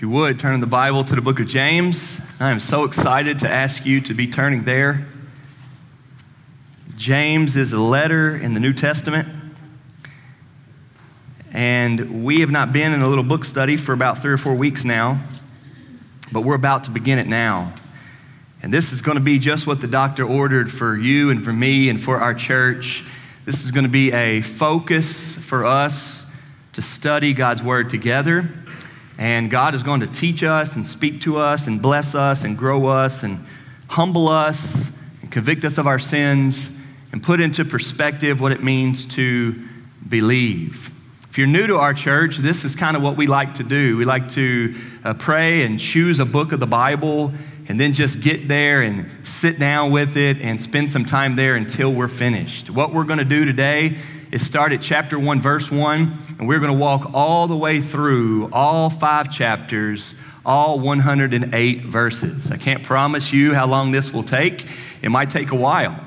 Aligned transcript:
You 0.00 0.08
would, 0.08 0.40
turn 0.40 0.58
the 0.60 0.66
Bible 0.66 1.04
to 1.04 1.14
the 1.14 1.20
book 1.20 1.40
of 1.40 1.46
James. 1.46 2.18
I 2.40 2.50
am 2.50 2.58
so 2.58 2.84
excited 2.84 3.40
to 3.40 3.50
ask 3.50 3.84
you 3.84 4.00
to 4.00 4.14
be 4.14 4.26
turning 4.26 4.64
there. 4.64 5.06
James 6.96 7.54
is 7.54 7.74
a 7.74 7.78
letter 7.78 8.34
in 8.34 8.54
the 8.54 8.60
New 8.60 8.72
Testament. 8.72 9.28
And 11.52 12.24
we 12.24 12.40
have 12.40 12.50
not 12.50 12.72
been 12.72 12.94
in 12.94 13.02
a 13.02 13.08
little 13.10 13.22
book 13.22 13.44
study 13.44 13.76
for 13.76 13.92
about 13.92 14.22
three 14.22 14.32
or 14.32 14.38
four 14.38 14.54
weeks 14.54 14.84
now, 14.84 15.22
but 16.32 16.44
we're 16.44 16.54
about 16.54 16.84
to 16.84 16.90
begin 16.90 17.18
it 17.18 17.26
now. 17.26 17.74
And 18.62 18.72
this 18.72 18.92
is 18.92 19.02
going 19.02 19.18
to 19.18 19.22
be 19.22 19.38
just 19.38 19.66
what 19.66 19.82
the 19.82 19.86
doctor 19.86 20.24
ordered 20.24 20.72
for 20.72 20.96
you 20.96 21.28
and 21.28 21.44
for 21.44 21.52
me 21.52 21.90
and 21.90 22.02
for 22.02 22.18
our 22.18 22.32
church. 22.32 23.04
This 23.44 23.66
is 23.66 23.70
going 23.70 23.84
to 23.84 23.90
be 23.90 24.12
a 24.12 24.40
focus 24.40 25.34
for 25.34 25.66
us 25.66 26.22
to 26.72 26.80
study 26.80 27.34
God's 27.34 27.62
Word 27.62 27.90
together. 27.90 28.48
And 29.20 29.50
God 29.50 29.74
is 29.74 29.82
going 29.82 30.00
to 30.00 30.06
teach 30.06 30.42
us 30.42 30.76
and 30.76 30.86
speak 30.86 31.20
to 31.20 31.36
us 31.36 31.66
and 31.66 31.80
bless 31.80 32.14
us 32.14 32.44
and 32.44 32.56
grow 32.56 32.86
us 32.86 33.22
and 33.22 33.44
humble 33.86 34.28
us 34.28 34.88
and 35.20 35.30
convict 35.30 35.62
us 35.66 35.76
of 35.76 35.86
our 35.86 35.98
sins 35.98 36.70
and 37.12 37.22
put 37.22 37.38
into 37.38 37.66
perspective 37.66 38.40
what 38.40 38.50
it 38.50 38.64
means 38.64 39.04
to 39.14 39.62
believe. 40.08 40.90
If 41.28 41.36
you're 41.36 41.46
new 41.46 41.66
to 41.66 41.76
our 41.76 41.92
church, 41.92 42.38
this 42.38 42.64
is 42.64 42.74
kind 42.74 42.96
of 42.96 43.02
what 43.02 43.18
we 43.18 43.26
like 43.26 43.54
to 43.56 43.62
do. 43.62 43.98
We 43.98 44.06
like 44.06 44.26
to 44.30 44.74
uh, 45.04 45.12
pray 45.12 45.64
and 45.64 45.78
choose 45.78 46.18
a 46.18 46.24
book 46.24 46.52
of 46.52 46.58
the 46.58 46.66
Bible 46.66 47.30
and 47.68 47.78
then 47.78 47.92
just 47.92 48.20
get 48.20 48.48
there 48.48 48.80
and 48.80 49.06
sit 49.26 49.58
down 49.58 49.92
with 49.92 50.16
it 50.16 50.38
and 50.40 50.58
spend 50.58 50.88
some 50.88 51.04
time 51.04 51.36
there 51.36 51.56
until 51.56 51.92
we're 51.92 52.08
finished. 52.08 52.70
What 52.70 52.94
we're 52.94 53.04
going 53.04 53.18
to 53.18 53.26
do 53.26 53.44
today 53.44 53.98
is 54.30 54.46
start 54.46 54.72
at 54.72 54.80
chapter 54.80 55.18
1, 55.18 55.40
verse 55.40 55.70
1, 55.70 56.36
and 56.38 56.46
we're 56.46 56.60
going 56.60 56.70
to 56.70 56.78
walk 56.78 57.10
all 57.12 57.48
the 57.48 57.56
way 57.56 57.82
through 57.82 58.48
all 58.52 58.88
five 58.88 59.32
chapters, 59.32 60.14
all 60.46 60.78
108 60.78 61.84
verses. 61.86 62.50
I 62.50 62.56
can't 62.56 62.84
promise 62.84 63.32
you 63.32 63.54
how 63.54 63.66
long 63.66 63.90
this 63.90 64.12
will 64.12 64.22
take, 64.22 64.66
it 65.02 65.08
might 65.08 65.30
take 65.30 65.50
a 65.50 65.56
while, 65.56 65.98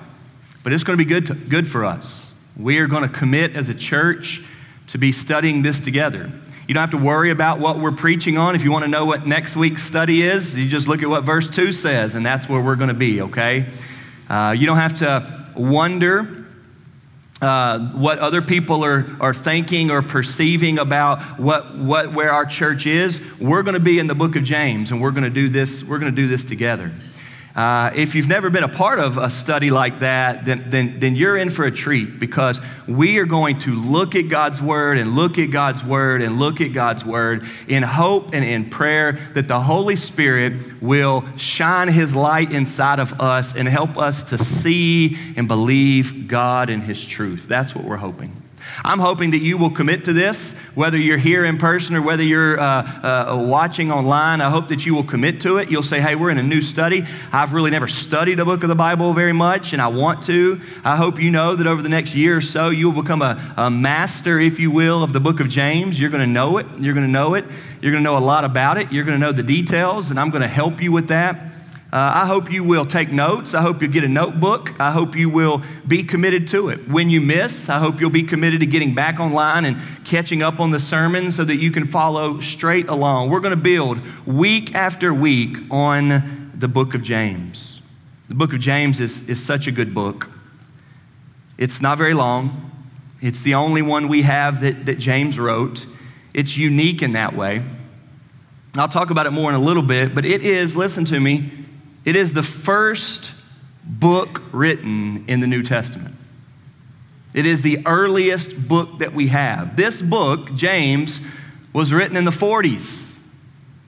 but 0.63 0.71
it's 0.71 0.83
going 0.83 0.97
to 0.97 1.03
be 1.03 1.09
good, 1.09 1.25
to, 1.25 1.33
good 1.33 1.67
for 1.69 1.83
us. 1.83 2.21
We 2.55 2.77
are 2.77 2.87
going 2.87 3.03
to 3.03 3.13
commit 3.13 3.55
as 3.57 3.67
a 3.67 3.73
church 3.73 4.41
to 4.87 4.97
be 4.97 5.11
studying 5.11 5.61
this 5.61 5.81
together. 5.81 6.31
You 6.67 6.73
don't 6.73 6.81
have 6.81 6.91
to 6.91 7.05
worry 7.05 7.31
about 7.31 7.59
what 7.59 7.79
we're 7.79 7.91
preaching 7.91 8.37
on. 8.37 8.55
If 8.55 8.63
you 8.63 8.71
want 8.71 8.85
to 8.85 8.89
know 8.89 9.03
what 9.03 9.27
next 9.27 9.57
week's 9.57 9.83
study 9.83 10.21
is, 10.21 10.55
you 10.55 10.69
just 10.69 10.87
look 10.87 11.03
at 11.03 11.09
what 11.09 11.25
verse 11.25 11.49
2 11.49 11.73
says, 11.73 12.15
and 12.15 12.25
that's 12.25 12.47
where 12.47 12.61
we're 12.61 12.77
going 12.77 12.87
to 12.87 12.93
be, 12.93 13.21
okay? 13.21 13.65
Uh, 14.29 14.55
you 14.57 14.65
don't 14.65 14.77
have 14.77 14.97
to 14.99 15.51
wonder 15.57 16.42
uh, 17.43 17.79
what 17.91 18.19
other 18.19 18.41
people 18.41 18.85
are, 18.85 19.05
are 19.19 19.33
thinking 19.33 19.91
or 19.91 20.01
perceiving 20.01 20.79
about 20.79 21.19
what, 21.37 21.75
what, 21.77 22.13
where 22.13 22.31
our 22.31 22.45
church 22.45 22.85
is. 22.85 23.19
We're 23.39 23.63
going 23.63 23.73
to 23.73 23.81
be 23.81 23.99
in 23.99 24.07
the 24.07 24.15
book 24.15 24.37
of 24.37 24.43
James, 24.43 24.91
and 24.91 25.01
we're 25.01 25.11
going 25.11 25.25
to 25.25 25.29
do 25.29 25.49
this, 25.49 25.83
we're 25.83 25.99
going 25.99 26.15
to 26.15 26.21
do 26.21 26.27
this 26.27 26.45
together. 26.45 26.91
Uh, 27.55 27.91
if 27.93 28.15
you've 28.15 28.27
never 28.27 28.49
been 28.49 28.63
a 28.63 28.69
part 28.69 28.99
of 28.99 29.19
a 29.19 29.29
study 29.29 29.69
like 29.69 29.99
that, 29.99 30.43
then, 30.43 30.65
then, 30.71 30.99
then 30.99 31.15
you're 31.15 31.37
in 31.37 31.51
for 31.51 31.65
a 31.65 31.71
treat 31.71 32.19
because 32.19 32.59
we 32.87 33.19
are 33.19 33.25
going 33.25 33.59
to 33.59 33.75
look 33.75 34.15
at 34.15 34.27
God's 34.27 34.59
Word 34.59 34.97
and 34.97 35.15
look 35.15 35.37
at 35.37 35.51
God's 35.51 35.83
Word 35.83 36.23
and 36.23 36.39
look 36.39 36.61
at 36.61 36.73
God's 36.73 37.05
Word 37.05 37.45
in 37.67 37.83
hope 37.83 38.33
and 38.33 38.43
in 38.43 38.71
prayer 38.71 39.19
that 39.35 39.47
the 39.47 39.59
Holy 39.59 39.95
Spirit 39.95 40.81
will 40.81 41.23
shine 41.37 41.89
His 41.89 42.15
light 42.15 42.51
inside 42.51 42.99
of 42.99 43.21
us 43.21 43.55
and 43.55 43.67
help 43.67 43.99
us 43.99 44.23
to 44.23 44.37
see 44.39 45.15
and 45.35 45.47
believe 45.47 46.27
God 46.27 46.71
and 46.71 46.81
His 46.81 47.05
truth. 47.05 47.45
That's 47.47 47.75
what 47.75 47.85
we're 47.85 47.97
hoping. 47.97 48.42
I'm 48.83 48.99
hoping 48.99 49.31
that 49.31 49.41
you 49.41 49.57
will 49.57 49.69
commit 49.69 50.05
to 50.05 50.13
this, 50.13 50.53
whether 50.75 50.97
you're 50.97 51.17
here 51.17 51.45
in 51.45 51.57
person 51.57 51.95
or 51.95 52.01
whether 52.01 52.23
you're 52.23 52.59
uh, 52.59 52.63
uh, 52.63 53.37
watching 53.47 53.91
online. 53.91 54.41
I 54.41 54.49
hope 54.49 54.69
that 54.69 54.85
you 54.85 54.95
will 54.95 55.03
commit 55.03 55.41
to 55.41 55.57
it. 55.57 55.69
You'll 55.69 55.83
say, 55.83 56.01
hey, 56.01 56.15
we're 56.15 56.29
in 56.29 56.37
a 56.37 56.43
new 56.43 56.61
study. 56.61 57.05
I've 57.31 57.53
really 57.53 57.71
never 57.71 57.87
studied 57.87 58.39
a 58.39 58.45
book 58.45 58.63
of 58.63 58.69
the 58.69 58.75
Bible 58.75 59.13
very 59.13 59.33
much, 59.33 59.73
and 59.73 59.81
I 59.81 59.87
want 59.87 60.23
to. 60.25 60.59
I 60.83 60.95
hope 60.95 61.21
you 61.21 61.31
know 61.31 61.55
that 61.55 61.67
over 61.67 61.81
the 61.81 61.89
next 61.89 62.13
year 62.13 62.37
or 62.37 62.41
so, 62.41 62.69
you 62.69 62.89
will 62.89 63.01
become 63.01 63.21
a, 63.21 63.53
a 63.57 63.69
master, 63.69 64.39
if 64.39 64.59
you 64.59 64.71
will, 64.71 65.03
of 65.03 65.13
the 65.13 65.19
book 65.19 65.39
of 65.39 65.49
James. 65.49 65.99
You're 65.99 66.09
going 66.09 66.21
to 66.21 66.27
know 66.27 66.57
it. 66.57 66.65
You're 66.79 66.93
going 66.93 67.05
to 67.05 67.11
know 67.11 67.35
it. 67.35 67.45
You're 67.81 67.91
going 67.91 68.03
to 68.03 68.09
know 68.09 68.17
a 68.17 68.19
lot 68.19 68.43
about 68.43 68.77
it. 68.77 68.91
You're 68.91 69.05
going 69.05 69.19
to 69.19 69.25
know 69.25 69.31
the 69.31 69.43
details, 69.43 70.09
and 70.09 70.19
I'm 70.19 70.29
going 70.29 70.41
to 70.41 70.47
help 70.47 70.81
you 70.81 70.91
with 70.91 71.07
that. 71.09 71.52
Uh, 71.93 72.11
I 72.15 72.25
hope 72.25 72.51
you 72.51 72.63
will 72.63 72.87
take 72.87 73.11
notes. 73.11 73.53
I 73.53 73.61
hope 73.61 73.83
you 73.83 73.87
get 73.87 74.03
a 74.03 74.07
notebook. 74.07 74.71
I 74.79 74.89
hope 74.89 75.15
you 75.15 75.29
will 75.29 75.61
be 75.87 76.03
committed 76.03 76.47
to 76.47 76.69
it. 76.69 76.89
When 76.89 77.07
you 77.07 77.21
miss, 77.21 77.69
I 77.69 77.77
hope 77.77 78.01
you'll 78.01 78.09
be 78.09 78.23
committed 78.23 78.61
to 78.61 78.65
getting 78.65 78.95
back 78.95 79.19
online 79.19 79.65
and 79.65 79.79
catching 80.03 80.41
up 80.41 80.59
on 80.59 80.71
the 80.71 80.79
sermon 80.79 81.29
so 81.29 81.43
that 81.43 81.57
you 81.57 81.69
can 81.69 81.85
follow 81.85 82.41
straight 82.41 82.87
along. 82.87 83.29
We're 83.29 83.41
going 83.41 83.51
to 83.51 83.55
build 83.55 83.99
week 84.25 84.73
after 84.73 85.13
week 85.13 85.55
on 85.69 86.51
the 86.55 86.67
book 86.67 86.95
of 86.95 87.03
James. 87.03 87.79
The 88.27 88.33
book 88.33 88.53
of 88.53 88.59
James 88.59 88.99
is, 88.99 89.29
is 89.29 89.45
such 89.45 89.67
a 89.67 89.71
good 89.71 89.93
book. 89.93 90.27
It's 91.59 91.79
not 91.79 91.99
very 91.99 92.15
long, 92.15 92.71
it's 93.21 93.41
the 93.41 93.53
only 93.53 93.83
one 93.83 94.07
we 94.07 94.23
have 94.23 94.61
that, 94.61 94.87
that 94.87 94.97
James 94.97 95.37
wrote. 95.37 95.85
It's 96.33 96.57
unique 96.57 97.03
in 97.03 97.13
that 97.13 97.35
way. 97.35 97.63
I'll 98.77 98.89
talk 98.89 99.11
about 99.11 99.27
it 99.27 99.31
more 99.31 99.51
in 99.51 99.55
a 99.55 99.63
little 99.63 99.83
bit, 99.83 100.15
but 100.15 100.25
it 100.25 100.43
is, 100.43 100.75
listen 100.75 101.05
to 101.05 101.19
me, 101.19 101.51
it 102.05 102.15
is 102.15 102.33
the 102.33 102.43
first 102.43 103.31
book 103.83 104.41
written 104.51 105.25
in 105.27 105.39
the 105.39 105.47
New 105.47 105.63
Testament. 105.63 106.15
It 107.33 107.45
is 107.45 107.61
the 107.61 107.79
earliest 107.85 108.67
book 108.67 108.99
that 108.99 109.13
we 109.13 109.27
have. 109.27 109.75
This 109.75 110.01
book, 110.01 110.53
James, 110.55 111.19
was 111.73 111.91
written 111.91 112.15
in 112.15 112.25
the 112.25 112.31
40s, 112.31 113.07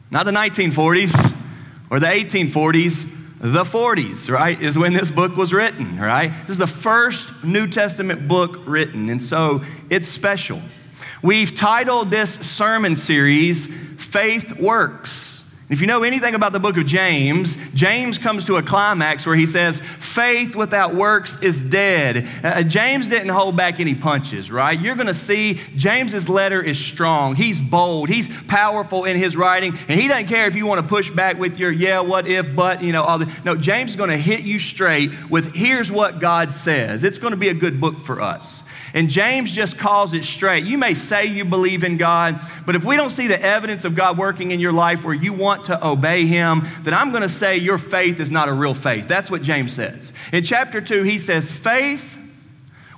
not 0.10 0.26
the 0.26 0.32
1940s 0.32 1.34
or 1.92 2.00
the 2.00 2.08
1840s, 2.08 3.08
the 3.40 3.64
40s, 3.64 4.30
right, 4.30 4.60
is 4.60 4.78
when 4.78 4.94
this 4.94 5.12
book 5.12 5.36
was 5.36 5.54
written, 5.54 6.00
right? 6.00 6.32
This 6.42 6.52
is 6.52 6.58
the 6.58 6.66
first 6.66 7.44
New 7.44 7.68
Testament 7.68 8.28
book 8.28 8.60
written, 8.66 9.10
and 9.10 9.22
so 9.22 9.64
it's 9.90 10.08
special. 10.08 10.62
We've 11.22 11.56
titled 11.56 12.10
this 12.10 12.34
sermon 12.34 12.96
series, 12.96 13.68
Faith 13.98 14.58
Works. 14.58 15.35
If 15.68 15.82
you 15.82 15.88
know 15.88 16.04
anything 16.04 16.36
about 16.36 16.54
the 16.54 16.60
book 16.60 16.78
of 16.78 16.86
James, 16.86 17.58
James 17.74 18.20
comes 18.20 18.46
to 18.46 18.58
a 18.58 18.62
climax 18.62 19.26
where 19.26 19.36
he 19.36 19.48
says, 19.48 19.82
faith 20.00 20.56
without 20.56 20.94
works 20.94 21.38
is 21.42 21.60
dead. 21.60 22.28
Uh, 22.44 22.62
James 22.62 23.08
didn't 23.08 23.30
hold 23.30 23.58
back 23.58 23.80
any 23.80 23.96
punches, 23.96 24.52
right? 24.52 24.80
You're 24.80 24.94
going 24.94 25.08
to 25.08 25.14
see 25.16 25.60
James's 25.76 26.30
letter 26.30 26.62
is 26.62 26.78
strong. 26.78 27.36
He's 27.36 27.60
bold. 27.60 28.10
He's 28.10 28.30
powerful 28.48 29.06
in 29.06 29.18
his 29.18 29.36
writing. 29.36 29.76
And 29.88 30.00
he 30.00 30.08
doesn't 30.08 30.28
care 30.28 30.46
if 30.46 30.54
you 30.54 30.68
want 30.68 30.82
to 30.82 30.88
push 30.88 31.10
back 31.10 31.40
with 31.40 31.58
your 31.58 31.72
yeah, 31.72 32.00
what 32.00 32.28
if, 32.28 32.56
but, 32.56 32.84
you 32.84 32.92
know, 32.92 33.04
all 33.04 33.18
the. 33.18 33.32
No, 33.44 33.56
James 33.56 33.92
is 33.92 33.96
going 33.96 34.12
to 34.12 34.18
hit 34.18 34.42
you 34.42 34.60
straight 34.60 35.12
with 35.32 35.56
here's 35.56 35.92
what 35.92 36.20
God 36.20 36.54
says. 36.54 37.04
It's 37.04 37.18
going 37.18 37.32
to 37.32 37.38
be 37.38 37.50
a 37.50 37.56
good 37.56 37.82
book 37.82 38.06
for 38.06 38.22
us. 38.22 38.62
And 38.96 39.10
James 39.10 39.52
just 39.52 39.78
calls 39.78 40.14
it 40.14 40.24
straight. 40.24 40.64
You 40.64 40.78
may 40.78 40.94
say 40.94 41.26
you 41.26 41.44
believe 41.44 41.84
in 41.84 41.98
God, 41.98 42.40
but 42.66 42.76
if 42.76 42.84
we 42.86 42.96
don't 42.96 43.12
see 43.12 43.28
the 43.28 43.40
evidence 43.40 43.84
of 43.84 43.94
God 43.94 44.18
working 44.18 44.52
in 44.52 44.62
your 44.62 44.72
life 44.72 45.04
where 45.04 45.14
you 45.14 45.34
want 45.34 45.66
to 45.66 45.86
obey 45.86 46.26
Him, 46.26 46.66
then 46.84 46.94
I'm 46.94 47.12
going 47.12 47.22
to 47.22 47.30
say 47.30 47.58
your 47.58 47.78
faith 47.78 48.22
is 48.22 48.32
not 48.32 48.48
a 48.48 48.54
real 48.54 48.74
faith. 48.74 49.08
That's 49.08 49.30
what 49.30 49.44
James 49.44 49.74
says. 49.74 50.14
In 50.32 50.46
chapter 50.46 50.80
2, 50.80 51.04
he 51.04 51.20
says, 51.20 51.52
faith 51.52 52.04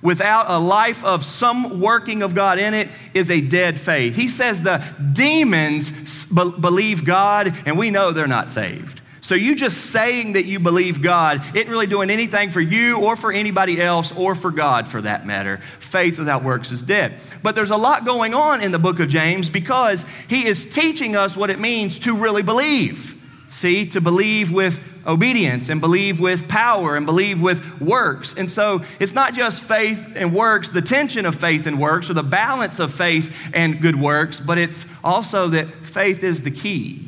without 0.03 0.45
a 0.49 0.59
life 0.59 1.03
of 1.03 1.25
some 1.25 1.81
working 1.81 2.21
of 2.21 2.35
God 2.35 2.59
in 2.59 2.75
it 2.75 2.89
is 3.15 3.31
a 3.31 3.41
dead 3.41 3.79
faith. 3.79 4.15
He 4.15 4.29
says 4.29 4.61
the 4.61 4.83
demons 5.13 5.89
believe 6.25 7.05
God, 7.05 7.57
and 7.65 7.75
we 7.75 7.89
know 7.89 8.11
they're 8.11 8.27
not 8.27 8.51
saved. 8.51 9.01
So, 9.27 9.35
you 9.35 9.55
just 9.55 9.91
saying 9.91 10.31
that 10.33 10.45
you 10.45 10.57
believe 10.57 11.01
God 11.01 11.43
isn't 11.53 11.69
really 11.69 11.85
doing 11.85 12.09
anything 12.09 12.49
for 12.49 12.61
you 12.61 12.95
or 12.95 13.17
for 13.17 13.29
anybody 13.29 13.81
else 13.81 14.13
or 14.13 14.35
for 14.35 14.51
God 14.51 14.87
for 14.87 15.01
that 15.01 15.27
matter. 15.27 15.59
Faith 15.81 16.17
without 16.17 16.45
works 16.45 16.71
is 16.71 16.81
dead. 16.81 17.19
But 17.43 17.53
there's 17.53 17.71
a 17.71 17.75
lot 17.75 18.05
going 18.05 18.33
on 18.33 18.61
in 18.61 18.71
the 18.71 18.79
book 18.79 19.01
of 19.01 19.09
James 19.09 19.49
because 19.49 20.05
he 20.29 20.45
is 20.45 20.73
teaching 20.73 21.17
us 21.17 21.35
what 21.35 21.49
it 21.49 21.59
means 21.59 21.99
to 21.99 22.15
really 22.15 22.41
believe. 22.41 23.15
See, 23.49 23.85
to 23.87 23.99
believe 23.99 24.49
with 24.49 24.79
obedience 25.05 25.67
and 25.67 25.81
believe 25.81 26.21
with 26.21 26.47
power 26.47 26.95
and 26.95 27.05
believe 27.05 27.41
with 27.41 27.61
works. 27.81 28.33
And 28.37 28.49
so 28.49 28.81
it's 29.01 29.13
not 29.13 29.33
just 29.33 29.61
faith 29.61 30.01
and 30.15 30.33
works, 30.33 30.69
the 30.69 30.81
tension 30.81 31.25
of 31.25 31.35
faith 31.35 31.67
and 31.67 31.77
works, 31.81 32.09
or 32.09 32.13
the 32.13 32.23
balance 32.23 32.79
of 32.79 32.93
faith 32.93 33.29
and 33.51 33.81
good 33.81 33.99
works, 33.99 34.39
but 34.39 34.57
it's 34.57 34.85
also 35.03 35.49
that 35.49 35.67
faith 35.85 36.23
is 36.23 36.39
the 36.39 36.51
key 36.51 37.07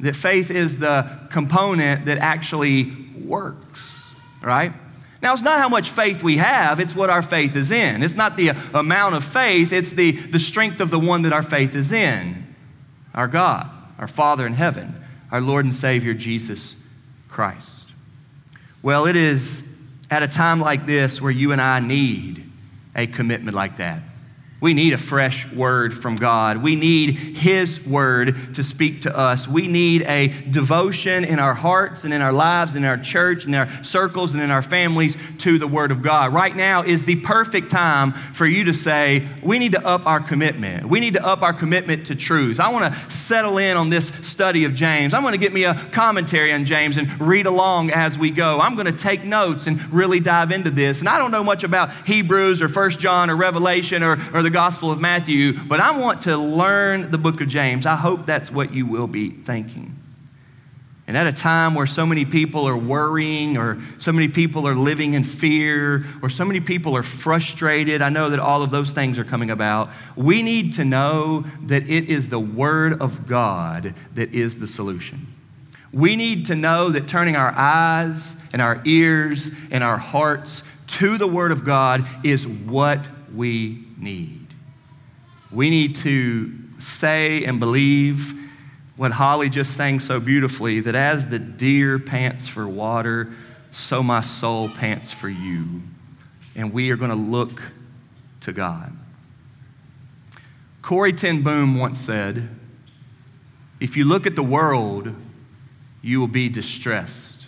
that 0.00 0.14
faith 0.14 0.50
is 0.50 0.78
the 0.78 1.28
component 1.30 2.06
that 2.06 2.18
actually 2.18 2.96
works, 3.24 4.02
right? 4.42 4.72
Now, 5.20 5.32
it's 5.32 5.42
not 5.42 5.58
how 5.58 5.68
much 5.68 5.90
faith 5.90 6.22
we 6.22 6.36
have, 6.36 6.78
it's 6.78 6.94
what 6.94 7.10
our 7.10 7.22
faith 7.22 7.56
is 7.56 7.70
in. 7.70 8.02
It's 8.02 8.14
not 8.14 8.36
the 8.36 8.50
amount 8.72 9.16
of 9.16 9.24
faith, 9.24 9.72
it's 9.72 9.90
the, 9.90 10.12
the 10.12 10.38
strength 10.38 10.80
of 10.80 10.90
the 10.90 10.98
one 10.98 11.22
that 11.22 11.32
our 11.32 11.42
faith 11.42 11.74
is 11.74 11.92
in 11.92 12.46
our 13.14 13.26
God, 13.26 13.68
our 13.98 14.06
Father 14.06 14.46
in 14.46 14.52
heaven, 14.52 14.94
our 15.32 15.40
Lord 15.40 15.64
and 15.64 15.74
Savior, 15.74 16.14
Jesus 16.14 16.76
Christ. 17.28 17.68
Well, 18.82 19.06
it 19.06 19.16
is 19.16 19.60
at 20.10 20.22
a 20.22 20.28
time 20.28 20.60
like 20.60 20.86
this 20.86 21.20
where 21.20 21.32
you 21.32 21.50
and 21.50 21.60
I 21.60 21.80
need 21.80 22.48
a 22.94 23.08
commitment 23.08 23.56
like 23.56 23.78
that. 23.78 24.02
We 24.60 24.74
need 24.74 24.92
a 24.92 24.98
fresh 24.98 25.48
word 25.52 26.02
from 26.02 26.16
God. 26.16 26.60
We 26.60 26.74
need 26.74 27.12
His 27.12 27.84
word 27.86 28.56
to 28.56 28.64
speak 28.64 29.02
to 29.02 29.16
us. 29.16 29.46
We 29.46 29.68
need 29.68 30.02
a 30.02 30.28
devotion 30.50 31.24
in 31.24 31.38
our 31.38 31.54
hearts 31.54 32.02
and 32.02 32.12
in 32.12 32.20
our 32.22 32.32
lives, 32.32 32.74
in 32.74 32.84
our 32.84 32.98
church, 32.98 33.44
in 33.44 33.54
our 33.54 33.68
circles, 33.84 34.34
and 34.34 34.42
in 34.42 34.50
our 34.50 34.62
families 34.62 35.16
to 35.38 35.58
the 35.60 35.66
word 35.68 35.92
of 35.92 36.02
God. 36.02 36.34
Right 36.34 36.56
now 36.56 36.82
is 36.82 37.04
the 37.04 37.16
perfect 37.20 37.70
time 37.70 38.12
for 38.34 38.46
you 38.46 38.64
to 38.64 38.74
say, 38.74 39.28
we 39.44 39.60
need 39.60 39.72
to 39.72 39.86
up 39.86 40.06
our 40.06 40.18
commitment. 40.18 40.88
We 40.88 40.98
need 40.98 41.12
to 41.12 41.24
up 41.24 41.42
our 41.42 41.52
commitment 41.52 42.06
to 42.08 42.16
truth. 42.16 42.58
I 42.58 42.68
want 42.70 42.92
to 42.92 43.10
settle 43.10 43.58
in 43.58 43.76
on 43.76 43.90
this 43.90 44.10
study 44.22 44.64
of 44.64 44.74
James. 44.74 45.14
I'm 45.14 45.22
going 45.22 45.32
to 45.32 45.38
get 45.38 45.52
me 45.52 45.64
a 45.64 45.88
commentary 45.92 46.52
on 46.52 46.64
James 46.64 46.96
and 46.96 47.20
read 47.20 47.46
along 47.46 47.90
as 47.92 48.18
we 48.18 48.32
go. 48.32 48.58
I'm 48.58 48.74
going 48.74 48.86
to 48.86 48.92
take 48.92 49.22
notes 49.22 49.68
and 49.68 49.92
really 49.92 50.18
dive 50.18 50.50
into 50.50 50.70
this. 50.72 50.98
And 50.98 51.08
I 51.08 51.16
don't 51.16 51.30
know 51.30 51.44
much 51.44 51.62
about 51.62 51.92
Hebrews 52.08 52.60
or 52.60 52.68
First 52.68 52.98
John 52.98 53.30
or 53.30 53.36
Revelation 53.36 54.02
or, 54.02 54.18
or 54.34 54.42
the 54.42 54.47
the 54.48 54.54
Gospel 54.54 54.90
of 54.90 54.98
Matthew, 54.98 55.62
but 55.64 55.78
I 55.78 55.90
want 55.90 56.22
to 56.22 56.38
learn 56.38 57.10
the 57.10 57.18
book 57.18 57.42
of 57.42 57.48
James. 57.48 57.84
I 57.84 57.96
hope 57.96 58.24
that's 58.24 58.50
what 58.50 58.72
you 58.72 58.86
will 58.86 59.06
be 59.06 59.28
thinking. 59.28 59.94
And 61.06 61.18
at 61.18 61.26
a 61.26 61.32
time 61.34 61.74
where 61.74 61.86
so 61.86 62.06
many 62.06 62.24
people 62.24 62.66
are 62.66 62.76
worrying, 62.76 63.58
or 63.58 63.78
so 63.98 64.10
many 64.10 64.26
people 64.26 64.66
are 64.66 64.74
living 64.74 65.12
in 65.12 65.22
fear, 65.22 66.06
or 66.22 66.30
so 66.30 66.46
many 66.46 66.60
people 66.60 66.96
are 66.96 67.02
frustrated, 67.02 68.00
I 68.00 68.08
know 68.08 68.30
that 68.30 68.38
all 68.38 68.62
of 68.62 68.70
those 68.70 68.90
things 68.90 69.18
are 69.18 69.24
coming 69.24 69.50
about. 69.50 69.90
We 70.16 70.42
need 70.42 70.72
to 70.74 70.84
know 70.86 71.44
that 71.64 71.86
it 71.86 72.08
is 72.08 72.30
the 72.30 72.40
Word 72.40 73.02
of 73.02 73.26
God 73.26 73.94
that 74.14 74.32
is 74.32 74.58
the 74.58 74.66
solution. 74.66 75.26
We 75.92 76.16
need 76.16 76.46
to 76.46 76.54
know 76.54 76.88
that 76.88 77.06
turning 77.06 77.36
our 77.36 77.52
eyes 77.54 78.34
and 78.54 78.62
our 78.62 78.80
ears 78.86 79.50
and 79.70 79.84
our 79.84 79.98
hearts 79.98 80.62
to 80.86 81.18
the 81.18 81.26
Word 81.26 81.52
of 81.52 81.66
God 81.66 82.08
is 82.24 82.46
what 82.46 83.06
we 83.34 83.84
need. 83.98 84.46
We 85.50 85.70
need 85.70 85.96
to 85.96 86.52
say 86.78 87.44
and 87.44 87.58
believe 87.58 88.34
what 88.96 89.12
Holly 89.12 89.48
just 89.48 89.74
sang 89.74 90.00
so 90.00 90.18
beautifully 90.18 90.80
that 90.80 90.94
as 90.94 91.26
the 91.26 91.38
deer 91.38 91.98
pants 91.98 92.48
for 92.48 92.66
water, 92.66 93.32
so 93.70 94.02
my 94.02 94.20
soul 94.20 94.68
pants 94.68 95.12
for 95.12 95.28
you. 95.28 95.82
And 96.56 96.72
we 96.72 96.90
are 96.90 96.96
going 96.96 97.10
to 97.10 97.16
look 97.16 97.62
to 98.42 98.52
God. 98.52 98.92
Corrie 100.82 101.12
ten 101.12 101.42
Boom 101.42 101.78
once 101.78 101.98
said, 101.98 102.48
If 103.78 103.96
you 103.96 104.04
look 104.04 104.26
at 104.26 104.34
the 104.34 104.42
world, 104.42 105.14
you 106.02 106.18
will 106.18 106.28
be 106.28 106.48
distressed. 106.48 107.46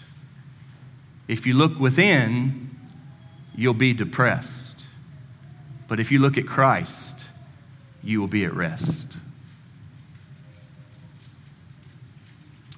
If 1.26 1.46
you 1.46 1.54
look 1.54 1.78
within, 1.78 2.70
you'll 3.56 3.74
be 3.74 3.92
depressed. 3.92 4.69
But 5.90 5.98
if 5.98 6.12
you 6.12 6.20
look 6.20 6.38
at 6.38 6.46
Christ, 6.46 7.24
you 8.00 8.20
will 8.20 8.28
be 8.28 8.44
at 8.44 8.54
rest. 8.54 9.08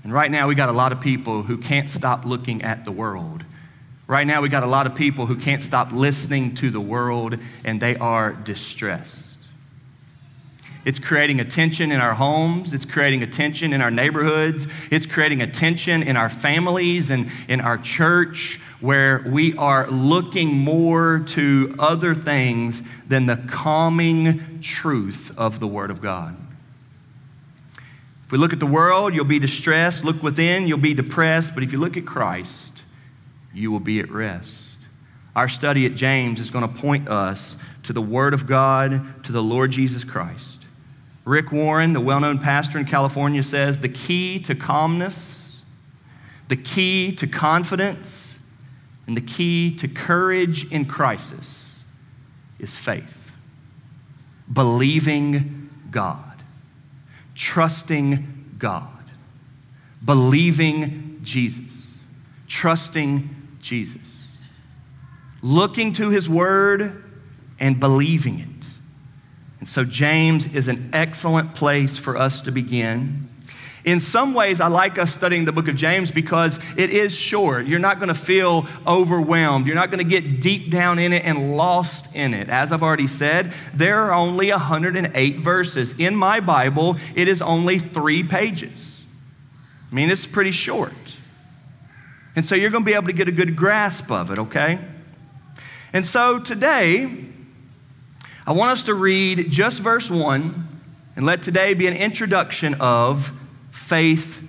And 0.02 0.10
right 0.10 0.30
now, 0.30 0.48
we 0.48 0.54
got 0.54 0.70
a 0.70 0.72
lot 0.72 0.92
of 0.92 1.00
people 1.02 1.42
who 1.42 1.58
can't 1.58 1.90
stop 1.90 2.24
looking 2.24 2.62
at 2.62 2.86
the 2.86 2.90
world. 2.90 3.44
Right 4.06 4.26
now, 4.26 4.40
we 4.40 4.48
got 4.48 4.62
a 4.62 4.66
lot 4.66 4.86
of 4.86 4.94
people 4.94 5.26
who 5.26 5.36
can't 5.36 5.62
stop 5.62 5.92
listening 5.92 6.54
to 6.54 6.70
the 6.70 6.80
world 6.80 7.36
and 7.64 7.82
they 7.82 7.96
are 7.96 8.32
distressed. 8.32 9.31
It's 10.84 10.98
creating 10.98 11.40
a 11.40 11.44
tension 11.44 11.92
in 11.92 12.00
our 12.00 12.14
homes. 12.14 12.74
It's 12.74 12.84
creating 12.84 13.22
a 13.22 13.26
tension 13.26 13.72
in 13.72 13.80
our 13.80 13.90
neighborhoods. 13.90 14.66
It's 14.90 15.06
creating 15.06 15.42
a 15.42 15.46
tension 15.46 16.02
in 16.02 16.16
our 16.16 16.28
families 16.28 17.10
and 17.10 17.30
in 17.48 17.60
our 17.60 17.78
church 17.78 18.60
where 18.80 19.24
we 19.28 19.56
are 19.56 19.88
looking 19.88 20.48
more 20.48 21.20
to 21.28 21.74
other 21.78 22.16
things 22.16 22.82
than 23.06 23.26
the 23.26 23.36
calming 23.48 24.60
truth 24.60 25.30
of 25.36 25.60
the 25.60 25.68
Word 25.68 25.92
of 25.92 26.02
God. 26.02 26.36
If 28.26 28.32
we 28.32 28.38
look 28.38 28.52
at 28.52 28.58
the 28.58 28.66
world, 28.66 29.14
you'll 29.14 29.24
be 29.24 29.38
distressed. 29.38 30.04
Look 30.04 30.20
within, 30.20 30.66
you'll 30.66 30.78
be 30.78 30.94
depressed. 30.94 31.54
But 31.54 31.62
if 31.62 31.70
you 31.70 31.78
look 31.78 31.96
at 31.96 32.04
Christ, 32.04 32.82
you 33.54 33.70
will 33.70 33.80
be 33.80 34.00
at 34.00 34.10
rest. 34.10 34.50
Our 35.36 35.48
study 35.48 35.86
at 35.86 35.94
James 35.94 36.40
is 36.40 36.50
going 36.50 36.66
to 36.68 36.80
point 36.80 37.08
us 37.08 37.56
to 37.84 37.92
the 37.92 38.02
Word 38.02 38.34
of 38.34 38.48
God, 38.48 39.24
to 39.24 39.32
the 39.32 39.42
Lord 39.42 39.70
Jesus 39.70 40.02
Christ. 40.02 40.51
Rick 41.24 41.52
Warren, 41.52 41.92
the 41.92 42.00
well 42.00 42.20
known 42.20 42.38
pastor 42.38 42.78
in 42.78 42.84
California, 42.84 43.42
says 43.42 43.78
the 43.78 43.88
key 43.88 44.40
to 44.40 44.54
calmness, 44.54 45.58
the 46.48 46.56
key 46.56 47.14
to 47.16 47.26
confidence, 47.26 48.34
and 49.06 49.16
the 49.16 49.20
key 49.20 49.76
to 49.76 49.88
courage 49.88 50.70
in 50.70 50.84
crisis 50.84 51.74
is 52.58 52.74
faith. 52.74 53.16
Believing 54.52 55.70
God, 55.90 56.42
trusting 57.34 58.56
God, 58.58 59.04
believing 60.04 61.20
Jesus, 61.22 61.72
trusting 62.48 63.30
Jesus, 63.60 64.26
looking 65.40 65.92
to 65.94 66.10
His 66.10 66.28
Word 66.28 67.04
and 67.60 67.78
believing 67.78 68.40
it. 68.40 68.51
And 69.62 69.68
so, 69.68 69.84
James 69.84 70.52
is 70.52 70.66
an 70.66 70.90
excellent 70.92 71.54
place 71.54 71.96
for 71.96 72.16
us 72.16 72.40
to 72.40 72.50
begin. 72.50 73.28
In 73.84 74.00
some 74.00 74.34
ways, 74.34 74.60
I 74.60 74.66
like 74.66 74.98
us 74.98 75.14
studying 75.14 75.44
the 75.44 75.52
book 75.52 75.68
of 75.68 75.76
James 75.76 76.10
because 76.10 76.58
it 76.76 76.90
is 76.90 77.14
short. 77.14 77.66
You're 77.66 77.78
not 77.78 78.00
going 78.00 78.08
to 78.08 78.14
feel 78.16 78.66
overwhelmed. 78.88 79.68
You're 79.68 79.76
not 79.76 79.92
going 79.92 80.04
to 80.04 80.20
get 80.20 80.40
deep 80.40 80.72
down 80.72 80.98
in 80.98 81.12
it 81.12 81.24
and 81.24 81.56
lost 81.56 82.06
in 82.12 82.34
it. 82.34 82.48
As 82.48 82.72
I've 82.72 82.82
already 82.82 83.06
said, 83.06 83.52
there 83.72 84.00
are 84.00 84.12
only 84.12 84.50
108 84.50 85.38
verses. 85.38 85.94
In 85.96 86.16
my 86.16 86.40
Bible, 86.40 86.96
it 87.14 87.28
is 87.28 87.40
only 87.40 87.78
three 87.78 88.24
pages. 88.24 89.04
I 89.92 89.94
mean, 89.94 90.10
it's 90.10 90.26
pretty 90.26 90.50
short. 90.50 90.92
And 92.34 92.44
so 92.44 92.56
you're 92.56 92.70
going 92.70 92.82
to 92.82 92.90
be 92.90 92.94
able 92.94 93.06
to 93.06 93.12
get 93.12 93.28
a 93.28 93.32
good 93.32 93.54
grasp 93.54 94.10
of 94.10 94.32
it, 94.32 94.40
okay? 94.40 94.80
And 95.92 96.04
so 96.04 96.40
today, 96.40 97.28
I 98.44 98.52
want 98.52 98.72
us 98.72 98.84
to 98.84 98.94
read 98.94 99.50
just 99.50 99.78
verse 99.78 100.10
1 100.10 100.68
and 101.14 101.26
let 101.26 101.42
today 101.42 101.74
be 101.74 101.86
an 101.86 101.94
introduction 101.94 102.74
of 102.80 103.30
faith 103.70 104.40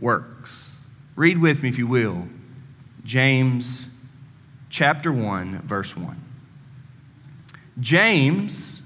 works. 0.00 0.70
Read 1.14 1.38
with 1.38 1.62
me, 1.62 1.68
if 1.68 1.78
you 1.78 1.86
will, 1.86 2.26
James 3.04 3.86
chapter 4.68 5.12
1, 5.12 5.62
verse 5.62 5.96
1. 5.96 6.20
James, 7.80 8.82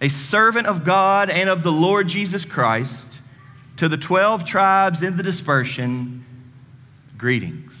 a 0.00 0.08
servant 0.08 0.68
of 0.68 0.84
God 0.84 1.28
and 1.28 1.48
of 1.48 1.64
the 1.64 1.72
Lord 1.72 2.06
Jesus 2.06 2.44
Christ, 2.44 3.18
to 3.78 3.88
the 3.88 3.96
12 3.96 4.44
tribes 4.44 5.02
in 5.02 5.16
the 5.16 5.22
dispersion, 5.22 6.24
greetings. 7.18 7.74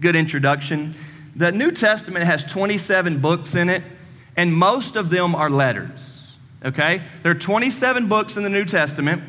Good 0.00 0.16
introduction. 0.16 0.96
The 1.36 1.52
New 1.52 1.70
Testament 1.70 2.24
has 2.24 2.42
27 2.44 3.20
books 3.20 3.54
in 3.54 3.68
it, 3.68 3.84
and 4.36 4.54
most 4.54 4.96
of 4.96 5.10
them 5.10 5.34
are 5.34 5.50
letters. 5.50 6.32
Okay? 6.64 7.02
There 7.22 7.32
are 7.32 7.36
27 7.36 8.08
books 8.08 8.36
in 8.36 8.42
the 8.42 8.48
New 8.48 8.64
Testament. 8.64 9.22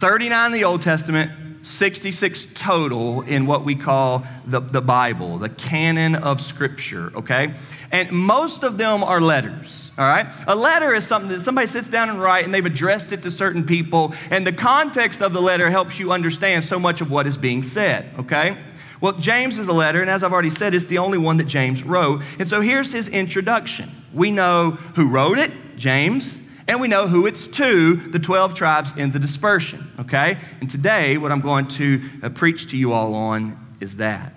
39 0.00 0.46
in 0.46 0.52
the 0.52 0.64
Old 0.64 0.80
Testament, 0.80 1.30
66 1.62 2.46
total 2.54 3.20
in 3.22 3.46
what 3.46 3.66
we 3.66 3.74
call 3.74 4.24
the, 4.46 4.60
the 4.60 4.80
Bible, 4.80 5.38
the 5.38 5.50
canon 5.50 6.14
of 6.14 6.40
Scripture, 6.40 7.12
okay? 7.14 7.52
And 7.92 8.10
most 8.10 8.62
of 8.62 8.78
them 8.78 9.04
are 9.04 9.20
letters, 9.20 9.90
all 9.98 10.08
right? 10.08 10.26
A 10.46 10.56
letter 10.56 10.94
is 10.94 11.06
something 11.06 11.30
that 11.30 11.42
somebody 11.42 11.66
sits 11.66 11.88
down 11.88 12.08
and 12.08 12.18
writes, 12.18 12.46
and 12.46 12.54
they've 12.54 12.64
addressed 12.64 13.12
it 13.12 13.22
to 13.22 13.30
certain 13.30 13.62
people, 13.62 14.14
and 14.30 14.46
the 14.46 14.52
context 14.54 15.20
of 15.20 15.34
the 15.34 15.42
letter 15.42 15.68
helps 15.68 15.98
you 15.98 16.12
understand 16.12 16.64
so 16.64 16.78
much 16.78 17.02
of 17.02 17.10
what 17.10 17.26
is 17.26 17.36
being 17.36 17.62
said, 17.62 18.10
okay? 18.18 18.56
Well, 19.02 19.12
James 19.12 19.58
is 19.58 19.68
a 19.68 19.72
letter, 19.72 20.00
and 20.00 20.10
as 20.10 20.22
I've 20.22 20.32
already 20.32 20.50
said, 20.50 20.74
it's 20.74 20.86
the 20.86 20.98
only 20.98 21.18
one 21.18 21.36
that 21.38 21.46
James 21.46 21.82
wrote. 21.82 22.22
And 22.38 22.48
so 22.48 22.62
here's 22.62 22.90
his 22.90 23.08
introduction. 23.08 23.99
We 24.12 24.30
know 24.30 24.72
who 24.94 25.08
wrote 25.08 25.38
it, 25.38 25.50
James 25.76 26.40
and 26.70 26.80
we 26.80 26.86
know 26.86 27.08
who 27.08 27.26
it's 27.26 27.48
to 27.48 27.96
the 27.96 28.18
12 28.20 28.54
tribes 28.54 28.92
in 28.96 29.10
the 29.10 29.18
dispersion, 29.18 29.90
okay? 29.98 30.38
And 30.60 30.70
today, 30.70 31.18
what 31.18 31.32
I'm 31.32 31.40
going 31.40 31.66
to 31.66 32.00
uh, 32.22 32.28
preach 32.28 32.70
to 32.70 32.76
you 32.76 32.92
all 32.92 33.12
on 33.12 33.58
is 33.80 33.96
that. 33.96 34.32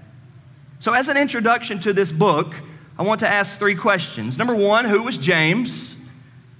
So, 0.79 0.93
as 0.93 1.09
an 1.09 1.15
introduction 1.15 1.79
to 1.81 1.93
this 1.93 2.11
book, 2.11 2.55
I 2.97 3.03
want 3.03 3.19
to 3.19 3.29
ask 3.29 3.59
three 3.59 3.75
questions. 3.75 4.35
Number 4.35 4.55
one, 4.55 4.85
who 4.85 5.03
was 5.03 5.19
James? 5.19 5.95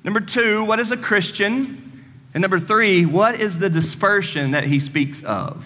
Number 0.03 0.19
two, 0.19 0.63
what 0.63 0.79
is 0.79 0.91
a 0.91 0.97
Christian? 0.97 2.05
And 2.35 2.41
number 2.43 2.59
three, 2.59 3.07
what 3.07 3.41
is 3.41 3.57
the 3.57 3.69
dispersion 3.69 4.51
that 4.51 4.65
he 4.65 4.79
speaks 4.79 5.23
of? 5.23 5.65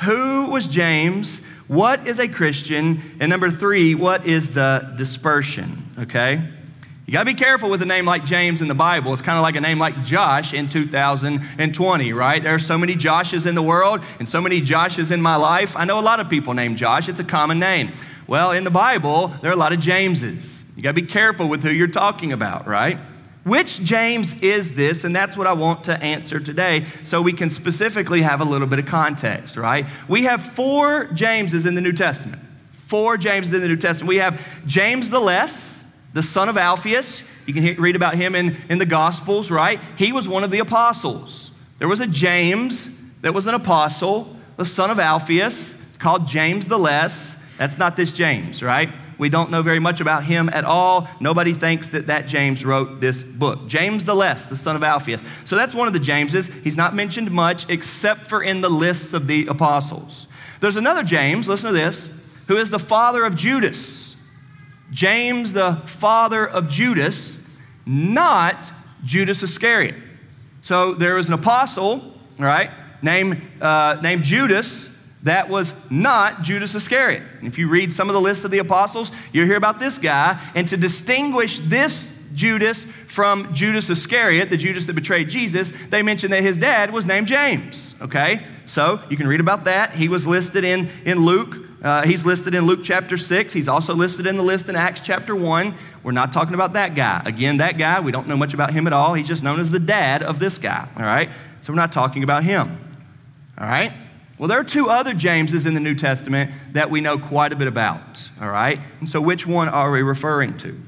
Who 0.00 0.50
was 0.50 0.68
James? 0.68 1.40
What 1.68 2.06
is 2.06 2.18
a 2.18 2.28
Christian? 2.28 3.16
And 3.18 3.30
number 3.30 3.50
three, 3.50 3.94
what 3.94 4.26
is 4.26 4.50
the 4.50 4.92
dispersion? 4.98 5.82
Okay? 6.00 6.42
You 7.08 7.12
got 7.12 7.20
to 7.20 7.24
be 7.24 7.32
careful 7.32 7.70
with 7.70 7.80
a 7.80 7.86
name 7.86 8.04
like 8.04 8.26
James 8.26 8.60
in 8.60 8.68
the 8.68 8.74
Bible. 8.74 9.14
It's 9.14 9.22
kind 9.22 9.38
of 9.38 9.42
like 9.42 9.56
a 9.56 9.62
name 9.62 9.78
like 9.78 10.04
Josh 10.04 10.52
in 10.52 10.68
2020, 10.68 12.12
right? 12.12 12.42
There 12.42 12.54
are 12.54 12.58
so 12.58 12.76
many 12.76 12.96
Joshes 12.96 13.46
in 13.46 13.54
the 13.54 13.62
world 13.62 14.02
and 14.18 14.28
so 14.28 14.42
many 14.42 14.60
Joshes 14.60 15.10
in 15.10 15.22
my 15.22 15.34
life. 15.34 15.74
I 15.74 15.86
know 15.86 15.98
a 15.98 16.02
lot 16.02 16.20
of 16.20 16.28
people 16.28 16.52
named 16.52 16.76
Josh, 16.76 17.08
it's 17.08 17.18
a 17.18 17.24
common 17.24 17.58
name. 17.58 17.94
Well, 18.26 18.52
in 18.52 18.62
the 18.62 18.70
Bible, 18.70 19.28
there 19.40 19.50
are 19.50 19.54
a 19.54 19.56
lot 19.56 19.72
of 19.72 19.80
Jameses. 19.80 20.62
You 20.76 20.82
got 20.82 20.90
to 20.90 21.00
be 21.00 21.06
careful 21.06 21.48
with 21.48 21.62
who 21.62 21.70
you're 21.70 21.88
talking 21.88 22.34
about, 22.34 22.68
right? 22.68 22.98
Which 23.44 23.82
James 23.82 24.34
is 24.42 24.74
this? 24.74 25.04
And 25.04 25.16
that's 25.16 25.34
what 25.34 25.46
I 25.46 25.54
want 25.54 25.84
to 25.84 25.98
answer 26.02 26.38
today 26.38 26.84
so 27.04 27.22
we 27.22 27.32
can 27.32 27.48
specifically 27.48 28.20
have 28.20 28.42
a 28.42 28.44
little 28.44 28.66
bit 28.66 28.80
of 28.80 28.84
context, 28.84 29.56
right? 29.56 29.86
We 30.08 30.24
have 30.24 30.44
four 30.52 31.06
Jameses 31.14 31.64
in 31.64 31.74
the 31.74 31.80
New 31.80 31.94
Testament. 31.94 32.42
Four 32.86 33.16
Jameses 33.16 33.54
in 33.54 33.62
the 33.62 33.68
New 33.68 33.78
Testament. 33.78 34.08
We 34.08 34.16
have 34.16 34.38
James 34.66 35.08
the 35.08 35.20
Less, 35.20 35.77
the 36.12 36.22
son 36.22 36.48
of 36.48 36.56
Alphaeus. 36.56 37.22
You 37.46 37.54
can 37.54 37.80
read 37.80 37.96
about 37.96 38.14
him 38.14 38.34
in, 38.34 38.56
in 38.68 38.78
the 38.78 38.86
Gospels, 38.86 39.50
right? 39.50 39.80
He 39.96 40.12
was 40.12 40.28
one 40.28 40.44
of 40.44 40.50
the 40.50 40.58
apostles. 40.58 41.50
There 41.78 41.88
was 41.88 42.00
a 42.00 42.06
James 42.06 42.90
that 43.22 43.32
was 43.32 43.46
an 43.46 43.54
apostle, 43.54 44.36
the 44.56 44.64
son 44.64 44.90
of 44.90 44.98
Alphaeus. 44.98 45.74
Called 45.98 46.28
James 46.28 46.68
the 46.68 46.78
Less. 46.78 47.34
That's 47.58 47.76
not 47.76 47.96
this 47.96 48.12
James, 48.12 48.62
right? 48.62 48.90
We 49.18 49.28
don't 49.28 49.50
know 49.50 49.62
very 49.62 49.80
much 49.80 50.00
about 50.00 50.22
him 50.22 50.48
at 50.50 50.64
all. 50.64 51.08
Nobody 51.18 51.52
thinks 51.52 51.88
that 51.88 52.06
that 52.06 52.28
James 52.28 52.64
wrote 52.64 53.00
this 53.00 53.24
book. 53.24 53.66
James 53.66 54.04
the 54.04 54.14
Less, 54.14 54.44
the 54.44 54.54
son 54.54 54.76
of 54.76 54.84
Alphaeus. 54.84 55.22
So 55.44 55.56
that's 55.56 55.74
one 55.74 55.88
of 55.88 55.92
the 55.92 55.98
Jameses. 55.98 56.46
He's 56.46 56.76
not 56.76 56.94
mentioned 56.94 57.30
much 57.30 57.68
except 57.68 58.28
for 58.28 58.44
in 58.44 58.60
the 58.60 58.70
lists 58.70 59.12
of 59.12 59.26
the 59.26 59.46
apostles. 59.48 60.28
There's 60.60 60.76
another 60.76 61.02
James, 61.02 61.48
listen 61.48 61.66
to 61.66 61.72
this, 61.72 62.08
who 62.46 62.56
is 62.56 62.70
the 62.70 62.78
father 62.78 63.24
of 63.24 63.34
Judas. 63.34 64.07
James, 64.90 65.52
the 65.52 65.76
father 65.86 66.46
of 66.46 66.68
Judas, 66.68 67.36
not 67.86 68.70
Judas 69.04 69.42
Iscariot. 69.42 69.94
So 70.62 70.94
there 70.94 71.14
was 71.14 71.28
an 71.28 71.34
apostle, 71.34 72.14
right, 72.38 72.70
named, 73.02 73.40
uh, 73.60 73.98
named 74.02 74.24
Judas 74.24 74.88
that 75.22 75.48
was 75.48 75.72
not 75.90 76.42
Judas 76.42 76.74
Iscariot. 76.74 77.22
If 77.42 77.58
you 77.58 77.68
read 77.68 77.92
some 77.92 78.08
of 78.08 78.14
the 78.14 78.20
lists 78.20 78.44
of 78.44 78.50
the 78.50 78.58
apostles, 78.58 79.10
you'll 79.32 79.46
hear 79.46 79.56
about 79.56 79.80
this 79.80 79.98
guy. 79.98 80.40
And 80.54 80.68
to 80.68 80.76
distinguish 80.76 81.60
this 81.64 82.08
Judas 82.34 82.86
from 83.08 83.52
Judas 83.52 83.90
Iscariot, 83.90 84.48
the 84.50 84.56
Judas 84.56 84.86
that 84.86 84.92
betrayed 84.92 85.28
Jesus, 85.28 85.72
they 85.90 86.02
mention 86.02 86.30
that 86.30 86.42
his 86.42 86.56
dad 86.56 86.92
was 86.92 87.04
named 87.04 87.26
James. 87.26 87.94
Okay? 88.00 88.44
So 88.66 89.00
you 89.10 89.16
can 89.16 89.26
read 89.26 89.40
about 89.40 89.64
that. 89.64 89.92
He 89.92 90.08
was 90.08 90.26
listed 90.26 90.64
in, 90.64 90.88
in 91.04 91.18
Luke. 91.18 91.56
Uh, 91.82 92.04
he's 92.04 92.24
listed 92.24 92.54
in 92.54 92.66
Luke 92.66 92.80
chapter 92.82 93.16
6. 93.16 93.52
He's 93.52 93.68
also 93.68 93.94
listed 93.94 94.26
in 94.26 94.36
the 94.36 94.42
list 94.42 94.68
in 94.68 94.74
Acts 94.74 95.00
chapter 95.04 95.36
1. 95.36 95.74
We're 96.02 96.12
not 96.12 96.32
talking 96.32 96.54
about 96.54 96.72
that 96.72 96.94
guy. 96.94 97.22
Again, 97.24 97.58
that 97.58 97.78
guy, 97.78 98.00
we 98.00 98.10
don't 98.10 98.26
know 98.26 98.36
much 98.36 98.52
about 98.52 98.72
him 98.72 98.86
at 98.86 98.92
all. 98.92 99.14
He's 99.14 99.28
just 99.28 99.42
known 99.42 99.60
as 99.60 99.70
the 99.70 99.78
dad 99.78 100.22
of 100.22 100.40
this 100.40 100.58
guy. 100.58 100.88
All 100.96 101.04
right? 101.04 101.30
So 101.62 101.72
we're 101.72 101.76
not 101.76 101.92
talking 101.92 102.24
about 102.24 102.42
him. 102.42 102.78
All 103.58 103.66
right? 103.66 103.92
Well, 104.38 104.48
there 104.48 104.60
are 104.60 104.64
two 104.64 104.88
other 104.88 105.14
Jameses 105.14 105.66
in 105.66 105.74
the 105.74 105.80
New 105.80 105.96
Testament 105.96 106.52
that 106.72 106.90
we 106.90 107.00
know 107.00 107.18
quite 107.18 107.52
a 107.52 107.56
bit 107.56 107.66
about, 107.66 108.22
all 108.40 108.48
right? 108.48 108.78
And 109.00 109.08
so 109.08 109.20
which 109.20 109.48
one 109.48 109.68
are 109.68 109.90
we 109.90 110.02
referring 110.02 110.56
to? 110.58 110.80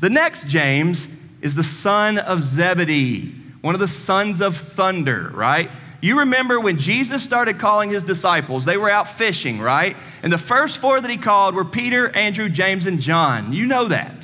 The 0.00 0.10
next 0.10 0.46
James 0.46 1.08
is 1.40 1.54
the 1.54 1.62
son 1.62 2.18
of 2.18 2.42
Zebedee, 2.42 3.34
one 3.62 3.74
of 3.74 3.80
the 3.80 3.88
sons 3.88 4.42
of 4.42 4.58
thunder, 4.58 5.30
right? 5.34 5.70
You 6.00 6.20
remember 6.20 6.60
when 6.60 6.78
Jesus 6.78 7.22
started 7.22 7.58
calling 7.58 7.90
his 7.90 8.04
disciples, 8.04 8.64
they 8.64 8.76
were 8.76 8.90
out 8.90 9.08
fishing, 9.16 9.58
right? 9.58 9.96
And 10.22 10.32
the 10.32 10.38
first 10.38 10.78
four 10.78 11.00
that 11.00 11.10
he 11.10 11.16
called 11.16 11.54
were 11.54 11.64
Peter, 11.64 12.10
Andrew, 12.10 12.48
James, 12.48 12.86
and 12.86 13.00
John. 13.00 13.52
You 13.52 13.66
know 13.66 13.88
that. 13.88 14.14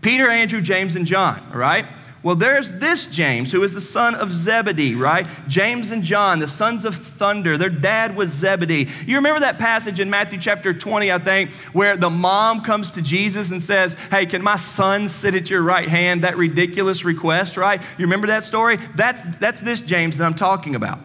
Peter, 0.00 0.30
Andrew, 0.30 0.60
James, 0.60 0.94
and 0.96 1.06
John, 1.06 1.50
right? 1.52 1.86
Well, 2.22 2.36
there's 2.36 2.72
this 2.74 3.06
James, 3.06 3.52
who 3.52 3.64
is 3.64 3.74
the 3.74 3.80
son 3.80 4.14
of 4.14 4.32
Zebedee, 4.32 4.94
right? 4.94 5.26
James 5.46 5.90
and 5.90 6.02
John, 6.02 6.38
the 6.38 6.48
sons 6.48 6.86
of 6.86 6.96
thunder. 6.96 7.58
Their 7.58 7.68
dad 7.68 8.16
was 8.16 8.30
Zebedee. 8.30 8.88
You 9.04 9.16
remember 9.16 9.40
that 9.40 9.58
passage 9.58 10.00
in 10.00 10.08
Matthew 10.08 10.40
chapter 10.40 10.72
20, 10.72 11.12
I 11.12 11.18
think, 11.18 11.50
where 11.74 11.98
the 11.98 12.08
mom 12.08 12.62
comes 12.62 12.90
to 12.92 13.02
Jesus 13.02 13.50
and 13.50 13.60
says, 13.60 13.94
Hey, 14.10 14.24
can 14.24 14.42
my 14.42 14.56
son 14.56 15.10
sit 15.10 15.34
at 15.34 15.50
your 15.50 15.62
right 15.62 15.88
hand? 15.88 16.24
That 16.24 16.38
ridiculous 16.38 17.04
request, 17.04 17.58
right? 17.58 17.80
You 17.98 18.04
remember 18.06 18.28
that 18.28 18.44
story? 18.44 18.78
That's, 18.94 19.22
that's 19.38 19.60
this 19.60 19.82
James 19.82 20.16
that 20.16 20.24
I'm 20.24 20.34
talking 20.34 20.76
about. 20.76 21.00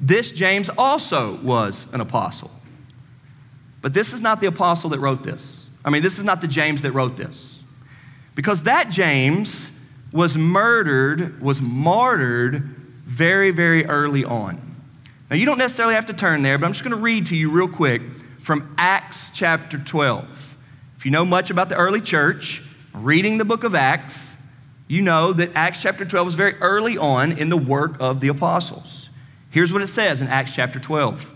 This 0.00 0.32
James 0.32 0.70
also 0.70 1.36
was 1.42 1.86
an 1.92 2.00
apostle. 2.00 2.50
But 3.82 3.94
this 3.94 4.12
is 4.12 4.20
not 4.20 4.40
the 4.40 4.46
apostle 4.46 4.90
that 4.90 4.98
wrote 4.98 5.22
this. 5.22 5.60
I 5.84 5.90
mean, 5.90 6.02
this 6.02 6.18
is 6.18 6.24
not 6.24 6.40
the 6.40 6.48
James 6.48 6.82
that 6.82 6.92
wrote 6.92 7.16
this. 7.16 7.56
Because 8.34 8.62
that 8.62 8.90
James 8.90 9.70
was 10.12 10.36
murdered, 10.36 11.40
was 11.40 11.60
martyred 11.60 12.62
very, 13.06 13.50
very 13.50 13.84
early 13.86 14.24
on. 14.24 14.58
Now, 15.28 15.36
you 15.36 15.46
don't 15.46 15.58
necessarily 15.58 15.94
have 15.94 16.06
to 16.06 16.12
turn 16.12 16.42
there, 16.42 16.58
but 16.58 16.66
I'm 16.66 16.72
just 16.72 16.82
going 16.82 16.96
to 16.96 17.02
read 17.02 17.26
to 17.26 17.36
you 17.36 17.50
real 17.50 17.68
quick 17.68 18.02
from 18.42 18.74
Acts 18.78 19.28
chapter 19.34 19.78
12. 19.78 20.26
If 20.96 21.04
you 21.04 21.10
know 21.10 21.24
much 21.24 21.50
about 21.50 21.68
the 21.68 21.76
early 21.76 22.00
church, 22.00 22.62
reading 22.94 23.38
the 23.38 23.44
book 23.44 23.64
of 23.64 23.74
Acts, 23.74 24.18
you 24.88 25.02
know 25.02 25.32
that 25.34 25.50
Acts 25.54 25.80
chapter 25.80 26.04
12 26.04 26.24
was 26.24 26.34
very 26.34 26.54
early 26.56 26.98
on 26.98 27.32
in 27.32 27.48
the 27.48 27.56
work 27.56 27.96
of 28.00 28.20
the 28.20 28.28
apostles. 28.28 29.09
Here's 29.50 29.72
what 29.72 29.82
it 29.82 29.88
says 29.88 30.20
in 30.20 30.28
Acts 30.28 30.52
chapter 30.52 30.78
12. 30.78 31.28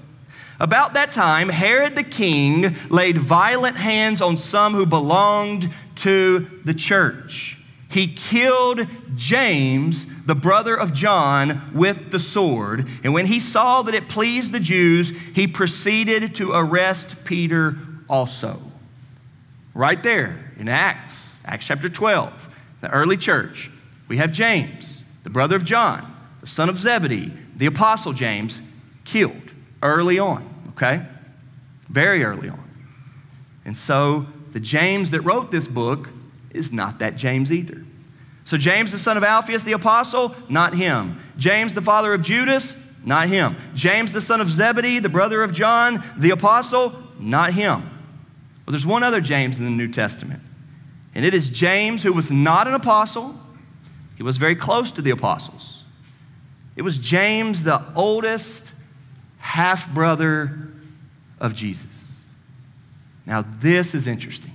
About 0.61 0.94
that 0.94 1.12
time, 1.12 1.49
Herod 1.49 1.97
the 1.97 2.04
king 2.04 2.76
laid 2.88 3.18
violent 3.18 3.76
hands 3.76 4.23
on 4.23 4.38
some 4.38 4.73
who 4.73 4.87
belonged 4.87 5.68
to 5.97 6.49
the 6.64 6.75
church 6.75 7.59
he 7.94 8.09
killed 8.09 8.88
James, 9.14 10.04
the 10.26 10.35
brother 10.35 10.75
of 10.75 10.92
John, 10.92 11.71
with 11.73 12.11
the 12.11 12.18
sword. 12.18 12.88
And 13.04 13.14
when 13.14 13.25
he 13.25 13.38
saw 13.38 13.83
that 13.83 13.94
it 13.94 14.09
pleased 14.09 14.50
the 14.50 14.59
Jews, 14.59 15.12
he 15.33 15.47
proceeded 15.47 16.35
to 16.35 16.50
arrest 16.54 17.14
Peter 17.23 17.78
also. 18.09 18.61
Right 19.75 20.02
there 20.02 20.52
in 20.59 20.68
Acts, 20.68 21.14
Acts 21.44 21.66
chapter 21.66 21.88
12, 21.88 22.33
the 22.80 22.90
early 22.90 23.16
church, 23.16 23.71
we 24.09 24.16
have 24.16 24.33
James, 24.33 25.04
the 25.23 25.30
brother 25.30 25.54
of 25.54 25.64
John, 25.64 26.16
the 26.40 26.49
son 26.49 26.68
of 26.68 26.80
Zebedee, 26.80 27.33
the 27.56 27.66
apostle 27.66 28.12
James, 28.12 28.61
killed 29.04 29.50
early 29.82 30.18
on, 30.18 30.49
okay? 30.70 31.04
Very 31.88 32.25
early 32.25 32.49
on. 32.49 32.62
And 33.64 33.76
so 33.76 34.26
the 34.52 34.61
James 34.61 35.11
that 35.11 35.20
wrote 35.23 35.50
this 35.50 35.66
book 35.66 36.08
is 36.50 36.73
not 36.73 36.99
that 37.00 37.16
James 37.16 37.52
either. 37.52 37.84
So, 38.46 38.58
James, 38.58 38.92
the 38.92 38.99
son 38.99 39.16
of 39.16 39.25
Alphaeus, 39.25 39.62
the 39.62 39.73
apostle, 39.73 40.34
not 40.50 40.75
him. 40.75 41.18
James, 41.38 41.73
the 41.73 41.80
father 41.80 42.12
of 42.12 42.20
Judas, 42.20 42.76
not 43.02 43.28
him. 43.28 43.56
James, 43.75 44.12
the 44.12 44.20
son 44.20 44.40
of 44.40 44.50
Zebedee, 44.50 44.99
the 44.99 45.08
brother 45.08 45.42
of 45.42 45.52
John, 45.52 46.04
the 46.18 46.30
apostle, 46.30 46.94
not 47.18 47.54
him. 47.54 47.80
Well, 47.80 48.73
there's 48.73 48.84
one 48.84 49.02
other 49.02 49.20
James 49.20 49.58
in 49.58 49.64
the 49.64 49.70
New 49.70 49.88
Testament, 49.88 50.40
and 51.14 51.25
it 51.25 51.32
is 51.32 51.49
James, 51.49 52.02
who 52.02 52.12
was 52.12 52.30
not 52.30 52.68
an 52.68 52.75
apostle. 52.75 53.38
He 54.16 54.23
was 54.23 54.37
very 54.37 54.56
close 54.56 54.92
to 54.92 55.02
the 55.02 55.11
apostles. 55.11 55.83
It 56.76 56.82
was 56.82 56.98
James, 56.98 57.62
the 57.62 57.82
oldest 57.94 58.72
half 59.38 59.92
brother 59.94 60.70
of 61.38 61.54
Jesus. 61.54 61.86
Now, 63.26 63.44
this 63.60 63.94
is 63.94 64.06
interesting. 64.06 64.52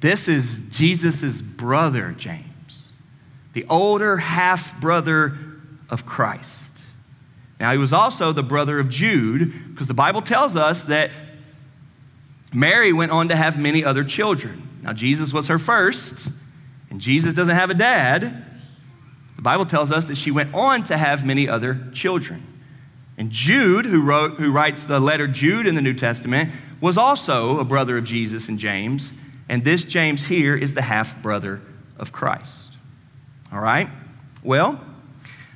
This 0.00 0.28
is 0.28 0.60
Jesus' 0.70 1.40
brother, 1.42 2.14
James, 2.18 2.92
the 3.52 3.66
older 3.68 4.16
half 4.16 4.80
brother 4.80 5.36
of 5.90 6.06
Christ. 6.06 6.82
Now, 7.58 7.72
he 7.72 7.78
was 7.78 7.92
also 7.92 8.32
the 8.32 8.42
brother 8.42 8.78
of 8.78 8.88
Jude, 8.88 9.52
because 9.70 9.88
the 9.88 9.94
Bible 9.94 10.22
tells 10.22 10.56
us 10.56 10.82
that 10.82 11.10
Mary 12.52 12.92
went 12.92 13.10
on 13.10 13.28
to 13.28 13.36
have 13.36 13.58
many 13.58 13.84
other 13.84 14.04
children. 14.04 14.68
Now, 14.82 14.92
Jesus 14.92 15.32
was 15.32 15.48
her 15.48 15.58
first, 15.58 16.28
and 16.90 17.00
Jesus 17.00 17.34
doesn't 17.34 17.56
have 17.56 17.70
a 17.70 17.74
dad. 17.74 18.44
The 19.38 19.42
Bible 19.42 19.66
tells 19.66 19.92
us 19.92 20.04
that 20.06 20.16
she 20.16 20.32
went 20.32 20.52
on 20.52 20.82
to 20.84 20.98
have 20.98 21.24
many 21.24 21.48
other 21.48 21.78
children. 21.94 22.44
And 23.18 23.30
Jude, 23.30 23.86
who, 23.86 24.02
wrote, 24.02 24.34
who 24.34 24.50
writes 24.50 24.82
the 24.82 24.98
letter 24.98 25.28
Jude 25.28 25.68
in 25.68 25.76
the 25.76 25.80
New 25.80 25.94
Testament, 25.94 26.50
was 26.80 26.98
also 26.98 27.60
a 27.60 27.64
brother 27.64 27.96
of 27.96 28.02
Jesus 28.02 28.48
and 28.48 28.58
James. 28.58 29.12
And 29.48 29.62
this 29.62 29.84
James 29.84 30.24
here 30.24 30.56
is 30.56 30.74
the 30.74 30.82
half 30.82 31.22
brother 31.22 31.60
of 32.00 32.10
Christ. 32.10 32.50
All 33.52 33.60
right? 33.60 33.88
Well, 34.42 34.80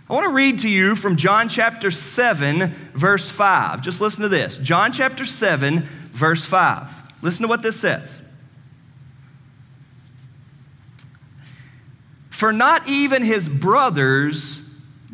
I 0.08 0.12
want 0.12 0.26
to 0.26 0.32
read 0.32 0.60
to 0.60 0.68
you 0.68 0.94
from 0.94 1.16
John 1.16 1.48
chapter 1.48 1.90
7, 1.90 2.72
verse 2.94 3.30
5. 3.30 3.82
Just 3.82 4.00
listen 4.00 4.22
to 4.22 4.28
this. 4.28 4.58
John 4.58 4.92
chapter 4.92 5.24
7, 5.24 5.88
verse 6.12 6.44
5. 6.44 6.86
Listen 7.20 7.42
to 7.42 7.48
what 7.48 7.62
this 7.62 7.80
says. 7.80 8.20
For 12.42 12.52
not 12.52 12.88
even 12.88 13.22
his 13.22 13.49
brothers 13.49 14.61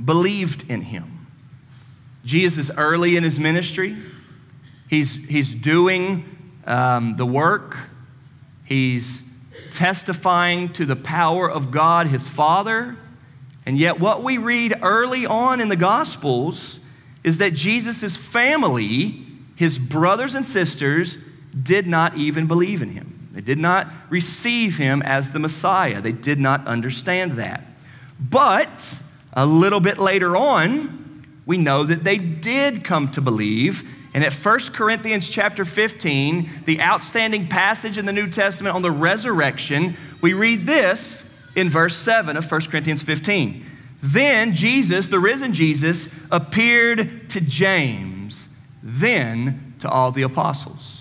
believed 0.03 0.71
in 0.71 0.81
him. 0.81 1.27
Jesus 2.25 2.71
is 2.71 2.77
early 2.79 3.19
in 3.19 3.23
his 3.23 3.39
ministry. 3.39 3.99
He's, 4.89 5.15
he's 5.15 5.55
doing 5.55 6.25
um, 6.67 7.19
the 7.19 7.27
work 7.27 7.77
He's 8.65 9.21
testifying 9.73 10.73
to 10.73 10.87
the 10.87 10.97
power 10.97 11.51
of 11.51 11.71
God, 11.71 12.07
his 12.07 12.27
Father. 12.27 12.97
And 13.67 13.77
yet, 13.77 14.01
what 14.01 14.23
we 14.23 14.39
read 14.39 14.79
early 14.81 15.27
on 15.27 15.61
in 15.61 15.69
the 15.69 15.77
Gospels 15.77 16.79
is 17.25 17.37
that 17.39 17.53
Jesus' 17.53 18.17
family, 18.17 19.27
his 19.55 19.77
brothers 19.77 20.35
and 20.35 20.47
sisters, 20.47 21.19
did 21.63 21.87
not 21.87 22.17
even 22.17 22.47
believe 22.47 22.81
in 22.81 22.89
him. 22.89 23.18
They 23.39 23.43
did 23.43 23.59
not 23.61 23.87
receive 24.11 24.77
him 24.77 25.01
as 25.03 25.31
the 25.31 25.39
Messiah. 25.39 26.01
They 26.01 26.11
did 26.11 26.41
not 26.41 26.67
understand 26.67 27.35
that. 27.35 27.63
But 28.19 28.69
a 29.33 29.47
little 29.47 29.79
bit 29.79 30.01
later 30.01 30.37
on, 30.37 31.25
we 31.47 31.57
know 31.57 31.85
that 31.85 32.03
they 32.03 32.19
did 32.19 32.83
come 32.83 33.13
to 33.13 33.21
believe. 33.21 33.89
And 34.13 34.25
at 34.25 34.33
1 34.33 34.59
Corinthians 34.73 35.29
chapter 35.29 35.65
15, 35.65 36.65
the 36.67 36.83
outstanding 36.83 37.47
passage 37.47 37.97
in 37.97 38.07
the 38.07 38.13
New 38.13 38.29
Testament 38.29 38.75
on 38.75 38.83
the 38.83 38.91
resurrection, 38.91 39.97
we 40.21 40.33
read 40.33 40.67
this 40.67 41.23
in 41.55 41.71
verse 41.71 41.97
7 41.97 42.37
of 42.37 42.51
1 42.51 42.63
Corinthians 42.63 43.03
15. 43.05 43.65
Then 44.03 44.53
Jesus, 44.53 45.07
the 45.07 45.21
risen 45.21 45.55
Jesus, 45.55 46.09
appeared 46.33 47.31
to 47.31 47.41
James, 47.41 48.49
then 48.83 49.75
to 49.79 49.89
all 49.89 50.11
the 50.11 50.23
apostles. 50.23 50.98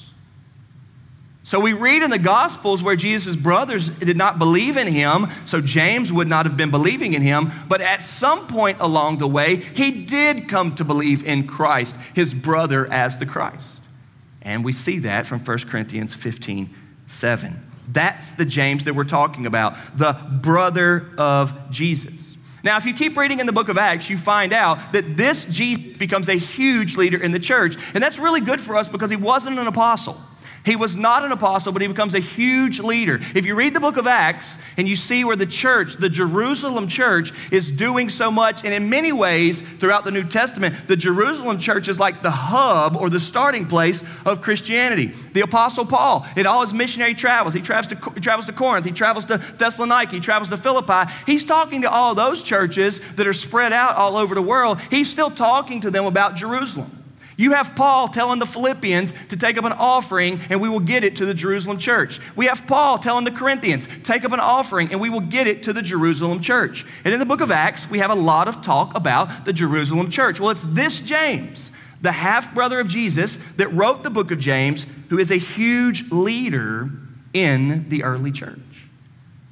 So 1.47 1.61
we 1.61 1.71
read 1.71 2.03
in 2.03 2.09
the 2.09 2.19
Gospels 2.19 2.83
where 2.83 2.97
Jesus' 2.97 3.37
brothers 3.37 3.87
did 3.87 4.17
not 4.17 4.37
believe 4.37 4.75
in 4.75 4.85
him, 4.85 5.27
so 5.45 5.61
James 5.61 6.11
would 6.11 6.27
not 6.27 6.45
have 6.45 6.57
been 6.57 6.71
believing 6.71 7.13
in 7.13 7.21
him. 7.21 7.53
But 7.69 7.79
at 7.79 8.03
some 8.03 8.47
point 8.47 8.81
along 8.81 9.19
the 9.19 9.29
way, 9.29 9.55
he 9.55 9.91
did 9.91 10.49
come 10.49 10.75
to 10.75 10.83
believe 10.83 11.23
in 11.23 11.47
Christ, 11.47 11.95
his 12.13 12.33
brother, 12.33 12.91
as 12.91 13.17
the 13.17 13.25
Christ. 13.25 13.79
And 14.41 14.65
we 14.65 14.73
see 14.73 14.99
that 14.99 15.25
from 15.25 15.39
1 15.39 15.59
Corinthians 15.59 16.13
15 16.13 16.69
7. 17.07 17.71
That's 17.93 18.31
the 18.31 18.43
James 18.43 18.83
that 18.83 18.93
we're 18.93 19.05
talking 19.05 19.45
about, 19.45 19.77
the 19.97 20.11
brother 20.41 21.11
of 21.17 21.53
Jesus. 21.71 22.35
Now, 22.61 22.75
if 22.75 22.85
you 22.85 22.93
keep 22.93 23.15
reading 23.15 23.39
in 23.39 23.45
the 23.45 23.53
book 23.53 23.69
of 23.69 23.77
Acts, 23.77 24.09
you 24.09 24.17
find 24.17 24.51
out 24.51 24.91
that 24.91 25.15
this 25.15 25.45
Jesus 25.45 25.95
becomes 25.95 26.27
a 26.27 26.35
huge 26.35 26.97
leader 26.97 27.23
in 27.23 27.31
the 27.31 27.39
church. 27.39 27.77
And 27.93 28.03
that's 28.03 28.19
really 28.19 28.41
good 28.41 28.59
for 28.59 28.75
us 28.75 28.89
because 28.89 29.09
he 29.09 29.15
wasn't 29.15 29.57
an 29.57 29.67
apostle. 29.67 30.21
He 30.67 30.75
was 30.75 30.97
not 30.97 31.23
an 31.23 31.31
apostle, 31.31 31.71
but 31.71 31.81
he 31.81 31.87
becomes 31.87 32.13
a 32.13 32.19
huge 32.19 32.81
leader. 32.81 33.21
If 33.33 33.45
you 33.45 33.55
read 33.55 33.73
the 33.73 33.79
book 33.79 33.95
of 33.95 34.05
Acts 34.05 34.53
and 34.75 34.85
you 34.85 34.97
see 34.97 35.23
where 35.23 35.37
the 35.37 35.45
church, 35.45 35.95
the 35.95 36.09
Jerusalem 36.09 36.89
church, 36.89 37.31
is 37.51 37.71
doing 37.71 38.09
so 38.09 38.29
much, 38.29 38.65
and 38.65 38.73
in 38.73 38.89
many 38.89 39.13
ways 39.13 39.63
throughout 39.79 40.03
the 40.03 40.11
New 40.11 40.25
Testament, 40.25 40.75
the 40.89 40.97
Jerusalem 40.97 41.57
church 41.57 41.87
is 41.87 41.99
like 41.99 42.21
the 42.21 42.31
hub 42.31 42.97
or 42.97 43.09
the 43.09 43.19
starting 43.19 43.65
place 43.65 44.03
of 44.25 44.41
Christianity. 44.41 45.13
The 45.31 45.39
apostle 45.39 45.85
Paul, 45.85 46.27
in 46.35 46.45
all 46.45 46.59
his 46.59 46.73
missionary 46.73 47.15
travels, 47.15 47.53
he 47.53 47.61
travels 47.61 47.87
to, 47.93 48.11
he 48.13 48.19
travels 48.19 48.45
to 48.47 48.51
Corinth, 48.51 48.85
he 48.85 48.91
travels 48.91 49.23
to 49.25 49.37
Thessalonica, 49.57 50.15
he 50.15 50.19
travels 50.19 50.49
to 50.49 50.57
Philippi. 50.57 51.09
He's 51.25 51.45
talking 51.45 51.83
to 51.83 51.89
all 51.89 52.13
those 52.13 52.41
churches 52.41 52.99
that 53.15 53.25
are 53.25 53.33
spread 53.33 53.71
out 53.71 53.95
all 53.95 54.17
over 54.17 54.35
the 54.35 54.41
world. 54.41 54.81
He's 54.89 55.09
still 55.09 55.31
talking 55.31 55.79
to 55.79 55.91
them 55.91 56.05
about 56.05 56.35
Jerusalem. 56.35 56.96
You 57.37 57.51
have 57.51 57.75
Paul 57.75 58.09
telling 58.09 58.39
the 58.39 58.47
Philippians 58.47 59.13
to 59.29 59.37
take 59.37 59.57
up 59.57 59.63
an 59.63 59.71
offering 59.71 60.41
and 60.49 60.59
we 60.59 60.69
will 60.69 60.79
get 60.79 61.03
it 61.03 61.15
to 61.17 61.25
the 61.25 61.35
Jerusalem 61.35 61.77
church. 61.77 62.19
We 62.35 62.47
have 62.47 62.65
Paul 62.65 62.97
telling 62.97 63.25
the 63.25 63.31
Corinthians, 63.31 63.87
take 64.03 64.25
up 64.25 64.31
an 64.31 64.39
offering 64.39 64.91
and 64.91 64.99
we 64.99 65.11
will 65.11 65.19
get 65.21 65.45
it 65.45 65.61
to 65.63 65.73
the 65.73 65.83
Jerusalem 65.83 66.41
church. 66.41 66.83
And 67.05 67.13
in 67.13 67.19
the 67.19 67.25
book 67.27 67.41
of 67.41 67.51
Acts, 67.51 67.87
we 67.91 67.99
have 67.99 68.09
a 68.09 68.15
lot 68.15 68.47
of 68.47 68.63
talk 68.63 68.95
about 68.95 69.45
the 69.45 69.53
Jerusalem 69.53 70.09
church. 70.09 70.39
Well, 70.39 70.49
it's 70.49 70.63
this 70.65 70.99
James, 70.99 71.69
the 72.01 72.11
half 72.11 72.55
brother 72.55 72.79
of 72.79 72.87
Jesus, 72.87 73.37
that 73.57 73.71
wrote 73.71 74.01
the 74.01 74.09
book 74.09 74.31
of 74.31 74.39
James, 74.39 74.87
who 75.09 75.19
is 75.19 75.29
a 75.29 75.37
huge 75.37 76.11
leader 76.11 76.89
in 77.33 77.87
the 77.89 78.03
early 78.03 78.31
church. 78.31 78.57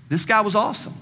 This 0.10 0.26
guy 0.26 0.42
was 0.42 0.56
awesome. 0.56 0.96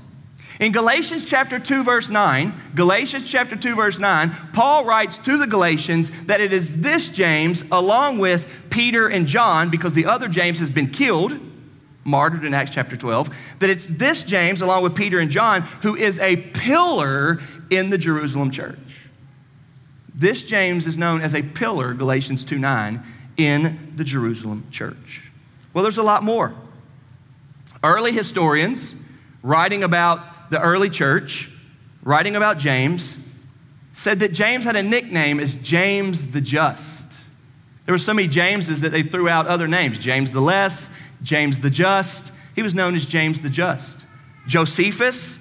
In 0.60 0.72
Galatians 0.72 1.26
chapter 1.26 1.58
2 1.58 1.84
verse 1.84 2.10
9, 2.10 2.54
Galatians 2.76 3.26
chapter 3.28 3.56
2 3.56 3.76
verse 3.76 3.98
9, 3.98 4.36
Paul 4.54 4.86
writes 4.86 5.18
to 5.20 5.38
the 5.38 5.48
Galatians 5.48 6.12
that 6.26 6.42
it 6.42 6.54
is 6.54 6.80
this 6.80 7.10
James 7.10 7.64
along 7.72 8.20
with 8.20 8.46
Peter 8.70 9.08
and 9.08 9.28
John 9.28 9.70
because 9.70 9.94
the 9.94 10.06
other 10.06 10.28
James 10.28 10.60
has 10.60 10.70
been 10.70 10.92
killed, 10.92 11.40
martyred 12.04 12.46
in 12.46 12.54
Acts 12.54 12.72
chapter 12.72 12.96
12, 12.96 13.30
that 13.60 13.70
it's 13.70 13.88
this 13.88 14.24
James 14.24 14.62
along 14.62 14.84
with 14.84 14.96
Peter 14.96 15.20
and 15.20 15.32
John 15.32 15.64
who 15.82 15.96
is 15.96 16.20
a 16.20 16.36
pillar 16.36 17.42
in 17.72 17.90
the 17.90 17.98
Jerusalem 17.98 18.52
church. 18.52 18.78
This 20.14 20.44
James 20.44 20.86
is 20.86 20.98
known 20.98 21.22
as 21.22 21.34
a 21.34 21.42
pillar, 21.42 21.96
Galatians 21.96 22.46
2 22.46 22.60
9, 22.60 23.04
in 23.38 23.94
the 23.96 24.04
Jerusalem 24.04 24.68
church. 24.70 25.24
Well, 25.74 25.82
there's 25.82 25.98
a 25.98 26.04
lot 26.04 26.22
more. 26.22 26.54
Early 27.84 28.12
historians 28.12 28.94
writing 29.42 29.84
about 29.84 30.33
the 30.50 30.62
early 30.62 30.90
church, 30.90 31.50
writing 32.04 32.36
about 32.36 32.58
James, 32.58 33.16
said 33.94 34.20
that 34.20 34.34
James 34.34 34.64
had 34.64 34.76
a 34.76 34.84
nickname 34.84 35.40
as 35.40 35.56
James 35.56 36.32
the 36.32 36.42
Just. 36.42 37.04
There 37.86 37.94
were 37.94 38.00
so 38.00 38.14
many 38.14 38.28
Jameses 38.28 38.82
that 38.82 38.92
they 38.92 39.04
threw 39.04 39.28
out 39.28 39.48
other 39.48 39.68
names 39.68 40.00
James 40.00 40.32
the 40.32 40.42
Less, 40.42 40.90
James 41.22 41.60
the 41.60 41.70
Just. 41.70 42.32
He 42.56 42.62
was 42.62 42.74
known 42.74 42.96
as 42.96 43.06
James 43.06 43.42
the 43.42 43.50
Just. 43.50 44.00
Josephus, 44.48 45.38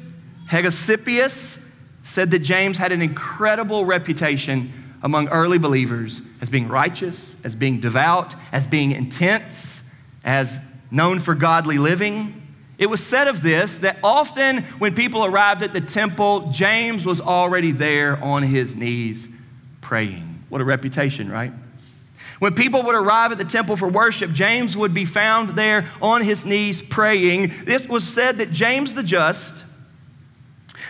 Hegesippus 0.48 1.58
said 2.02 2.30
that 2.30 2.40
James 2.40 2.76
had 2.76 2.92
an 2.92 3.02
incredible 3.02 3.84
reputation 3.84 4.72
among 5.02 5.28
early 5.28 5.58
believers 5.58 6.20
as 6.40 6.48
being 6.48 6.68
righteous, 6.68 7.34
as 7.44 7.54
being 7.56 7.80
devout, 7.80 8.34
as 8.52 8.66
being 8.66 8.92
intense, 8.92 9.80
as 10.24 10.58
known 10.90 11.20
for 11.20 11.34
godly 11.34 11.78
living. 11.78 12.41
It 12.82 12.90
was 12.90 13.00
said 13.00 13.28
of 13.28 13.44
this 13.44 13.74
that 13.74 13.98
often 14.02 14.64
when 14.80 14.92
people 14.96 15.24
arrived 15.24 15.62
at 15.62 15.72
the 15.72 15.80
temple, 15.80 16.50
James 16.50 17.06
was 17.06 17.20
already 17.20 17.70
there 17.70 18.16
on 18.16 18.42
his 18.42 18.74
knees 18.74 19.28
praying. 19.80 20.42
What 20.48 20.60
a 20.60 20.64
reputation, 20.64 21.30
right? 21.30 21.52
When 22.40 22.54
people 22.56 22.82
would 22.82 22.96
arrive 22.96 23.30
at 23.30 23.38
the 23.38 23.44
temple 23.44 23.76
for 23.76 23.86
worship, 23.86 24.32
James 24.32 24.76
would 24.76 24.92
be 24.92 25.04
found 25.04 25.50
there 25.50 25.88
on 26.02 26.22
his 26.22 26.44
knees 26.44 26.82
praying. 26.82 27.52
It 27.68 27.88
was 27.88 28.02
said 28.02 28.38
that 28.38 28.50
James 28.50 28.94
the 28.94 29.04
Just 29.04 29.62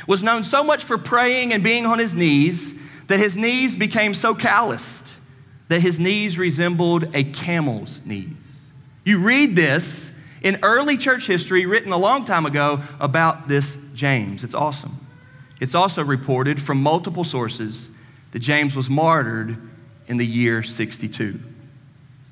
was 0.08 0.22
known 0.22 0.44
so 0.44 0.64
much 0.64 0.84
for 0.84 0.96
praying 0.96 1.52
and 1.52 1.62
being 1.62 1.84
on 1.84 1.98
his 1.98 2.14
knees 2.14 2.72
that 3.08 3.18
his 3.20 3.36
knees 3.36 3.76
became 3.76 4.14
so 4.14 4.34
calloused 4.34 5.12
that 5.68 5.82
his 5.82 6.00
knees 6.00 6.38
resembled 6.38 7.14
a 7.14 7.22
camel's 7.22 8.00
knees. 8.06 8.32
You 9.04 9.18
read 9.18 9.54
this 9.54 10.08
in 10.42 10.58
early 10.62 10.96
church 10.96 11.26
history 11.26 11.66
written 11.66 11.92
a 11.92 11.96
long 11.96 12.24
time 12.24 12.46
ago 12.46 12.82
about 13.00 13.48
this 13.48 13.78
James. 13.94 14.44
It's 14.44 14.54
awesome. 14.54 14.98
It's 15.60 15.74
also 15.74 16.04
reported 16.04 16.60
from 16.60 16.82
multiple 16.82 17.24
sources 17.24 17.88
that 18.32 18.40
James 18.40 18.74
was 18.74 18.90
martyred 18.90 19.56
in 20.08 20.16
the 20.16 20.26
year 20.26 20.62
62. 20.62 21.40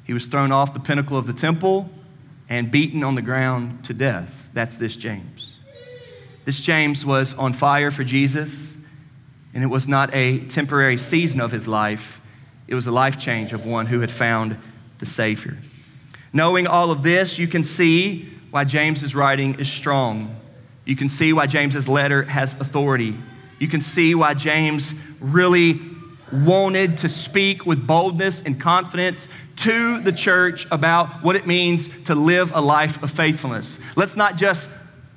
He 0.05 0.13
was 0.13 0.27
thrown 0.27 0.51
off 0.51 0.75
the 0.75 0.81
pinnacle 0.81 1.17
of 1.17 1.27
the 1.27 1.33
temple 1.33 1.89
and 2.49 2.71
beaten 2.71 3.05
on 3.05 3.15
the 3.15 3.23
ground 3.23 3.85
to 3.85 3.95
death. 3.95 4.33
That's 4.53 4.77
this 4.77 4.97
James. 4.97 5.53
This 6.45 6.61
James 6.61 7.05
was 7.05 7.33
on 7.35 7.53
fire 7.53 7.93
for 7.93 8.03
Jesus, 8.03 8.75
and 9.55 9.63
it 9.63 9.69
was 9.69 9.87
not 9.87 10.13
a 10.13 10.41
temporary 10.49 10.99
season 10.99 11.41
of 11.41 11.53
his 11.53 11.69
life, 11.69 12.21
it 12.67 12.75
was 12.75 12.87
a 12.87 12.93
life 12.93 13.19
change 13.19 13.53
of 13.53 13.65
one 13.67 13.87
who 13.87 14.01
had 14.01 14.11
found 14.11 14.57
the 14.99 15.07
Savior. 15.07 15.57
Knowing 16.33 16.67
all 16.67 16.91
of 16.91 17.03
this, 17.03 17.39
you 17.39 17.49
can 17.49 17.65
see 17.65 18.29
why 18.51 18.65
James's 18.65 19.15
writing 19.15 19.59
is 19.59 19.69
strong. 19.69 20.37
You 20.85 20.97
can 20.97 21.09
see 21.09 21.33
why 21.33 21.47
James's 21.47 21.89
letter 21.89 22.23
has 22.25 22.55
authority. 22.55 23.15
You 23.59 23.69
can 23.69 23.81
see 23.81 24.15
why 24.15 24.35
James 24.35 24.95
really 25.21 25.81
wanted 26.33 26.97
to 26.99 27.09
speak 27.09 27.67
with 27.67 27.87
boldness 27.87 28.43
and 28.43 28.61
confidence 28.61 29.29
to 29.57 30.01
the 30.01 30.13
church 30.13 30.67
about 30.71 31.23
what 31.23 31.37
it 31.37 31.47
means 31.47 31.89
to 32.05 32.15
live 32.15 32.53
a 32.55 32.61
life 32.61 33.03
of 33.03 33.11
faithfulness. 33.11 33.79
Let's 33.97 34.17
not 34.17 34.37
just 34.37 34.69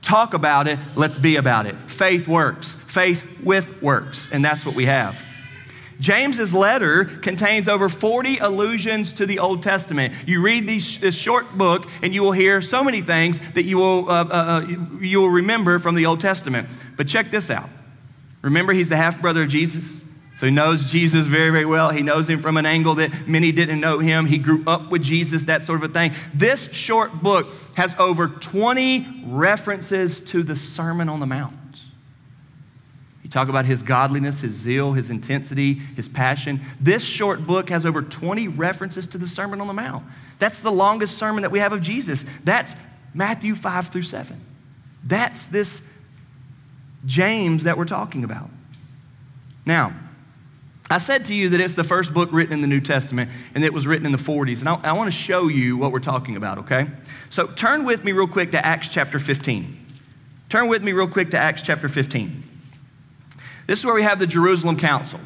talk 0.01 0.33
about 0.33 0.67
it, 0.67 0.77
let's 0.95 1.17
be 1.17 1.37
about 1.37 1.65
it. 1.65 1.75
Faith 1.87 2.27
works, 2.27 2.75
faith 2.87 3.23
with 3.43 3.81
works, 3.81 4.27
and 4.31 4.43
that's 4.43 4.65
what 4.65 4.75
we 4.75 4.85
have. 4.85 5.17
James's 6.03 6.53
letter 6.53 7.05
contains 7.05 7.69
over 7.69 7.87
40 7.87 8.39
allusions 8.39 9.13
to 9.13 9.25
the 9.25 9.39
Old 9.39 9.63
Testament. 9.63 10.13
You 10.27 10.41
read 10.41 10.67
these, 10.67 10.99
this 10.99 11.15
short 11.15 11.57
book, 11.57 11.87
and 12.01 12.13
you 12.13 12.21
will 12.21 12.33
hear 12.33 12.61
so 12.61 12.83
many 12.83 13.01
things 13.01 13.39
that 13.53 13.63
you 13.63 13.77
will, 13.77 14.09
uh, 14.09 14.25
uh, 14.25 14.27
uh 14.27 14.67
you 14.99 15.21
will 15.21 15.29
remember 15.29 15.79
from 15.79 15.95
the 15.95 16.05
Old 16.05 16.19
Testament. 16.19 16.67
But 16.97 17.07
check 17.07 17.31
this 17.31 17.49
out. 17.49 17.69
Remember, 18.41 18.73
he's 18.73 18.89
the 18.89 18.97
half 18.97 19.21
brother 19.21 19.43
of 19.43 19.47
Jesus. 19.47 20.01
So 20.35 20.45
he 20.45 20.51
knows 20.51 20.91
Jesus 20.91 21.25
very, 21.25 21.51
very 21.51 21.65
well. 21.65 21.89
He 21.89 22.01
knows 22.01 22.27
him 22.27 22.41
from 22.41 22.57
an 22.57 22.65
angle 22.65 22.95
that 22.95 23.29
many 23.29 23.53
didn't 23.53 23.79
know 23.79 23.99
him. 23.99 24.25
He 24.25 24.39
grew 24.39 24.61
up 24.67 24.91
with 24.91 25.03
Jesus, 25.03 25.43
that 25.43 25.63
sort 25.63 25.81
of 25.81 25.89
a 25.89 25.93
thing. 25.93 26.13
This 26.33 26.69
short 26.73 27.23
book 27.23 27.47
has 27.75 27.95
over 27.97 28.27
20 28.27 29.23
references 29.27 30.19
to 30.19 30.43
the 30.43 30.57
Sermon 30.57 31.07
on 31.07 31.21
the 31.21 31.27
Mount. 31.27 31.55
Talk 33.33 33.49
about 33.49 33.65
his 33.65 33.81
godliness, 33.81 34.41
his 34.41 34.53
zeal, 34.53 34.93
his 34.93 35.09
intensity, 35.09 35.73
his 35.73 36.07
passion. 36.07 36.61
This 36.79 37.01
short 37.01 37.47
book 37.47 37.67
has 37.69 37.83
over 37.83 38.03
20 38.03 38.47
references 38.49 39.07
to 39.07 39.17
the 39.17 39.27
Sermon 39.27 39.59
on 39.59 39.65
the 39.65 39.73
Mount. 39.73 40.05
That's 40.37 40.59
the 40.59 40.71
longest 40.71 41.17
sermon 41.17 41.41
that 41.41 41.49
we 41.49 41.57
have 41.57 41.73
of 41.73 41.81
Jesus. 41.81 42.23
That's 42.43 42.75
Matthew 43.15 43.55
5 43.55 43.87
through 43.87 44.03
7. 44.03 44.39
That's 45.05 45.47
this 45.47 45.81
James 47.07 47.63
that 47.63 47.75
we're 47.75 47.85
talking 47.85 48.23
about. 48.23 48.51
Now, 49.65 49.95
I 50.91 50.99
said 50.99 51.25
to 51.25 51.33
you 51.33 51.49
that 51.49 51.59
it's 51.59 51.73
the 51.73 51.83
first 51.83 52.13
book 52.13 52.29
written 52.31 52.53
in 52.53 52.61
the 52.61 52.67
New 52.67 52.81
Testament 52.81 53.31
and 53.55 53.65
it 53.65 53.73
was 53.73 53.87
written 53.87 54.05
in 54.05 54.11
the 54.11 54.19
40s. 54.19 54.59
And 54.59 54.69
I, 54.69 54.75
I 54.75 54.93
want 54.93 55.11
to 55.11 55.17
show 55.17 55.47
you 55.47 55.75
what 55.75 55.91
we're 55.91 55.99
talking 56.01 56.35
about, 56.35 56.59
okay? 56.59 56.85
So 57.31 57.47
turn 57.47 57.83
with 57.83 58.03
me 58.03 58.11
real 58.11 58.27
quick 58.27 58.51
to 58.51 58.63
Acts 58.63 58.89
chapter 58.89 59.17
15. 59.17 59.79
Turn 60.49 60.67
with 60.67 60.83
me 60.83 60.91
real 60.91 61.07
quick 61.07 61.31
to 61.31 61.39
Acts 61.39 61.63
chapter 61.63 61.89
15. 61.89 62.42
This 63.67 63.79
is 63.79 63.85
where 63.85 63.95
we 63.95 64.03
have 64.03 64.19
the 64.19 64.27
Jerusalem 64.27 64.77
Council. 64.77 65.19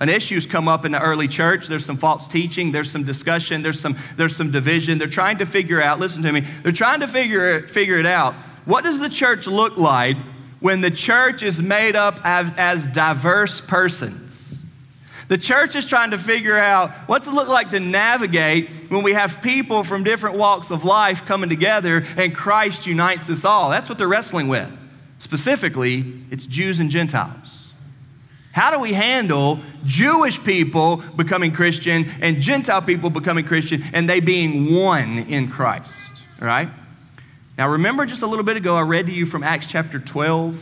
An 0.00 0.08
issue's 0.08 0.46
come 0.46 0.66
up 0.66 0.86
in 0.86 0.92
the 0.92 1.00
early 1.00 1.28
church. 1.28 1.66
There's 1.66 1.84
some 1.84 1.98
false 1.98 2.26
teaching, 2.26 2.72
there's 2.72 2.90
some 2.90 3.04
discussion, 3.04 3.62
there's 3.62 3.78
some, 3.78 3.98
there's 4.16 4.34
some 4.34 4.50
division. 4.50 4.98
They're 4.98 5.08
trying 5.08 5.38
to 5.38 5.46
figure 5.46 5.80
out, 5.80 6.00
listen 6.00 6.22
to 6.22 6.32
me, 6.32 6.46
they're 6.62 6.72
trying 6.72 7.00
to 7.00 7.08
figure 7.08 7.56
it, 7.56 7.70
figure 7.70 7.98
it 7.98 8.06
out. 8.06 8.34
What 8.64 8.82
does 8.82 8.98
the 8.98 9.10
church 9.10 9.46
look 9.46 9.76
like 9.76 10.16
when 10.60 10.80
the 10.80 10.90
church 10.90 11.42
is 11.42 11.60
made 11.60 11.96
up 11.96 12.18
as, 12.24 12.48
as 12.56 12.86
diverse 12.88 13.60
persons? 13.60 14.54
The 15.28 15.38
church 15.38 15.76
is 15.76 15.86
trying 15.86 16.10
to 16.10 16.18
figure 16.18 16.58
out 16.58 16.92
what's 17.06 17.28
it 17.28 17.32
look 17.32 17.48
like 17.48 17.70
to 17.70 17.78
navigate 17.78 18.70
when 18.88 19.02
we 19.02 19.12
have 19.12 19.40
people 19.42 19.84
from 19.84 20.02
different 20.02 20.36
walks 20.36 20.70
of 20.70 20.82
life 20.82 21.24
coming 21.26 21.48
together 21.48 22.04
and 22.16 22.34
Christ 22.34 22.86
unites 22.86 23.30
us 23.30 23.44
all. 23.44 23.70
That's 23.70 23.88
what 23.88 23.96
they're 23.98 24.08
wrestling 24.08 24.48
with. 24.48 24.68
Specifically, 25.18 26.24
it's 26.30 26.46
Jews 26.46 26.80
and 26.80 26.90
Gentiles. 26.90 27.59
How 28.52 28.70
do 28.70 28.78
we 28.78 28.92
handle 28.92 29.60
Jewish 29.84 30.42
people 30.42 30.96
becoming 31.16 31.52
Christian 31.52 32.10
and 32.20 32.40
Gentile 32.40 32.82
people 32.82 33.10
becoming 33.10 33.44
Christian 33.44 33.84
and 33.92 34.10
they 34.10 34.20
being 34.20 34.74
one 34.74 35.18
in 35.18 35.50
Christ? 35.50 35.94
Right? 36.40 36.68
Now, 37.56 37.68
remember 37.68 38.06
just 38.06 38.22
a 38.22 38.26
little 38.26 38.44
bit 38.44 38.56
ago, 38.56 38.74
I 38.74 38.82
read 38.82 39.06
to 39.06 39.12
you 39.12 39.26
from 39.26 39.44
Acts 39.44 39.66
chapter 39.66 40.00
12 40.00 40.58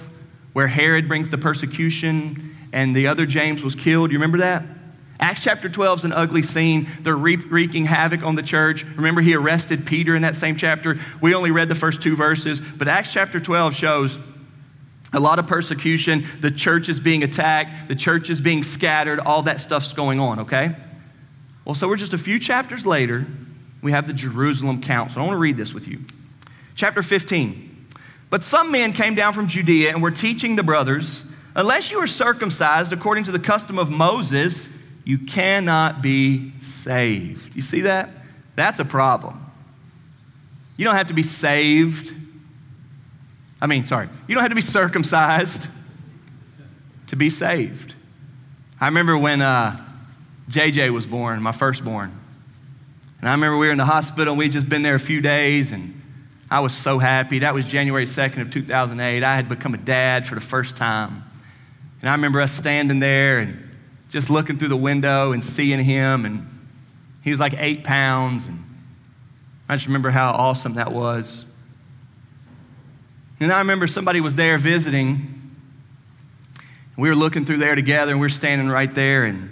where 0.53 0.67
Herod 0.67 1.09
brings 1.09 1.31
the 1.31 1.39
persecution 1.39 2.57
and 2.73 2.95
the 2.95 3.07
other 3.07 3.25
James 3.25 3.63
was 3.63 3.75
killed. 3.75 4.11
You 4.11 4.19
remember 4.19 4.39
that? 4.39 4.65
Acts 5.21 5.41
chapter 5.41 5.69
12 5.69 6.01
is 6.01 6.05
an 6.05 6.13
ugly 6.13 6.43
scene. 6.43 6.89
They're 7.01 7.17
wreaking 7.17 7.85
havoc 7.85 8.23
on 8.23 8.37
the 8.37 8.43
church. 8.43 8.85
Remember, 8.97 9.21
he 9.21 9.35
arrested 9.35 9.85
Peter 9.85 10.15
in 10.15 10.23
that 10.23 10.37
same 10.37 10.57
chapter. 10.57 11.01
We 11.21 11.35
only 11.35 11.51
read 11.51 11.69
the 11.69 11.75
first 11.75 12.03
two 12.03 12.15
verses, 12.15 12.61
but 12.61 12.87
Acts 12.87 13.13
chapter 13.13 13.41
12 13.41 13.75
shows 13.75 14.19
a 15.13 15.21
lot 15.21 15.39
of 15.39 15.47
persecution. 15.47 16.27
The 16.41 16.51
church 16.51 16.89
is 16.89 17.01
being 17.01 17.23
attacked, 17.23 17.89
the 17.89 17.97
church 17.97 18.31
is 18.31 18.41
being 18.41 18.63
scattered, 18.63 19.21
all 19.21 19.43
that 19.45 19.61
stuff's 19.61 19.93
going 19.93 20.21
on, 20.21 20.41
okay? 20.41 20.75
Well, 21.65 21.75
so 21.75 21.89
we're 21.89 21.97
just 21.97 22.13
a 22.13 22.19
few 22.19 22.39
chapters 22.39 22.87
later. 22.87 23.27
We 23.83 23.93
have 23.93 24.07
the 24.07 24.13
Jerusalem 24.13 24.83
Council. 24.83 25.23
I 25.23 25.25
want 25.25 25.35
to 25.35 25.41
read 25.41 25.57
this 25.57 25.73
with 25.73 25.87
you. 25.87 26.01
Chapter 26.75 27.03
15. 27.03 27.87
But 28.31 28.43
some 28.43 28.71
men 28.71 28.93
came 28.93 29.15
down 29.15 29.33
from 29.33 29.49
Judea 29.49 29.91
and 29.91 30.03
were 30.03 30.11
teaching 30.11 30.57
the 30.57 30.63
brothers 30.63 31.23
Unless 31.59 31.91
you 31.91 31.99
are 31.99 32.07
circumcised 32.07 32.93
according 32.93 33.25
to 33.25 33.33
the 33.33 33.39
custom 33.41 33.81
of 33.81 33.91
Moses, 33.91 34.69
you 35.05 35.19
cannot 35.19 36.03
be 36.03 36.53
saved. 36.85 37.57
You 37.57 37.63
see 37.63 37.81
that? 37.81 38.11
That's 38.55 38.79
a 38.79 38.85
problem. 38.85 39.45
You 40.77 40.85
don't 40.85 40.95
have 40.95 41.09
to 41.09 41.15
be 41.15 41.25
saved. 41.25 42.15
I 43.61 43.67
mean, 43.67 43.85
sorry, 43.85 44.09
you 44.27 44.35
don't 44.35 44.43
have 44.43 44.51
to 44.51 44.57
be 44.57 44.63
circumcised 44.63 45.67
to 47.09 47.17
be 47.17 47.31
saved. 47.31 47.95
I 48.81 48.87
remember 48.87 49.19
when 49.19 49.43
uh, 49.43 49.85
JJ 50.51 50.93
was 50.93 51.07
born, 51.07 51.43
my 51.43 51.53
firstborn. 51.53 52.13
And 53.21 53.29
I 53.29 53.33
remember 53.33 53.59
we 53.59 53.67
were 53.67 53.73
in 53.73 53.79
the 53.79 53.85
hospital 53.85 54.33
and 54.33 54.39
we'd 54.39 54.53
just 54.53 54.69
been 54.69 54.83
there 54.83 54.95
a 54.95 55.01
few 55.01 55.21
days 55.21 55.73
and 55.73 55.95
I 56.51 56.61
was 56.61 56.75
so 56.75 56.99
happy. 56.99 57.41
That 57.41 57.53
was 57.53 57.65
January 57.67 58.07
2nd 58.07 58.41
of 58.41 58.51
2008. 58.51 59.23
I 59.23 59.35
had 59.35 59.49
become 59.49 59.75
a 59.75 59.79
dad 59.79 60.27
for 60.27 60.35
the 60.35 60.41
first 60.41 60.77
time. 60.77 61.23
And 62.01 62.09
I 62.09 62.13
remember 62.15 62.41
us 62.41 62.53
standing 62.53 63.01
there 63.01 63.41
and 63.41 63.69
just 64.09 64.31
looking 64.31 64.59
through 64.59 64.69
the 64.69 64.77
window 64.77 65.33
and 65.33 65.45
seeing 65.45 65.83
him. 65.83 66.25
And 66.25 66.49
he 67.23 67.31
was 67.31 67.41
like 67.41 67.55
eight 67.59 67.85
pounds. 67.85 68.47
And 68.47 68.65
I 69.69 69.77
just 69.77 69.87
remember 69.87 70.11
how 70.11 70.31
awesome 70.31 70.75
that 70.75 70.91
was. 70.91 71.45
And 73.41 73.53
I 73.53 73.59
remember 73.59 73.87
somebody 73.87 74.21
was 74.21 74.35
there 74.35 74.59
visiting. 74.59 75.35
We 76.97 77.09
were 77.09 77.15
looking 77.15 77.45
through 77.45 77.59
there 77.59 77.75
together 77.75 78.11
and 78.11 78.21
we 78.21 78.25
were 78.25 78.31
standing 78.31 78.69
right 78.69 78.93
there. 78.93 79.25
And 79.25 79.49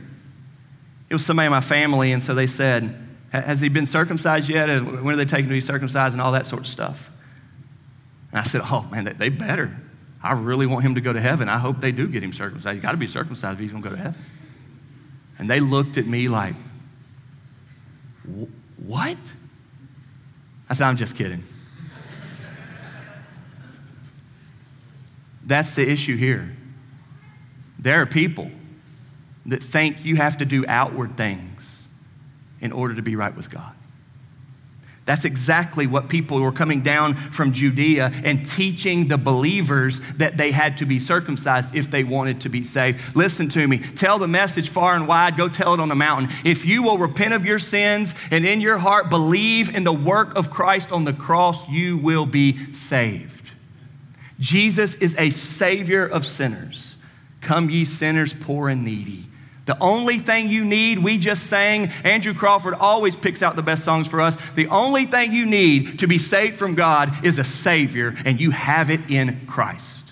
it 1.08 1.14
was 1.14 1.24
somebody 1.24 1.46
in 1.46 1.52
my 1.52 1.60
family. 1.60 2.12
And 2.12 2.22
so 2.22 2.34
they 2.34 2.48
said, 2.48 2.96
Has 3.30 3.60
he 3.60 3.68
been 3.68 3.86
circumcised 3.86 4.48
yet? 4.48 4.68
Uh, 4.68 4.80
when 4.80 5.14
are 5.14 5.16
they 5.16 5.24
taking 5.24 5.46
to 5.46 5.54
be 5.54 5.60
circumcised? 5.60 6.14
And 6.14 6.20
all 6.20 6.32
that 6.32 6.46
sort 6.46 6.62
of 6.62 6.68
stuff. 6.68 7.10
And 8.32 8.40
I 8.40 8.44
said, 8.44 8.62
Oh, 8.64 8.82
man, 8.90 9.14
they 9.18 9.28
better. 9.28 9.74
I 10.20 10.32
really 10.32 10.66
want 10.66 10.84
him 10.84 10.96
to 10.96 11.00
go 11.00 11.12
to 11.12 11.20
heaven. 11.20 11.48
I 11.48 11.58
hope 11.58 11.80
they 11.80 11.92
do 11.92 12.08
get 12.08 12.24
him 12.24 12.32
circumcised. 12.32 12.74
You 12.74 12.82
got 12.82 12.90
to 12.90 12.96
be 12.96 13.06
circumcised 13.06 13.54
if 13.54 13.60
he's 13.60 13.70
going 13.70 13.82
to 13.84 13.88
go 13.88 13.94
to 13.94 14.02
heaven. 14.02 14.20
And 15.38 15.48
they 15.48 15.60
looked 15.60 15.98
at 15.98 16.06
me 16.06 16.26
like, 16.28 16.56
What? 18.84 19.18
I 20.68 20.74
said, 20.74 20.88
I'm 20.88 20.96
just 20.96 21.14
kidding. 21.14 21.44
That's 25.46 25.72
the 25.72 25.88
issue 25.88 26.16
here. 26.16 26.50
There 27.78 28.02
are 28.02 28.06
people 28.06 28.50
that 29.46 29.62
think 29.62 30.04
you 30.04 30.16
have 30.16 30.38
to 30.38 30.44
do 30.44 30.64
outward 30.66 31.16
things 31.16 31.62
in 32.60 32.72
order 32.72 32.94
to 32.96 33.02
be 33.02 33.14
right 33.14 33.34
with 33.34 33.48
God. 33.48 33.72
That's 35.04 35.24
exactly 35.24 35.86
what 35.86 36.08
people 36.08 36.40
were 36.40 36.50
coming 36.50 36.82
down 36.82 37.30
from 37.30 37.52
Judea 37.52 38.10
and 38.24 38.44
teaching 38.44 39.06
the 39.06 39.16
believers 39.16 40.00
that 40.16 40.36
they 40.36 40.50
had 40.50 40.78
to 40.78 40.84
be 40.84 40.98
circumcised 40.98 41.76
if 41.76 41.88
they 41.88 42.02
wanted 42.02 42.40
to 42.40 42.48
be 42.48 42.64
saved. 42.64 42.98
Listen 43.14 43.48
to 43.50 43.68
me. 43.68 43.78
Tell 43.78 44.18
the 44.18 44.26
message 44.26 44.68
far 44.68 44.96
and 44.96 45.06
wide. 45.06 45.36
Go 45.36 45.48
tell 45.48 45.74
it 45.74 45.80
on 45.80 45.90
the 45.90 45.94
mountain. 45.94 46.36
If 46.44 46.64
you 46.64 46.82
will 46.82 46.98
repent 46.98 47.34
of 47.34 47.46
your 47.46 47.60
sins 47.60 48.14
and 48.32 48.44
in 48.44 48.60
your 48.60 48.78
heart 48.78 49.08
believe 49.08 49.72
in 49.72 49.84
the 49.84 49.92
work 49.92 50.34
of 50.34 50.50
Christ 50.50 50.90
on 50.90 51.04
the 51.04 51.12
cross, 51.12 51.56
you 51.68 51.98
will 51.98 52.26
be 52.26 52.74
saved. 52.74 53.35
Jesus 54.38 54.94
is 54.96 55.14
a 55.16 55.30
savior 55.30 56.06
of 56.06 56.26
sinners. 56.26 56.94
Come, 57.40 57.70
ye 57.70 57.84
sinners, 57.84 58.32
poor 58.32 58.68
and 58.68 58.84
needy. 58.84 59.26
The 59.66 59.78
only 59.80 60.20
thing 60.20 60.48
you 60.48 60.64
need, 60.64 60.98
we 60.98 61.18
just 61.18 61.48
sang, 61.48 61.88
Andrew 62.04 62.34
Crawford 62.34 62.74
always 62.74 63.16
picks 63.16 63.42
out 63.42 63.56
the 63.56 63.62
best 63.62 63.84
songs 63.84 64.06
for 64.06 64.20
us. 64.20 64.36
The 64.54 64.68
only 64.68 65.06
thing 65.06 65.32
you 65.32 65.44
need 65.44 65.98
to 65.98 66.06
be 66.06 66.18
saved 66.18 66.56
from 66.56 66.76
God 66.76 67.24
is 67.24 67.38
a 67.40 67.44
Savior, 67.44 68.14
and 68.24 68.40
you 68.40 68.52
have 68.52 68.90
it 68.90 69.00
in 69.10 69.44
Christ. 69.46 70.05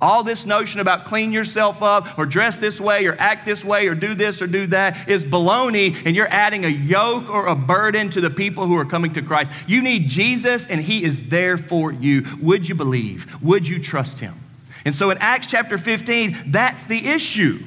All 0.00 0.22
this 0.22 0.44
notion 0.44 0.80
about 0.80 1.06
clean 1.06 1.32
yourself 1.32 1.82
up 1.82 2.18
or 2.18 2.26
dress 2.26 2.58
this 2.58 2.78
way 2.78 3.06
or 3.06 3.16
act 3.18 3.46
this 3.46 3.64
way 3.64 3.86
or 3.86 3.94
do 3.94 4.14
this 4.14 4.42
or 4.42 4.46
do 4.46 4.66
that 4.66 5.08
is 5.08 5.24
baloney, 5.24 5.96
and 6.04 6.14
you're 6.14 6.28
adding 6.28 6.66
a 6.66 6.68
yoke 6.68 7.30
or 7.30 7.46
a 7.46 7.56
burden 7.56 8.10
to 8.10 8.20
the 8.20 8.28
people 8.28 8.66
who 8.66 8.76
are 8.76 8.84
coming 8.84 9.14
to 9.14 9.22
Christ. 9.22 9.50
You 9.66 9.80
need 9.80 10.08
Jesus, 10.08 10.66
and 10.66 10.80
He 10.80 11.02
is 11.02 11.20
there 11.28 11.56
for 11.56 11.92
you. 11.92 12.26
Would 12.42 12.68
you 12.68 12.74
believe? 12.74 13.26
Would 13.42 13.66
you 13.66 13.82
trust 13.82 14.18
Him? 14.18 14.38
And 14.84 14.94
so 14.94 15.10
in 15.10 15.18
Acts 15.18 15.46
chapter 15.46 15.78
15, 15.78 16.52
that's 16.52 16.84
the 16.86 17.08
issue. 17.08 17.58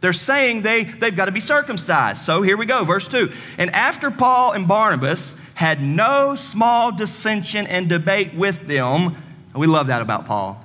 They're 0.00 0.12
saying 0.12 0.62
they, 0.62 0.84
they've 0.84 1.16
got 1.16 1.26
to 1.26 1.32
be 1.32 1.40
circumcised. 1.40 2.24
So 2.24 2.42
here 2.42 2.56
we 2.56 2.66
go, 2.66 2.84
verse 2.84 3.08
2. 3.08 3.32
And 3.58 3.70
after 3.70 4.10
Paul 4.10 4.52
and 4.52 4.66
Barnabas 4.66 5.34
had 5.54 5.80
no 5.80 6.34
small 6.34 6.92
dissension 6.92 7.66
and 7.68 7.88
debate 7.88 8.34
with 8.34 8.66
them, 8.66 9.16
we 9.54 9.66
love 9.68 9.86
that 9.86 10.02
about 10.02 10.26
Paul. 10.26 10.62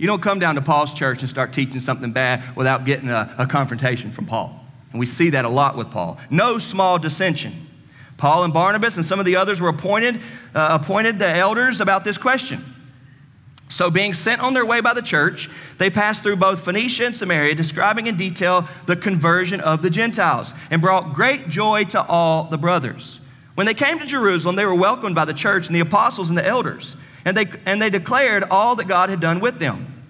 You 0.00 0.06
don't 0.06 0.22
come 0.22 0.38
down 0.38 0.54
to 0.54 0.62
Paul's 0.62 0.94
church 0.94 1.20
and 1.20 1.28
start 1.28 1.52
teaching 1.52 1.78
something 1.78 2.10
bad 2.10 2.56
without 2.56 2.86
getting 2.86 3.10
a, 3.10 3.34
a 3.36 3.46
confrontation 3.46 4.10
from 4.12 4.24
Paul. 4.24 4.58
And 4.92 4.98
we 4.98 5.04
see 5.04 5.28
that 5.28 5.44
a 5.44 5.48
lot 5.48 5.76
with 5.76 5.90
Paul. 5.90 6.16
No 6.30 6.58
small 6.58 6.98
dissension. 6.98 7.66
Paul 8.16 8.44
and 8.44 8.52
Barnabas 8.54 8.96
and 8.96 9.04
some 9.04 9.20
of 9.20 9.26
the 9.26 9.36
others 9.36 9.60
were 9.60 9.68
appointed, 9.68 10.22
uh, 10.54 10.78
appointed 10.80 11.18
the 11.18 11.28
elders 11.28 11.82
about 11.82 12.02
this 12.02 12.16
question. 12.16 12.64
So, 13.68 13.90
being 13.90 14.14
sent 14.14 14.40
on 14.40 14.54
their 14.54 14.64
way 14.64 14.80
by 14.80 14.94
the 14.94 15.02
church, 15.02 15.50
they 15.76 15.90
passed 15.90 16.22
through 16.22 16.36
both 16.36 16.64
Phoenicia 16.64 17.04
and 17.04 17.14
Samaria, 17.14 17.54
describing 17.54 18.06
in 18.06 18.16
detail 18.16 18.66
the 18.86 18.96
conversion 18.96 19.60
of 19.60 19.82
the 19.82 19.90
Gentiles, 19.90 20.54
and 20.70 20.80
brought 20.80 21.12
great 21.12 21.50
joy 21.50 21.84
to 21.84 22.02
all 22.06 22.44
the 22.44 22.56
brothers. 22.56 23.20
When 23.54 23.66
they 23.66 23.74
came 23.74 23.98
to 23.98 24.06
Jerusalem, 24.06 24.56
they 24.56 24.64
were 24.64 24.74
welcomed 24.74 25.14
by 25.14 25.26
the 25.26 25.34
church 25.34 25.66
and 25.66 25.76
the 25.76 25.80
apostles 25.80 26.30
and 26.30 26.38
the 26.38 26.46
elders, 26.46 26.96
and 27.24 27.36
they, 27.36 27.46
and 27.66 27.80
they 27.80 27.90
declared 27.90 28.44
all 28.44 28.76
that 28.76 28.88
God 28.88 29.10
had 29.10 29.20
done 29.20 29.40
with 29.40 29.58
them. 29.58 30.02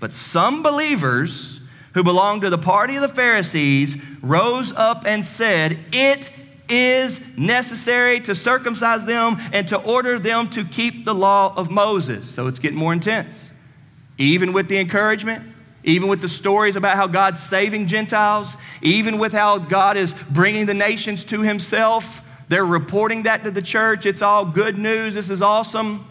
But 0.00 0.12
some 0.12 0.62
believers 0.62 1.60
who 1.94 2.02
belonged 2.02 2.42
to 2.42 2.50
the 2.50 2.58
party 2.58 2.96
of 2.96 3.02
the 3.02 3.08
Pharisees 3.08 3.96
rose 4.22 4.72
up 4.72 5.04
and 5.06 5.24
said, 5.24 5.78
It 5.92 6.30
is 6.68 7.20
necessary 7.36 8.20
to 8.20 8.34
circumcise 8.34 9.04
them 9.04 9.40
and 9.52 9.68
to 9.68 9.80
order 9.80 10.18
them 10.18 10.50
to 10.50 10.64
keep 10.64 11.04
the 11.04 11.14
law 11.14 11.54
of 11.56 11.70
Moses. 11.70 12.28
So 12.28 12.46
it's 12.46 12.58
getting 12.58 12.78
more 12.78 12.92
intense. 12.92 13.48
Even 14.18 14.52
with 14.52 14.68
the 14.68 14.78
encouragement, 14.78 15.44
even 15.84 16.08
with 16.08 16.20
the 16.20 16.28
stories 16.28 16.76
about 16.76 16.96
how 16.96 17.06
God's 17.06 17.40
saving 17.40 17.86
Gentiles, 17.88 18.56
even 18.80 19.18
with 19.18 19.32
how 19.32 19.58
God 19.58 19.96
is 19.96 20.14
bringing 20.30 20.66
the 20.66 20.74
nations 20.74 21.24
to 21.24 21.42
himself, 21.42 22.22
they're 22.48 22.64
reporting 22.64 23.24
that 23.24 23.44
to 23.44 23.50
the 23.50 23.62
church. 23.62 24.06
It's 24.06 24.22
all 24.22 24.44
good 24.44 24.78
news. 24.78 25.14
This 25.14 25.30
is 25.30 25.42
awesome. 25.42 26.06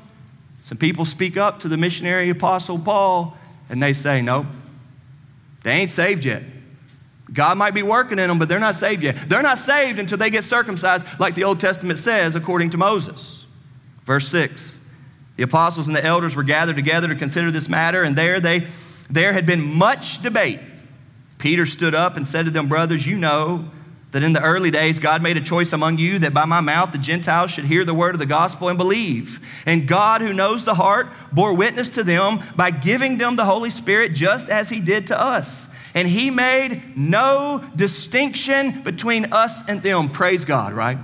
Some 0.64 0.78
people 0.78 1.06
speak 1.06 1.38
up 1.38 1.60
to 1.60 1.68
the 1.68 1.78
missionary 1.78 2.30
apostle 2.30 2.80
Paul 2.80 3.38
and 3.70 3.84
they 3.84 3.94
say, 3.94 4.22
Nope, 4.22 4.48
they 5.64 5.72
ain't 5.72 5.92
saved 5.92 6.26
yet. 6.26 6.44
God 7.32 7.58
might 7.58 7.74
be 7.74 7.84
working 7.84 8.20
in 8.20 8.28
them, 8.28 8.38
but 8.38 8.48
they're 8.48 8.60
not 8.60 8.76
saved 8.76 9.04
yet. 9.04 9.30
They're 9.30 9.42
not 9.42 9.60
saved 9.60 10.00
until 10.00 10.18
they 10.18 10.30
get 10.30 10.44
circumcised, 10.44 11.06
like 11.20 11.36
the 11.36 11.46
Old 11.46 11.60
Testament 11.60 12.00
says, 12.00 12.36
according 12.36 12.72
to 12.72 12.78
Moses. 12.78 13.46
Verse 14.06 14.28
6 14.30 14.74
The 15.38 15.44
apostles 15.44 15.88
and 15.88 15.96
the 15.96 16.04
elders 16.04 16.36
were 16.36 16.44
gathered 16.44 16.76
together 16.76 17.08
to 17.08 17.16
consider 17.16 17.52
this 17.52 17.68
matter, 17.68 18.04
and 18.04 18.16
there, 18.16 18.40
they, 18.40 18.68
there 19.10 19.34
had 19.34 19.46
been 19.46 19.62
much 19.62 20.22
debate. 20.22 20.60
Peter 21.40 21.66
stood 21.66 21.96
up 21.96 22.16
and 22.16 22.26
said 22.26 22.46
to 22.46 22.52
them, 22.52 22.70
Brothers, 22.70 23.06
you 23.06 23.18
know 23.18 23.70
that 24.14 24.24
in 24.24 24.32
the 24.32 24.42
early 24.42 24.72
days 24.72 25.00
God 25.00 25.22
made 25.22 25.36
a 25.36 25.42
choice 25.42 25.74
among 25.74 25.98
you 25.98 26.20
that 26.20 26.34
by 26.34 26.46
my 26.46 26.62
mouth 26.62 26.92
the 26.92 26.98
Gentiles 26.98 27.52
should 27.52 27.66
hear 27.66 27.84
the 27.84 27.94
word 27.94 28.16
of 28.16 28.20
the 28.20 28.26
gospel 28.26 28.70
and 28.70 28.78
believe. 28.78 29.40
And 29.66 29.88
God, 29.88 30.22
who 30.22 30.34
knows 30.34 30.64
the 30.64 30.76
heart, 30.76 31.12
bore 31.32 31.54
witness 31.54 31.90
to 31.90 32.04
them 32.04 32.42
by 32.56 32.72
giving 32.72 33.18
them 33.18 33.36
the 33.36 33.46
Holy 33.46 33.70
Spirit 33.70 34.14
just 34.14 34.48
as 34.50 34.70
he 34.70 34.80
did 34.80 35.08
to 35.08 35.20
us. 35.20 35.68
And 35.94 36.08
he 36.08 36.30
made 36.30 36.98
no 36.98 37.64
distinction 37.76 38.82
between 38.84 39.34
us 39.34 39.62
and 39.68 39.84
them. 39.84 40.10
Praise 40.10 40.46
God, 40.46 40.74
right? 40.74 40.98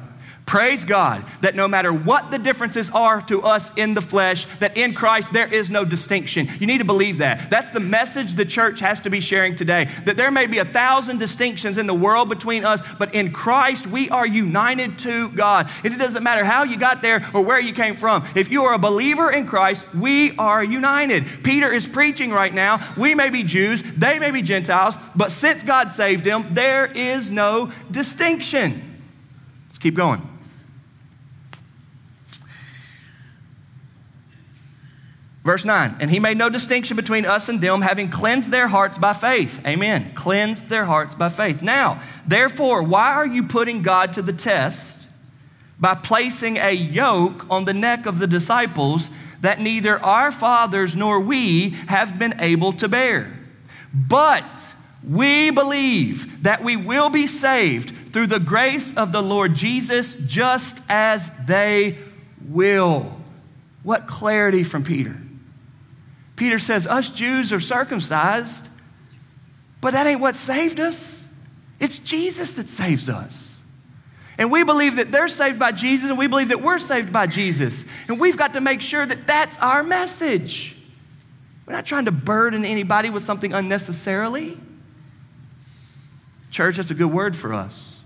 Praise 0.49 0.83
God 0.83 1.23
that 1.41 1.53
no 1.53 1.67
matter 1.67 1.93
what 1.93 2.31
the 2.31 2.39
differences 2.39 2.89
are 2.89 3.21
to 3.27 3.43
us 3.43 3.69
in 3.75 3.93
the 3.93 4.01
flesh, 4.01 4.47
that 4.59 4.75
in 4.75 4.95
Christ 4.95 5.31
there 5.31 5.53
is 5.53 5.69
no 5.69 5.85
distinction. 5.85 6.49
You 6.59 6.65
need 6.65 6.79
to 6.79 6.85
believe 6.85 7.19
that. 7.19 7.51
That's 7.51 7.69
the 7.69 7.79
message 7.79 8.33
the 8.33 8.47
church 8.47 8.79
has 8.79 8.99
to 9.01 9.12
be 9.12 9.19
sharing 9.19 9.55
today. 9.55 9.91
That 10.05 10.17
there 10.17 10.31
may 10.31 10.47
be 10.47 10.57
a 10.57 10.65
thousand 10.65 11.19
distinctions 11.19 11.77
in 11.77 11.85
the 11.85 11.93
world 11.93 12.29
between 12.29 12.65
us, 12.65 12.81
but 12.97 13.13
in 13.13 13.31
Christ 13.31 13.85
we 13.85 14.09
are 14.09 14.25
united 14.25 14.97
to 14.99 15.29
God. 15.33 15.69
And 15.83 15.93
it 15.93 15.97
doesn't 15.97 16.23
matter 16.23 16.43
how 16.43 16.63
you 16.63 16.77
got 16.77 17.03
there 17.03 17.29
or 17.35 17.43
where 17.43 17.59
you 17.59 17.71
came 17.71 17.95
from. 17.95 18.27
If 18.33 18.49
you 18.49 18.63
are 18.65 18.73
a 18.73 18.79
believer 18.79 19.29
in 19.29 19.45
Christ, 19.45 19.85
we 19.93 20.35
are 20.38 20.63
united. 20.63 21.43
Peter 21.43 21.71
is 21.71 21.85
preaching 21.85 22.31
right 22.31 22.55
now. 22.55 22.95
We 22.97 23.13
may 23.13 23.29
be 23.29 23.43
Jews, 23.43 23.83
they 23.97 24.17
may 24.17 24.31
be 24.31 24.41
Gentiles, 24.41 24.95
but 25.15 25.31
since 25.31 25.62
God 25.62 25.91
saved 25.91 26.23
them, 26.23 26.55
there 26.55 26.88
is 26.88 27.29
no 27.29 27.71
distinction. 27.91 28.99
Let's 29.67 29.77
keep 29.77 29.93
going. 29.93 30.38
Verse 35.43 35.63
9, 35.63 35.97
and 36.02 36.12
he 36.12 36.19
made 36.19 36.38
no 36.38 36.49
distinction 36.49 36.97
between 36.97 37.25
us 37.25 37.47
and 37.47 37.62
them, 37.62 37.82
having 37.82 38.10
cleansed 38.10 38.52
their 38.52 38.67
hearts 38.67 38.97
by 38.97 39.13
faith. 39.13 39.62
Amen. 39.65 40.13
Cleansed 40.13 40.67
their 40.67 40.84
hearts 40.84 41.15
by 41.15 41.30
faith. 41.30 41.62
Now, 41.62 42.02
therefore, 42.28 42.84
why 42.84 43.13
are 43.13 43.25
you 43.25 43.43
putting 43.43 43.82
God 43.82 44.13
to 44.13 44.21
the 44.21 44.34
test 44.34 44.99
by 45.80 45.95
placing 45.95 46.58
a 46.58 46.71
yoke 46.71 47.45
on 47.49 47.63
the 47.63 47.73
neck 47.73 48.06
of 48.06 48.19
the 48.19 48.28
disciples 48.28 49.10
that 49.39 49.62
neither 49.62 49.97
our 50.04 50.34
fathers 50.34 50.93
nor 50.97 51.21
we 51.21 51.69
have 51.88 52.19
been 52.19 52.41
able 52.41 52.73
to 52.73 52.89
bear? 52.89 53.39
But 53.93 54.62
we 55.08 55.52
believe 55.52 56.43
that 56.43 56.62
we 56.62 56.75
will 56.75 57.10
be 57.10 57.28
saved 57.28 58.12
through 58.12 58.28
the 58.28 58.39
grace 58.39 58.93
of 58.97 59.13
the 59.13 59.23
Lord 59.23 59.56
Jesus, 59.56 60.15
just 60.28 60.78
as 60.89 61.32
they 61.47 61.97
will. 62.49 63.15
What 63.84 64.06
clarity 64.06 64.65
from 64.65 64.84
Peter. 64.84 65.15
Peter 66.39 66.58
says, 66.58 66.88
Us 66.88 67.10
Jews 67.10 67.52
are 67.52 67.60
circumcised, 67.60 68.65
but 69.82 69.91
that 69.91 70.08
ain't 70.08 70.21
what 70.21 70.38
saved 70.38 70.80
us. 70.80 71.17
It's 71.82 71.99
Jesus 71.99 72.54
that 72.54 72.69
saves 72.69 73.10
us. 73.10 73.60
And 74.38 74.49
we 74.49 74.63
believe 74.63 74.95
that 74.95 75.12
they're 75.12 75.28
saved 75.28 75.60
by 75.60 75.73
Jesus, 75.73 76.10
and 76.10 76.17
we 76.17 76.28
believe 76.28 76.47
that 76.47 76.62
we're 76.62 76.80
saved 76.80 77.12
by 77.12 77.28
Jesus. 77.28 77.84
And 78.08 78.21
we've 78.21 78.38
got 78.38 78.54
to 78.54 78.62
make 78.62 78.80
sure 78.80 79.06
that 79.06 79.28
that's 79.28 79.58
our 79.58 79.84
message. 79.84 80.78
We're 81.65 81.73
not 81.73 81.86
trying 81.86 82.06
to 82.06 82.12
burden 82.12 82.63
anybody 82.63 83.10
with 83.10 83.23
something 83.23 83.52
unnecessarily. 83.52 84.58
Church, 86.52 86.78
that's 86.78 86.89
a 86.89 86.93
good 86.93 87.12
word 87.12 87.36
for 87.36 87.54
us. 87.54 87.97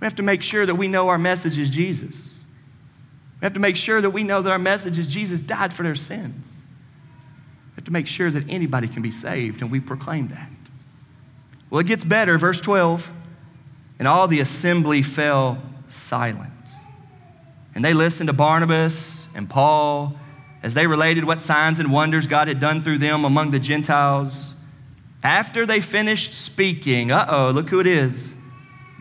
We 0.00 0.06
have 0.06 0.16
to 0.16 0.22
make 0.22 0.40
sure 0.40 0.64
that 0.64 0.74
we 0.74 0.88
know 0.88 1.10
our 1.10 1.18
message 1.18 1.58
is 1.58 1.68
Jesus. 1.68 2.14
We 2.14 3.44
have 3.44 3.52
to 3.52 3.60
make 3.60 3.76
sure 3.76 4.00
that 4.00 4.10
we 4.10 4.24
know 4.24 4.40
that 4.40 4.50
our 4.50 4.58
message 4.58 4.98
is 4.98 5.06
Jesus 5.06 5.38
died 5.38 5.74
for 5.74 5.82
their 5.82 5.96
sins 5.96 6.46
to 7.86 7.92
make 7.92 8.08
sure 8.08 8.32
that 8.32 8.44
anybody 8.48 8.88
can 8.88 9.00
be 9.00 9.12
saved, 9.12 9.62
and 9.62 9.70
we 9.70 9.78
proclaim 9.78 10.26
that. 10.28 10.50
Well, 11.70 11.80
it 11.80 11.86
gets 11.86 12.04
better. 12.04 12.36
Verse 12.36 12.60
12. 12.60 13.08
And 14.00 14.08
all 14.08 14.28
the 14.28 14.40
assembly 14.40 15.02
fell 15.02 15.62
silent. 15.88 16.50
And 17.76 17.84
they 17.84 17.94
listened 17.94 18.26
to 18.26 18.32
Barnabas 18.32 19.24
and 19.34 19.48
Paul 19.48 20.16
as 20.64 20.74
they 20.74 20.86
related 20.86 21.24
what 21.24 21.40
signs 21.40 21.78
and 21.78 21.92
wonders 21.92 22.26
God 22.26 22.48
had 22.48 22.58
done 22.60 22.82
through 22.82 22.98
them 22.98 23.24
among 23.24 23.52
the 23.52 23.60
Gentiles. 23.60 24.54
After 25.22 25.64
they 25.64 25.80
finished 25.80 26.34
speaking, 26.34 27.12
uh 27.12 27.26
oh, 27.28 27.50
look 27.52 27.68
who 27.68 27.78
it 27.78 27.86
is 27.86 28.34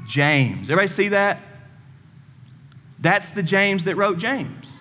James. 0.07 0.69
Everybody 0.69 0.87
see 0.87 1.07
that? 1.09 1.39
That's 2.99 3.31
the 3.31 3.43
James 3.43 3.83
that 3.85 3.95
wrote 3.95 4.19
James. 4.19 4.71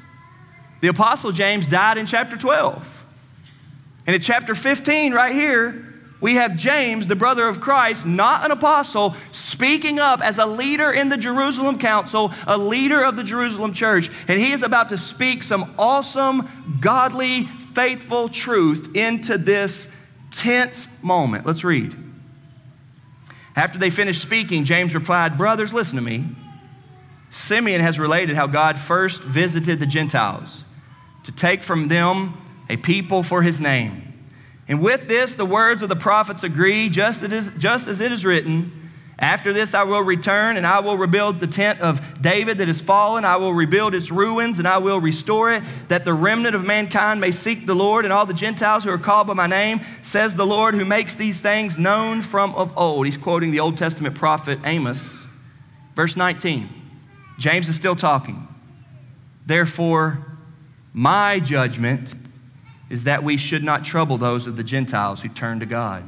The 0.83 0.89
Apostle 0.89 1.33
James 1.33 1.67
died 1.67 1.97
in 1.97 2.07
chapter 2.07 2.37
12. 2.37 2.87
And 4.07 4.15
in 4.15 4.23
chapter 4.23 4.55
15, 4.55 5.13
right 5.13 5.35
here, 5.35 5.95
we 6.21 6.37
have 6.37 6.57
James, 6.57 7.07
the 7.07 7.17
brother 7.17 7.47
of 7.47 7.61
Christ, 7.61 8.07
not 8.07 8.45
an 8.45 8.51
apostle, 8.51 9.15
speaking 9.33 9.99
up 9.99 10.23
as 10.23 10.39
a 10.39 10.47
leader 10.47 10.91
in 10.91 11.09
the 11.09 11.17
Jerusalem 11.17 11.79
council, 11.79 12.33
a 12.47 12.57
leader 12.57 13.03
of 13.03 13.17
the 13.17 13.25
Jerusalem 13.25 13.75
church. 13.75 14.11
And 14.29 14.41
he 14.41 14.53
is 14.53 14.63
about 14.63 14.89
to 14.89 14.99
speak 14.99 15.43
some 15.43 15.75
awesome, 15.79 16.79
godly, 16.81 17.45
faithful 17.75 18.29
truth 18.29 18.95
into 18.95 19.37
this 19.37 19.87
tense 20.31 20.87
moment. 21.03 21.45
Let's 21.47 21.65
read. 21.65 21.95
After 23.57 23.79
they 23.79 23.91
finished 23.91 24.23
speaking, 24.23 24.65
James 24.65 24.95
replied, 24.95 25.37
Brothers, 25.37 25.73
listen 25.73 25.97
to 25.97 26.03
me. 26.03 26.25
Simeon 27.29 27.81
has 27.81 27.99
related 27.99 28.37
how 28.37 28.47
God 28.47 28.79
first 28.79 29.23
visited 29.23 29.81
the 29.81 29.87
Gentiles 29.87 30.65
to 31.25 31.33
take 31.33 31.65
from 31.65 31.89
them 31.89 32.35
a 32.69 32.77
people 32.77 33.23
for 33.23 33.43
his 33.43 33.61
name. 33.61 34.05
And 34.67 34.81
with 34.81 35.09
this, 35.09 35.35
the 35.35 35.45
words 35.45 35.83
of 35.83 35.89
the 35.89 35.97
prophets 35.97 36.43
agree, 36.43 36.89
just 36.89 37.23
as, 37.23 37.51
just 37.59 37.87
as 37.87 38.01
it 38.01 38.13
is 38.13 38.25
written 38.25 38.91
After 39.19 39.53
this, 39.53 39.75
I 39.75 39.85
will 39.85 40.01
return, 40.01 40.57
and 40.57 40.67
I 40.67 40.81
will 40.81 40.99
rebuild 40.99 41.39
the 41.39 41.47
tent 41.47 41.81
of 41.81 42.01
David 42.21 42.59
that 42.59 42.69
is 42.69 42.81
fallen. 42.81 43.25
I 43.25 43.37
will 43.37 43.55
rebuild 43.55 43.95
its 43.95 44.11
ruins, 44.11 44.59
and 44.59 44.67
I 44.67 44.79
will 44.79 45.01
restore 45.01 45.53
it, 45.53 45.63
that 45.89 46.05
the 46.05 46.15
remnant 46.15 46.57
of 46.57 46.65
mankind 46.65 47.21
may 47.21 47.31
seek 47.31 47.67
the 47.67 47.75
Lord, 47.75 48.05
and 48.05 48.13
all 48.13 48.27
the 48.27 48.35
Gentiles 48.35 48.85
who 48.85 48.91
are 48.91 48.99
called 48.99 49.29
by 49.29 49.35
my 49.35 49.47
name, 49.47 49.83
says 50.03 50.35
the 50.35 50.47
Lord, 50.47 50.75
who 50.75 50.85
makes 50.85 51.15
these 51.15 51.39
things 51.39 51.79
known 51.79 52.23
from 52.23 52.55
of 52.55 52.77
old. 52.77 53.07
He's 53.07 53.17
quoting 53.17 53.51
the 53.51 53.61
Old 53.61 53.79
Testament 53.79 54.17
prophet 54.17 54.59
Amos. 54.65 55.17
Verse 55.95 56.17
19. 56.17 56.69
James 57.39 57.69
is 57.69 57.77
still 57.77 57.97
talking. 57.97 58.49
Therefore, 59.47 60.19
my 60.93 61.39
judgment 61.39 62.15
is 62.91 63.05
that 63.05 63.25
we 63.25 63.37
should 63.37 63.65
not 63.65 63.85
trouble 63.85 64.19
those 64.19 64.47
of 64.47 64.57
the 64.57 64.65
Gentiles 64.65 65.21
who 65.21 65.29
turn 65.29 65.61
to 65.61 65.67
God, 65.67 66.05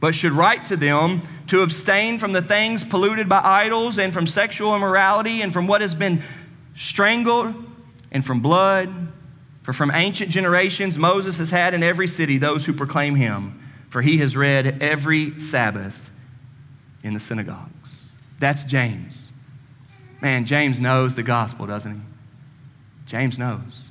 but 0.00 0.14
should 0.14 0.32
write 0.32 0.64
to 0.66 0.76
them 0.76 1.22
to 1.48 1.62
abstain 1.62 2.18
from 2.18 2.32
the 2.32 2.42
things 2.42 2.84
polluted 2.84 3.28
by 3.28 3.40
idols 3.42 3.98
and 3.98 4.12
from 4.12 4.26
sexual 4.26 4.74
immorality 4.74 5.42
and 5.42 5.52
from 5.52 5.66
what 5.66 5.80
has 5.80 5.94
been 5.94 6.22
strangled 6.76 7.54
and 8.12 8.24
from 8.24 8.40
blood. 8.40 8.90
For 9.62 9.72
from 9.72 9.90
ancient 9.92 10.30
generations 10.30 10.96
Moses 10.96 11.38
has 11.38 11.50
had 11.50 11.74
in 11.74 11.82
every 11.82 12.06
city 12.06 12.38
those 12.38 12.64
who 12.64 12.72
proclaim 12.72 13.14
him, 13.14 13.60
for 13.90 14.00
he 14.00 14.18
has 14.18 14.36
read 14.36 14.80
every 14.80 15.40
Sabbath 15.40 15.98
in 17.02 17.14
the 17.14 17.20
synagogues. 17.20 17.70
That's 18.38 18.64
James. 18.64 19.30
Man, 20.20 20.44
James 20.44 20.80
knows 20.80 21.14
the 21.14 21.22
gospel, 21.22 21.66
doesn't 21.66 21.94
he? 21.94 22.00
James 23.06 23.38
knows. 23.38 23.85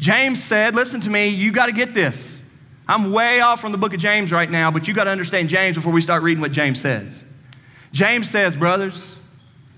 James 0.00 0.42
said, 0.42 0.74
Listen 0.74 1.00
to 1.02 1.10
me, 1.10 1.28
you 1.28 1.52
got 1.52 1.66
to 1.66 1.72
get 1.72 1.94
this. 1.94 2.38
I'm 2.88 3.12
way 3.12 3.40
off 3.40 3.60
from 3.60 3.70
the 3.70 3.78
book 3.78 3.94
of 3.94 4.00
James 4.00 4.32
right 4.32 4.50
now, 4.50 4.70
but 4.70 4.88
you 4.88 4.94
got 4.94 5.04
to 5.04 5.10
understand 5.10 5.48
James 5.48 5.76
before 5.76 5.92
we 5.92 6.00
start 6.00 6.24
reading 6.24 6.40
what 6.40 6.50
James 6.50 6.80
says. 6.80 7.22
James 7.92 8.28
says, 8.28 8.56
Brothers, 8.56 9.14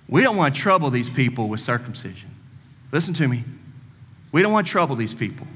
we 0.08 0.22
don't 0.22 0.36
want 0.36 0.54
to 0.54 0.60
trouble 0.60 0.90
these 0.90 1.10
people 1.10 1.48
with 1.48 1.60
circumcision. 1.60 2.30
Listen 2.90 3.12
to 3.14 3.28
me. 3.28 3.44
We 4.30 4.40
don't 4.40 4.52
want 4.52 4.66
to 4.66 4.70
trouble 4.70 4.96
these 4.96 5.12
people. 5.12 5.46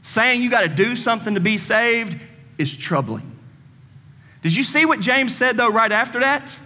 Saying 0.00 0.42
you 0.42 0.50
got 0.50 0.62
to 0.62 0.68
do 0.68 0.96
something 0.96 1.34
to 1.34 1.40
be 1.40 1.58
saved 1.58 2.18
is 2.56 2.74
troubling. 2.74 3.30
Did 4.42 4.54
you 4.54 4.64
see 4.64 4.86
what 4.86 5.00
James 5.00 5.36
said, 5.36 5.56
though, 5.56 5.70
right 5.70 5.92
after 5.92 6.20
that? 6.20 6.56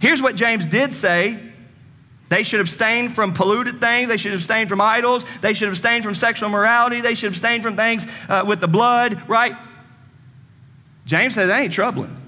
Here's 0.00 0.20
what 0.20 0.36
James 0.36 0.66
did 0.66 0.92
say 0.92 1.40
they 2.28 2.42
should 2.42 2.60
abstain 2.60 3.10
from 3.10 3.34
polluted 3.34 3.80
things. 3.80 4.08
They 4.08 4.16
should 4.16 4.32
abstain 4.32 4.66
from 4.68 4.80
idols. 4.80 5.24
They 5.40 5.52
should 5.52 5.68
abstain 5.68 6.02
from 6.02 6.14
sexual 6.14 6.48
morality. 6.48 7.00
They 7.00 7.14
should 7.14 7.28
abstain 7.28 7.62
from 7.62 7.76
things 7.76 8.06
uh, 8.28 8.44
with 8.46 8.60
the 8.60 8.68
blood, 8.68 9.28
right? 9.28 9.54
James 11.06 11.34
said 11.34 11.46
that 11.46 11.60
ain't 11.60 11.72
troubling. 11.72 12.20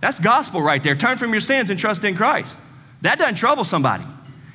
That's 0.00 0.18
gospel 0.18 0.62
right 0.62 0.82
there. 0.82 0.94
Turn 0.94 1.18
from 1.18 1.32
your 1.32 1.40
sins 1.40 1.70
and 1.70 1.78
trust 1.78 2.04
in 2.04 2.14
Christ. 2.14 2.56
That 3.02 3.18
doesn't 3.18 3.34
trouble 3.34 3.64
somebody. 3.64 4.04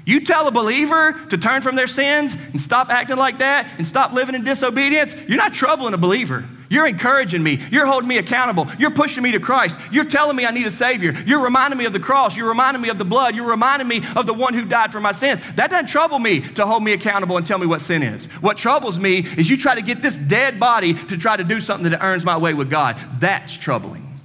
You 0.05 0.25
tell 0.25 0.47
a 0.47 0.51
believer 0.51 1.19
to 1.29 1.38
turn 1.38 1.62
from 1.62 1.75
their 1.75 1.88
sins 1.88 2.34
and 2.34 2.60
stop 2.60 2.89
acting 2.89 3.17
like 3.17 3.39
that 3.39 3.67
and 3.77 3.86
stop 3.86 4.13
living 4.13 4.36
in 4.36 4.43
disobedience, 4.43 5.13
you're 5.27 5.38
not 5.38 5.53
troubling 5.53 5.93
a 5.93 5.97
believer. 5.97 6.45
You're 6.71 6.88
encouraging 6.88 7.43
me. 7.43 7.62
You're 7.69 7.86
holding 7.86 8.07
me 8.07 8.17
accountable. 8.17 8.65
You're 8.79 8.91
pushing 8.91 9.21
me 9.23 9.31
to 9.34 9.41
Christ. 9.41 9.77
You're 9.91 10.05
telling 10.05 10.38
me 10.38 10.45
I 10.45 10.51
need 10.51 10.65
a 10.65 10.71
Savior. 10.71 11.12
You're 11.25 11.43
reminding 11.43 11.77
me 11.77 11.84
of 11.84 11.91
the 11.91 11.99
cross. 11.99 12.34
You're 12.34 12.47
reminding 12.47 12.81
me 12.81 12.88
of 12.88 12.97
the 12.97 13.03
blood. 13.03 13.36
You're 13.36 13.49
reminding 13.49 13.89
me 13.89 14.01
of 14.15 14.25
the 14.25 14.34
one 14.34 14.53
who 14.53 14.63
died 14.63 14.93
for 14.93 15.01
my 15.01 15.12
sins. 15.12 15.41
That 15.57 15.69
doesn't 15.69 15.88
trouble 15.88 16.17
me 16.17 16.39
to 16.53 16.65
hold 16.65 16.81
me 16.81 16.93
accountable 16.93 17.36
and 17.36 17.45
tell 17.45 17.60
me 17.60 17.67
what 17.67 17.81
sin 17.81 18.01
is. 18.01 18.27
What 18.39 18.57
troubles 18.57 18.97
me 18.97 19.17
is 19.17 19.49
you 19.49 19.57
try 19.57 19.75
to 19.75 19.81
get 19.81 20.01
this 20.01 20.15
dead 20.15 20.62
body 20.62 20.93
to 20.93 21.17
try 21.17 21.36
to 21.36 21.43
do 21.43 21.60
something 21.60 21.91
that 21.91 22.01
earns 22.01 22.23
my 22.23 22.38
way 22.38 22.53
with 22.53 22.69
God. 22.69 22.95
That's 23.19 23.51
troubling. 23.51 24.21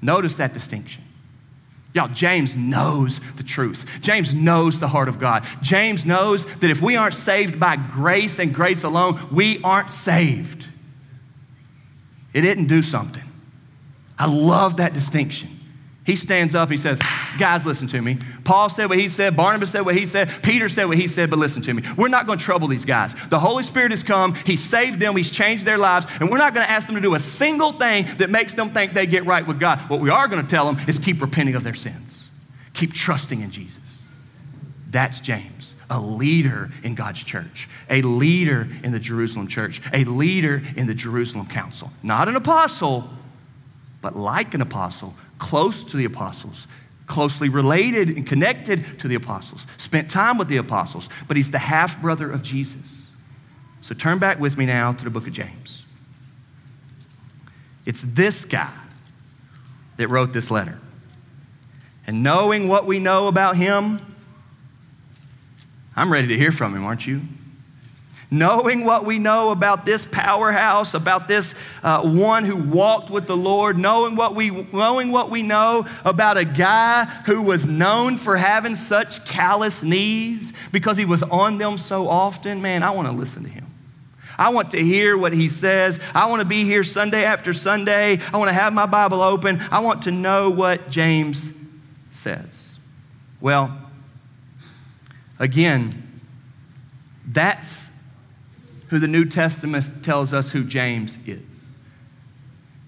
Notice 0.00 0.36
that 0.36 0.54
distinction. 0.54 1.02
Y'all, 1.92 2.08
James 2.08 2.56
knows 2.56 3.20
the 3.36 3.42
truth. 3.42 3.84
James 4.00 4.34
knows 4.34 4.80
the 4.80 4.88
heart 4.88 5.10
of 5.10 5.20
God. 5.20 5.46
James 5.60 6.06
knows 6.06 6.46
that 6.60 6.70
if 6.70 6.80
we 6.80 6.96
aren't 6.96 7.16
saved 7.16 7.60
by 7.60 7.76
grace 7.76 8.38
and 8.38 8.54
grace 8.54 8.82
alone, 8.82 9.28
we 9.30 9.62
aren't 9.62 9.90
saved. 9.90 10.68
It 12.32 12.42
didn't 12.42 12.66
do 12.66 12.82
something. 12.82 13.22
I 14.18 14.26
love 14.26 14.76
that 14.78 14.94
distinction. 14.94 15.58
He 16.04 16.16
stands 16.16 16.56
up, 16.56 16.68
he 16.68 16.78
says, 16.78 16.98
Guys, 17.38 17.64
listen 17.64 17.86
to 17.88 18.02
me. 18.02 18.18
Paul 18.44 18.68
said 18.68 18.88
what 18.88 18.98
he 18.98 19.08
said, 19.08 19.36
Barnabas 19.36 19.70
said 19.70 19.82
what 19.82 19.94
he 19.94 20.04
said, 20.06 20.42
Peter 20.42 20.68
said 20.68 20.86
what 20.86 20.98
he 20.98 21.06
said, 21.06 21.30
but 21.30 21.38
listen 21.38 21.62
to 21.62 21.74
me. 21.74 21.82
We're 21.96 22.08
not 22.08 22.26
going 22.26 22.40
to 22.40 22.44
trouble 22.44 22.66
these 22.66 22.84
guys. 22.84 23.14
The 23.30 23.38
Holy 23.38 23.62
Spirit 23.62 23.92
has 23.92 24.02
come, 24.02 24.34
He 24.34 24.56
saved 24.56 24.98
them, 24.98 25.16
He's 25.16 25.30
changed 25.30 25.64
their 25.64 25.78
lives, 25.78 26.06
and 26.18 26.28
we're 26.28 26.38
not 26.38 26.54
going 26.54 26.66
to 26.66 26.70
ask 26.70 26.88
them 26.88 26.96
to 26.96 27.00
do 27.00 27.14
a 27.14 27.20
single 27.20 27.72
thing 27.72 28.08
that 28.18 28.30
makes 28.30 28.52
them 28.52 28.72
think 28.72 28.94
they 28.94 29.06
get 29.06 29.24
right 29.26 29.46
with 29.46 29.60
God. 29.60 29.78
What 29.88 30.00
we 30.00 30.10
are 30.10 30.26
going 30.26 30.44
to 30.44 30.50
tell 30.50 30.66
them 30.72 30.84
is 30.88 30.98
keep 30.98 31.20
repenting 31.20 31.54
of 31.54 31.62
their 31.62 31.74
sins, 31.74 32.24
keep 32.74 32.92
trusting 32.92 33.40
in 33.40 33.52
Jesus. 33.52 33.78
That's 34.92 35.20
James, 35.20 35.72
a 35.88 35.98
leader 35.98 36.70
in 36.84 36.94
God's 36.94 37.24
church, 37.24 37.66
a 37.88 38.02
leader 38.02 38.68
in 38.84 38.92
the 38.92 39.00
Jerusalem 39.00 39.48
church, 39.48 39.80
a 39.94 40.04
leader 40.04 40.62
in 40.76 40.86
the 40.86 40.94
Jerusalem 40.94 41.46
council. 41.46 41.90
Not 42.02 42.28
an 42.28 42.36
apostle, 42.36 43.08
but 44.02 44.16
like 44.16 44.52
an 44.52 44.60
apostle, 44.60 45.14
close 45.38 45.82
to 45.84 45.96
the 45.96 46.04
apostles, 46.04 46.66
closely 47.06 47.48
related 47.48 48.10
and 48.10 48.26
connected 48.26 49.00
to 49.00 49.08
the 49.08 49.14
apostles, 49.14 49.66
spent 49.78 50.10
time 50.10 50.36
with 50.36 50.48
the 50.48 50.58
apostles, 50.58 51.08
but 51.26 51.38
he's 51.38 51.50
the 51.50 51.58
half 51.58 52.00
brother 52.02 52.30
of 52.30 52.42
Jesus. 52.42 52.98
So 53.80 53.94
turn 53.94 54.18
back 54.18 54.38
with 54.38 54.58
me 54.58 54.66
now 54.66 54.92
to 54.92 55.04
the 55.04 55.10
book 55.10 55.26
of 55.26 55.32
James. 55.32 55.84
It's 57.86 58.02
this 58.04 58.44
guy 58.44 58.72
that 59.96 60.08
wrote 60.08 60.34
this 60.34 60.50
letter. 60.50 60.78
And 62.06 62.22
knowing 62.22 62.68
what 62.68 62.86
we 62.86 62.98
know 62.98 63.28
about 63.28 63.56
him, 63.56 64.11
I'm 65.94 66.12
ready 66.12 66.28
to 66.28 66.36
hear 66.36 66.52
from 66.52 66.74
him, 66.74 66.84
aren't 66.84 67.06
you? 67.06 67.20
knowing 68.32 68.82
what 68.82 69.04
we 69.04 69.18
know 69.18 69.50
about 69.50 69.84
this 69.84 70.06
powerhouse, 70.06 70.94
about 70.94 71.28
this 71.28 71.54
uh, 71.82 72.00
one 72.02 72.44
who 72.44 72.56
walked 72.56 73.10
with 73.10 73.26
the 73.26 73.36
Lord, 73.36 73.78
knowing 73.78 74.16
what, 74.16 74.34
we, 74.34 74.50
knowing 74.50 75.12
what 75.12 75.28
we 75.28 75.42
know 75.42 75.86
about 76.06 76.38
a 76.38 76.44
guy 76.44 77.04
who 77.26 77.42
was 77.42 77.66
known 77.66 78.16
for 78.16 78.36
having 78.36 78.74
such 78.74 79.24
callous 79.26 79.82
knees 79.82 80.54
because 80.72 80.96
he 80.96 81.04
was 81.04 81.22
on 81.24 81.58
them 81.58 81.76
so 81.76 82.08
often, 82.08 82.62
man, 82.62 82.82
I 82.82 82.90
want 82.90 83.06
to 83.06 83.12
listen 83.12 83.42
to 83.44 83.50
him. 83.50 83.66
I 84.38 84.48
want 84.48 84.70
to 84.70 84.82
hear 84.82 85.18
what 85.18 85.34
he 85.34 85.50
says. 85.50 86.00
I 86.14 86.24
want 86.24 86.40
to 86.40 86.46
be 86.46 86.64
here 86.64 86.84
Sunday 86.84 87.24
after 87.24 87.52
Sunday. 87.52 88.18
I 88.32 88.38
want 88.38 88.48
to 88.48 88.54
have 88.54 88.72
my 88.72 88.86
Bible 88.86 89.20
open. 89.20 89.60
I 89.70 89.80
want 89.80 90.02
to 90.04 90.10
know 90.10 90.48
what 90.48 90.88
James 90.88 91.52
says. 92.12 92.46
Well, 93.42 93.76
again, 95.42 96.20
that's 97.26 97.88
who 98.88 98.98
the 98.98 99.08
New 99.08 99.24
Testament 99.24 100.04
tells 100.04 100.32
us 100.32 100.50
who 100.50 100.64
James 100.64 101.18
is. 101.26 101.42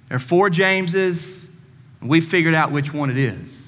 There 0.08 0.16
are 0.16 0.20
four 0.20 0.50
Jameses, 0.50 1.44
and 2.00 2.08
we 2.08 2.20
figured 2.20 2.54
out 2.54 2.70
which 2.70 2.92
one 2.92 3.10
it 3.10 3.18
is. 3.18 3.62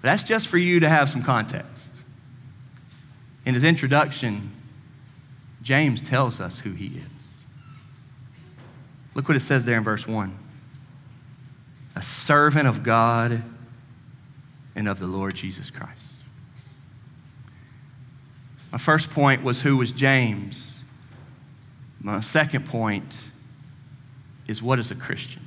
But 0.00 0.08
that's 0.08 0.24
just 0.24 0.48
for 0.48 0.56
you 0.56 0.80
to 0.80 0.88
have 0.88 1.10
some 1.10 1.22
context. 1.22 1.92
In 3.44 3.54
his 3.54 3.64
introduction, 3.64 4.52
James 5.62 6.00
tells 6.00 6.40
us 6.40 6.58
who 6.58 6.72
he 6.72 6.86
is. 6.86 7.04
Look 9.14 9.28
what 9.28 9.36
it 9.36 9.40
says 9.40 9.64
there 9.64 9.76
in 9.76 9.84
verse 9.84 10.06
1 10.06 10.36
a 11.96 12.02
servant 12.02 12.68
of 12.68 12.82
God 12.82 13.42
and 14.76 14.88
of 14.88 15.00
the 15.00 15.06
Lord 15.06 15.34
Jesus 15.34 15.68
Christ. 15.70 16.09
My 18.72 18.78
first 18.78 19.10
point 19.10 19.42
was 19.42 19.60
who 19.60 19.76
was 19.76 19.92
James? 19.92 20.78
My 22.00 22.20
second 22.20 22.66
point 22.66 23.18
is 24.46 24.62
what 24.62 24.78
is 24.78 24.90
a 24.90 24.94
Christian? 24.94 25.42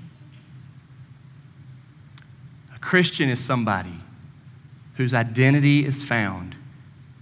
A 2.76 2.80
Christian 2.80 3.30
is 3.30 3.40
somebody 3.40 4.00
whose 4.96 5.14
identity 5.14 5.86
is 5.86 6.02
found 6.04 6.56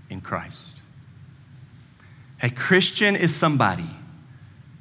in 0.09 0.21
Christ. 0.21 0.57
A 2.41 2.49
Christian 2.49 3.15
is 3.15 3.35
somebody 3.35 3.89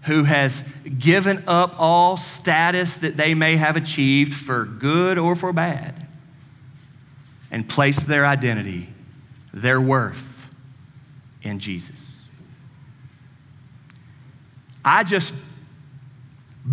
who 0.02 0.24
has 0.24 0.64
given 0.98 1.44
up 1.46 1.74
all 1.78 2.16
status 2.16 2.94
that 2.96 3.18
they 3.18 3.34
may 3.34 3.56
have 3.56 3.76
achieved 3.76 4.32
for 4.32 4.64
good 4.64 5.18
or 5.18 5.36
for 5.36 5.52
bad 5.52 6.06
and 7.50 7.68
placed 7.68 8.06
their 8.06 8.24
identity, 8.24 8.88
their 9.52 9.80
worth 9.80 10.24
in 11.42 11.58
Jesus. 11.58 11.96
I 14.84 15.04
just 15.04 15.32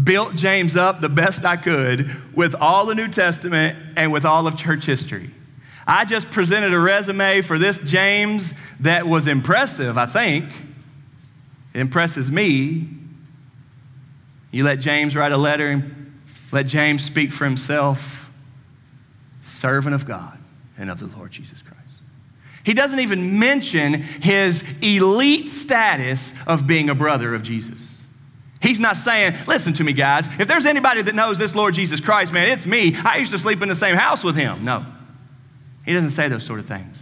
built 0.04 0.36
James 0.36 0.76
up 0.76 1.02
the 1.02 1.10
best 1.10 1.46
I 1.46 1.58
could 1.58 2.36
with 2.36 2.56
all 2.56 2.86
the 2.86 2.96
New 2.96 3.08
Testament 3.08 3.78
and 3.96 4.12
with 4.12 4.26
all 4.26 4.48
of 4.48 4.58
church 4.58 4.86
history. 4.86 5.32
I 5.86 6.04
just 6.04 6.30
presented 6.32 6.74
a 6.74 6.80
resume 6.80 7.42
for 7.42 7.58
this 7.58 7.80
James 7.80 8.54
that 8.82 9.08
was 9.08 9.28
impressive, 9.28 9.98
I 9.98 10.06
think. 10.06 10.46
It 11.74 11.80
impresses 11.80 12.30
me. 12.30 12.90
You 14.52 14.64
let 14.64 14.80
James 14.80 15.16
write 15.16 15.32
a 15.32 15.38
letter 15.38 15.70
and 15.70 16.14
let 16.52 16.68
James 16.68 17.04
speak 17.04 17.32
for 17.32 17.46
himself. 17.46 18.30
Servant 19.42 19.96
of 19.96 20.06
God 20.06 20.38
and 20.78 20.90
of 20.90 21.00
the 21.00 21.08
Lord 21.18 21.32
Jesus 21.32 21.62
Christ. 21.62 21.77
He 22.68 22.74
doesn't 22.74 23.00
even 23.00 23.40
mention 23.40 23.94
his 23.94 24.62
elite 24.82 25.52
status 25.52 26.30
of 26.46 26.68
being 26.68 26.90
a 26.90 26.96
brother 26.96 27.34
of 27.34 27.42
Jesus. 27.42 27.80
He's 28.62 28.78
not 28.78 28.98
saying, 28.98 29.38
listen 29.48 29.72
to 29.76 29.86
me, 29.86 29.94
guys, 29.94 30.28
if 30.38 30.50
there's 30.50 30.66
anybody 30.66 31.02
that 31.04 31.16
knows 31.16 31.38
this 31.38 31.56
Lord 31.56 31.76
Jesus 31.76 32.02
Christ, 32.02 32.34
man, 32.34 32.50
it's 32.50 32.66
me. 32.66 32.94
I 33.06 33.20
used 33.20 33.32
to 33.32 33.40
sleep 33.40 33.62
in 33.62 33.70
the 33.70 33.76
same 33.76 33.96
house 33.96 34.22
with 34.22 34.36
him. 34.36 34.66
No. 34.66 34.86
He 35.86 35.94
doesn't 35.94 36.12
say 36.12 36.28
those 36.28 36.46
sort 36.46 36.60
of 36.60 36.66
things. 36.66 36.98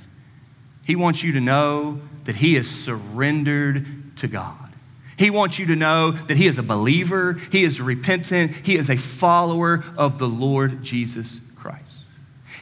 He 0.83 0.95
wants 0.95 1.23
you 1.23 1.31
to 1.31 1.41
know 1.41 1.99
that 2.25 2.35
he 2.35 2.57
is 2.57 2.69
surrendered 2.69 3.87
to 4.17 4.27
God. 4.27 4.71
He 5.17 5.31
wants 5.31 5.57
you 5.57 5.65
to 5.65 5.75
know 5.75 6.11
that 6.11 6.37
he 6.37 6.45
is 6.45 6.59
a 6.59 6.63
believer, 6.63 7.41
he 7.51 7.63
is 7.63 7.81
repentant, 7.81 8.51
he 8.51 8.77
is 8.77 8.91
a 8.91 8.97
follower 8.97 9.83
of 9.97 10.19
the 10.19 10.29
Lord 10.29 10.83
Jesus 10.83 11.39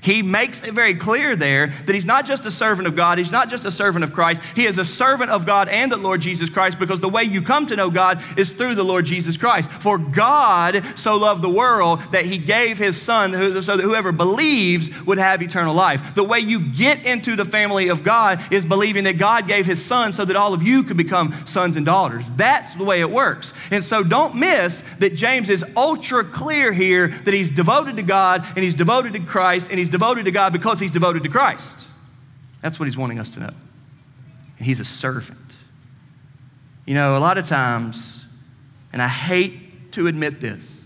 he 0.04 0.22
makes 0.22 0.63
it 0.63 0.74
very 0.74 0.94
clear 0.94 1.36
there 1.36 1.74
that 1.86 1.96
he's 1.96 2.06
not 2.06 2.26
just 2.26 2.46
a 2.46 2.52
servant 2.52 2.88
of 2.88 2.96
God, 2.96 3.18
he's 3.18 3.32
not 3.32 3.50
just 3.50 3.66
a 3.66 3.72
servant 3.72 4.04
of 4.04 4.13
Christ, 4.13 4.42
he 4.54 4.66
is 4.66 4.78
a 4.78 4.86
servant 4.86 5.32
of 5.32 5.46
God 5.46 5.70
and 5.70 5.92
the 5.92 5.98
Lord 5.98 6.22
Jesus 6.22 6.50
Christ 6.50 6.78
because 6.78 7.00
the 7.00 7.10
way 7.10 7.24
you 7.24 7.42
come 7.42 7.66
to 7.68 7.76
know 7.76 7.89
God 7.89 8.22
is 8.38 8.52
through 8.52 8.76
the 8.76 8.84
Lord 8.84 9.06
Jesus 9.06 9.38
Christ. 9.38 9.70
For 9.80 9.98
God 9.98 10.84
so 10.96 11.16
loved 11.16 11.42
the 11.42 11.50
world 11.50 12.02
that 12.12 12.26
he 12.26 12.38
gave 12.38 12.78
his 12.78 13.02
son 13.02 13.32
so 13.63 13.78
that 13.78 13.84
whoever 13.84 14.12
believes 14.12 14.89
would 15.06 15.18
have 15.18 15.42
eternal 15.42 15.74
life. 15.74 16.02
The 16.16 16.24
way 16.24 16.39
you 16.39 16.60
get 16.60 17.06
into 17.06 17.38
the 17.38 17.46
family 17.46 17.88
of 17.88 18.04
God 18.04 18.42
is 18.52 18.66
believing 18.66 19.06
that 19.06 19.18
God 19.18 19.48
gave 19.48 19.66
his 19.66 19.84
son 19.84 20.12
so 20.12 20.26
that 20.26 20.36
all 20.36 20.54
of 20.54 20.62
you 20.62 20.84
could 20.84 20.98
become 20.98 21.34
sons 21.46 21.78
and 21.78 21.86
daughters. 21.86 22.30
That's 22.32 22.76
the 22.76 22.84
way 22.84 23.00
it 23.00 23.10
works. 23.10 23.54
And 23.72 23.84
so 23.84 24.04
don't 24.04 24.36
miss 24.36 24.84
that 25.00 25.16
James 25.16 25.48
is 25.48 25.63
ultra 25.78 26.26
clear 26.26 26.74
here 26.74 27.08
that 27.24 27.34
he's 27.34 27.50
devoted 27.50 27.96
to 27.96 28.04
God 28.04 28.46
and 28.56 28.66
he's 28.66 28.76
devoted 28.76 29.13
to 29.13 29.20
Christ 29.20 29.70
and 29.70 29.80
he's 29.80 29.92
devoted 29.93 30.25
to 30.25 30.32
God 30.32 30.51
because 30.51 30.79
he's 30.79 30.89
devoted 30.89 31.21
to 31.21 31.29
Christ. 31.29 31.77
That's 32.62 32.79
what 32.79 32.88
he's 32.88 32.97
wanting 32.97 33.19
us 33.19 33.29
to 33.29 33.41
know. 33.41 33.54
And 34.58 34.65
he's 34.65 34.79
a 34.79 34.85
servant. 34.85 35.37
You 36.85 36.96
know, 36.96 37.15
a 37.15 37.19
lot 37.19 37.37
of 37.37 37.48
times, 37.48 38.25
and 38.91 39.04
I 39.04 39.08
hate 39.08 39.91
to 39.91 40.08
admit 40.08 40.41
this, 40.41 40.81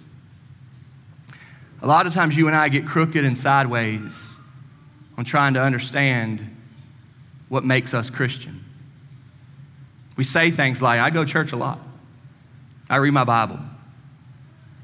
a 1.81 1.87
lot 1.87 2.05
of 2.05 2.13
times 2.13 2.35
you 2.35 2.47
and 2.47 2.55
I 2.55 2.67
get 2.67 2.85
crooked 2.85 3.23
and 3.23 3.37
sideways 3.37 4.11
on 5.17 5.23
trying 5.23 5.53
to 5.53 5.61
understand 5.61 6.45
what 7.47 7.63
makes 7.63 7.93
us 7.93 8.09
Christian. 8.09 8.61
We 10.17 10.25
say 10.25 10.51
things 10.51 10.81
like, 10.81 10.99
I 10.99 11.11
go 11.11 11.23
church 11.23 11.53
a 11.53 11.55
lot, 11.55 11.79
I 12.89 12.97
read 12.97 13.11
my 13.11 13.23
Bible. 13.23 13.59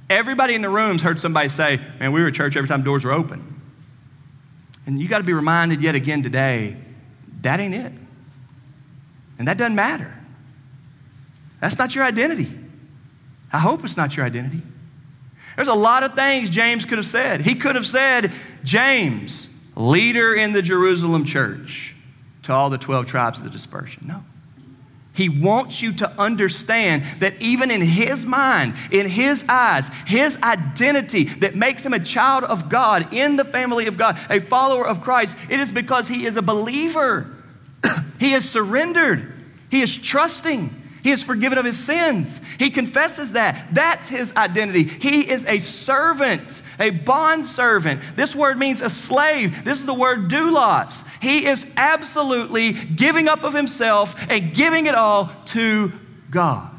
Everybody 0.10 0.54
in 0.54 0.62
the 0.62 0.70
room's 0.70 1.02
heard 1.02 1.20
somebody 1.20 1.50
say, 1.50 1.82
Man, 2.00 2.14
we 2.14 2.22
were 2.22 2.30
at 2.30 2.36
church 2.36 2.56
every 2.56 2.70
time 2.70 2.84
doors 2.84 3.04
were 3.04 3.12
open. 3.12 3.53
And 4.86 5.00
you 5.00 5.08
got 5.08 5.20
to 5.20 5.24
be 5.24 5.34
reminded 5.34 5.82
yet 5.82 5.96
again 5.96 6.24
today 6.24 6.78
that 7.44 7.60
ain't 7.60 7.76
it. 7.76 7.92
And 9.38 9.48
that 9.48 9.58
doesn't 9.58 9.76
matter. 9.76 10.12
That's 11.60 11.78
not 11.78 11.94
your 11.94 12.04
identity. 12.04 12.52
I 13.52 13.60
hope 13.60 13.84
it's 13.84 13.98
not 13.98 14.16
your 14.16 14.26
identity. 14.26 14.62
There's 15.56 15.68
a 15.68 15.74
lot 15.74 16.04
of 16.04 16.16
things 16.16 16.50
James 16.50 16.86
could 16.86 16.98
have 16.98 17.06
said. 17.06 17.42
He 17.42 17.56
could 17.56 17.76
have 17.76 17.86
said, 17.86 18.32
James, 18.64 19.48
leader 19.76 20.34
in 20.34 20.54
the 20.54 20.62
Jerusalem 20.62 21.26
church, 21.26 21.96
to 22.44 22.54
all 22.54 22.70
the 22.70 22.78
12 22.78 23.06
tribes 23.06 23.40
of 23.40 23.46
the 23.46 23.52
dispersion. 23.52 24.06
No. 24.08 24.24
He 25.14 25.30
wants 25.30 25.82
you 25.82 25.94
to 25.94 26.10
understand 26.20 27.04
that 27.22 27.40
even 27.40 27.70
in 27.70 27.82
his 27.82 28.26
mind, 28.26 28.74
in 28.92 29.08
his 29.08 29.46
eyes, 29.48 29.88
his 30.08 30.36
identity 30.42 31.26
that 31.26 31.56
makes 31.56 31.86
him 31.86 31.94
a 31.94 32.04
child 32.04 32.44
of 32.44 32.68
God 32.68 33.14
in 33.14 33.36
the 33.36 33.46
family 33.46 33.86
of 33.86 33.96
God, 33.96 34.20
a 34.30 34.40
follower 34.40 34.88
of 34.88 35.02
Christ, 35.02 35.36
it 35.50 35.60
is 35.60 35.72
because 35.72 36.08
he 36.08 36.26
is 36.26 36.36
a 36.36 36.42
believer. 36.42 37.28
he 38.20 38.34
is 38.34 38.50
surrendered, 38.50 39.32
he 39.70 39.82
is 39.82 39.96
trusting. 39.96 40.83
He 41.04 41.12
is 41.12 41.22
forgiven 41.22 41.58
of 41.58 41.66
his 41.66 41.78
sins. 41.78 42.40
He 42.58 42.70
confesses 42.70 43.34
that. 43.34 43.68
That's 43.74 44.08
his 44.08 44.34
identity. 44.38 44.84
He 44.86 45.30
is 45.30 45.46
a 45.46 45.60
servant, 45.60 46.62
a 46.80 46.92
bond 46.92 47.46
servant. 47.46 48.02
This 48.16 48.34
word 48.34 48.58
means 48.58 48.80
a 48.80 48.90
slave. 48.90 49.66
This 49.66 49.80
is 49.80 49.86
the 49.86 49.94
word 49.94 50.30
doulos. 50.30 51.06
He 51.22 51.46
is 51.46 51.66
absolutely 51.76 52.72
giving 52.72 53.28
up 53.28 53.44
of 53.44 53.54
himself 53.54 54.16
and 54.30 54.54
giving 54.54 54.86
it 54.86 54.96
all 54.96 55.30
to 55.48 55.92
God. 56.32 56.72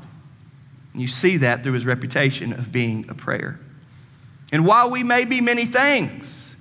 And 0.95 1.03
you 1.03 1.09
see 1.09 1.37
that 1.39 1.62
through 1.62 1.75
his 1.75 1.85
reputation 1.85 2.55
of 2.55 2.72
being 2.72 3.05
a 3.11 3.14
prayer. 3.14 3.61
And 4.53 4.64
while 4.64 4.89
we 4.89 5.03
may 5.03 5.27
be 5.27 5.43
many 5.43 5.66
things, 5.66 6.55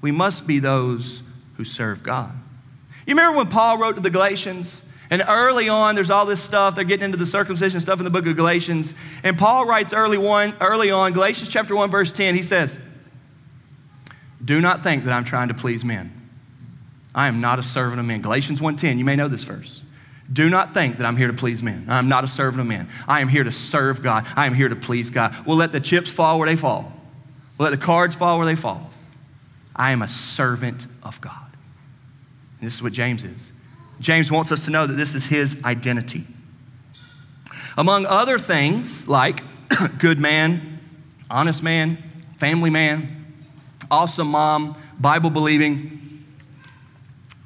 we 0.00 0.12
must 0.12 0.46
be 0.46 0.60
those 0.60 1.22
who 1.56 1.64
serve 1.64 2.04
God. 2.04 2.30
You 3.06 3.14
remember 3.14 3.38
when 3.38 3.48
Paul 3.48 3.78
wrote 3.78 3.96
to 3.96 4.02
the 4.02 4.10
Galatians? 4.10 4.82
And 5.10 5.24
early 5.26 5.68
on, 5.68 5.94
there's 5.94 6.10
all 6.10 6.26
this 6.26 6.42
stuff. 6.42 6.74
They're 6.74 6.84
getting 6.84 7.06
into 7.06 7.16
the 7.16 7.26
circumcision 7.26 7.80
stuff 7.80 7.98
in 7.98 8.04
the 8.04 8.10
book 8.10 8.26
of 8.26 8.36
Galatians. 8.36 8.94
And 9.22 9.38
Paul 9.38 9.66
writes 9.66 9.92
early, 9.92 10.18
one, 10.18 10.54
early 10.60 10.90
on, 10.90 11.12
Galatians 11.12 11.48
chapter 11.48 11.74
1, 11.74 11.90
verse 11.90 12.12
10, 12.12 12.34
he 12.34 12.42
says, 12.42 12.76
Do 14.44 14.60
not 14.60 14.82
think 14.82 15.04
that 15.04 15.12
I'm 15.12 15.24
trying 15.24 15.48
to 15.48 15.54
please 15.54 15.84
men. 15.84 16.18
I 17.14 17.26
am 17.26 17.40
not 17.40 17.58
a 17.58 17.62
servant 17.62 18.00
of 18.00 18.06
men. 18.06 18.20
Galatians 18.22 18.60
1:10, 18.60 18.98
you 18.98 19.04
may 19.04 19.16
know 19.16 19.28
this 19.28 19.42
verse. 19.42 19.80
Do 20.32 20.48
not 20.50 20.74
think 20.74 20.98
that 20.98 21.06
I'm 21.06 21.16
here 21.16 21.26
to 21.26 21.32
please 21.32 21.62
men. 21.62 21.86
I'm 21.88 22.08
not 22.08 22.22
a 22.22 22.28
servant 22.28 22.60
of 22.60 22.66
men. 22.66 22.88
I 23.08 23.20
am 23.20 23.28
here 23.28 23.44
to 23.44 23.50
serve 23.50 24.02
God. 24.02 24.26
I 24.36 24.46
am 24.46 24.52
here 24.52 24.68
to 24.68 24.76
please 24.76 25.08
God. 25.08 25.34
We'll 25.46 25.56
let 25.56 25.72
the 25.72 25.80
chips 25.80 26.10
fall 26.10 26.38
where 26.38 26.46
they 26.46 26.54
fall. 26.54 26.92
We'll 27.56 27.70
let 27.70 27.78
the 27.78 27.84
cards 27.84 28.14
fall 28.14 28.36
where 28.36 28.46
they 28.46 28.54
fall. 28.54 28.90
I 29.74 29.92
am 29.92 30.02
a 30.02 30.08
servant 30.08 30.86
of 31.02 31.20
God. 31.20 31.56
And 32.60 32.66
this 32.66 32.74
is 32.74 32.82
what 32.82 32.92
James 32.92 33.24
is. 33.24 33.50
James 34.00 34.30
wants 34.30 34.52
us 34.52 34.64
to 34.64 34.70
know 34.70 34.86
that 34.86 34.94
this 34.94 35.14
is 35.14 35.24
his 35.24 35.62
identity. 35.64 36.24
Among 37.76 38.06
other 38.06 38.38
things 38.38 39.06
like 39.08 39.42
good 39.98 40.18
man, 40.18 40.80
honest 41.30 41.62
man, 41.62 41.98
family 42.38 42.70
man, 42.70 43.26
awesome 43.90 44.28
mom, 44.28 44.76
Bible 45.00 45.30
believing, 45.30 46.24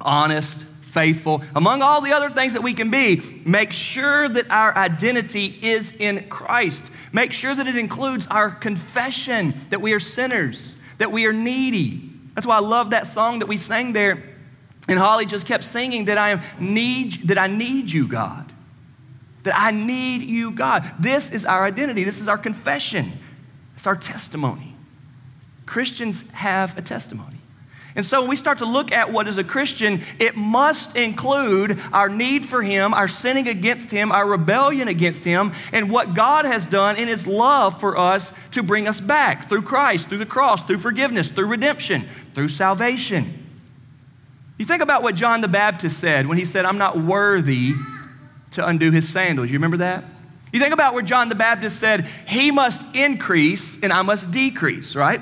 honest, 0.01 0.59
faithful, 0.91 1.43
among 1.55 1.81
all 1.81 2.01
the 2.01 2.13
other 2.13 2.29
things 2.29 2.53
that 2.53 2.61
we 2.61 2.73
can 2.73 2.91
be, 2.91 3.41
make 3.45 3.71
sure 3.71 4.29
that 4.29 4.49
our 4.51 4.75
identity 4.77 5.57
is 5.61 5.91
in 5.99 6.27
Christ. 6.29 6.83
Make 7.11 7.31
sure 7.31 7.55
that 7.55 7.67
it 7.67 7.75
includes 7.75 8.27
our 8.27 8.51
confession 8.51 9.55
that 9.69 9.81
we 9.81 9.93
are 9.93 9.99
sinners, 9.99 10.75
that 10.99 11.11
we 11.11 11.25
are 11.25 11.33
needy. 11.33 12.09
That's 12.35 12.45
why 12.45 12.57
I 12.57 12.61
love 12.61 12.91
that 12.91 13.07
song 13.07 13.39
that 13.39 13.47
we 13.47 13.57
sang 13.57 13.93
there 13.93 14.32
and 14.87 14.99
Holly 14.99 15.25
just 15.25 15.45
kept 15.45 15.63
singing 15.63 16.05
that 16.05 16.17
I 16.17 16.31
am 16.31 16.41
need 16.59 17.27
that 17.27 17.37
I 17.37 17.47
need 17.47 17.91
you, 17.91 18.07
God. 18.07 18.51
That 19.43 19.57
I 19.57 19.71
need 19.71 20.21
you, 20.21 20.51
God. 20.51 20.89
This 20.99 21.31
is 21.31 21.45
our 21.45 21.65
identity. 21.65 22.03
This 22.03 22.19
is 22.19 22.27
our 22.27 22.37
confession. 22.37 23.13
It's 23.75 23.87
our 23.87 23.95
testimony. 23.95 24.75
Christians 25.65 26.23
have 26.31 26.77
a 26.77 26.81
testimony. 26.81 27.37
And 27.95 28.05
so 28.05 28.21
when 28.21 28.29
we 28.29 28.35
start 28.35 28.57
to 28.57 28.65
look 28.65 28.91
at 28.91 29.11
what 29.11 29.27
is 29.27 29.37
a 29.37 29.43
Christian, 29.43 30.01
it 30.17 30.35
must 30.35 30.95
include 30.95 31.79
our 31.91 32.09
need 32.09 32.45
for 32.47 32.63
Him, 32.63 32.93
our 32.93 33.07
sinning 33.07 33.47
against 33.47 33.91
Him, 33.91 34.11
our 34.11 34.27
rebellion 34.27 34.87
against 34.87 35.23
Him, 35.23 35.53
and 35.71 35.91
what 35.91 36.15
God 36.15 36.45
has 36.45 36.65
done 36.65 36.95
in 36.95 37.07
His 37.07 37.27
love 37.27 37.79
for 37.79 37.97
us 37.97 38.33
to 38.51 38.63
bring 38.63 38.87
us 38.87 38.99
back 38.99 39.47
through 39.47 39.61
Christ, 39.61 40.09
through 40.09 40.17
the 40.17 40.25
cross, 40.25 40.63
through 40.63 40.79
forgiveness, 40.79 41.29
through 41.29 41.45
redemption, 41.45 42.07
through 42.33 42.49
salvation. 42.49 43.42
You 44.57 44.65
think 44.65 44.81
about 44.81 45.03
what 45.03 45.15
John 45.15 45.41
the 45.41 45.47
Baptist 45.47 45.99
said 45.99 46.27
when 46.27 46.37
he 46.37 46.45
said, 46.45 46.65
I'm 46.65 46.77
not 46.77 46.97
worthy 46.97 47.73
to 48.51 48.65
undo 48.65 48.91
his 48.91 49.09
sandals. 49.09 49.49
You 49.49 49.53
remember 49.53 49.77
that? 49.77 50.03
You 50.51 50.59
think 50.59 50.73
about 50.73 50.93
where 50.93 51.01
John 51.01 51.29
the 51.29 51.35
Baptist 51.35 51.79
said, 51.79 52.07
He 52.27 52.51
must 52.51 52.81
increase 52.95 53.75
and 53.81 53.91
I 53.91 54.03
must 54.03 54.29
decrease, 54.29 54.95
right? 54.95 55.21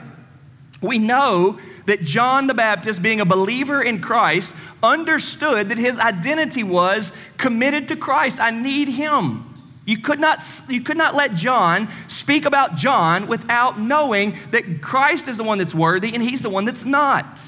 We 0.82 0.98
know 0.98 1.60
that 1.86 2.04
John 2.04 2.48
the 2.48 2.54
Baptist, 2.54 3.02
being 3.02 3.22
a 3.22 3.26
believer 3.26 3.82
in 3.82 4.02
Christ, 4.02 4.52
understood 4.84 5.70
that 5.70 5.78
his 5.78 5.98
identity 5.98 6.64
was 6.64 7.12
committed 7.38 7.88
to 7.88 7.96
Christ. 7.96 8.40
I 8.40 8.52
need 8.52 8.90
him. 8.90 9.48
You 9.86 10.00
could, 10.00 10.20
not, 10.20 10.44
you 10.70 10.82
could 10.82 10.98
not 10.98 11.16
let 11.16 11.36
John 11.36 11.90
speak 12.08 12.46
about 12.46 12.76
John 12.76 13.28
without 13.28 13.80
knowing 13.80 14.38
that 14.52 14.82
Christ 14.82 15.28
is 15.28 15.38
the 15.38 15.44
one 15.44 15.58
that's 15.58 15.74
worthy 15.74 16.14
and 16.14 16.22
he's 16.22 16.42
the 16.42 16.50
one 16.50 16.66
that's 16.66 16.86
not. 16.86 17.40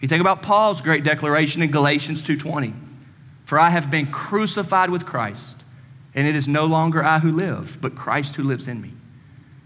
You 0.00 0.08
think 0.08 0.20
about 0.20 0.42
Paul's 0.42 0.80
great 0.80 1.04
declaration 1.04 1.62
in 1.62 1.70
Galatians 1.70 2.22
2:20. 2.22 2.72
For 3.44 3.58
I 3.58 3.70
have 3.70 3.90
been 3.90 4.06
crucified 4.06 4.90
with 4.90 5.06
Christ, 5.06 5.64
and 6.14 6.26
it 6.26 6.36
is 6.36 6.46
no 6.46 6.66
longer 6.66 7.04
I 7.04 7.18
who 7.18 7.32
live, 7.32 7.78
but 7.80 7.96
Christ 7.96 8.36
who 8.36 8.44
lives 8.44 8.68
in 8.68 8.80
me. 8.80 8.92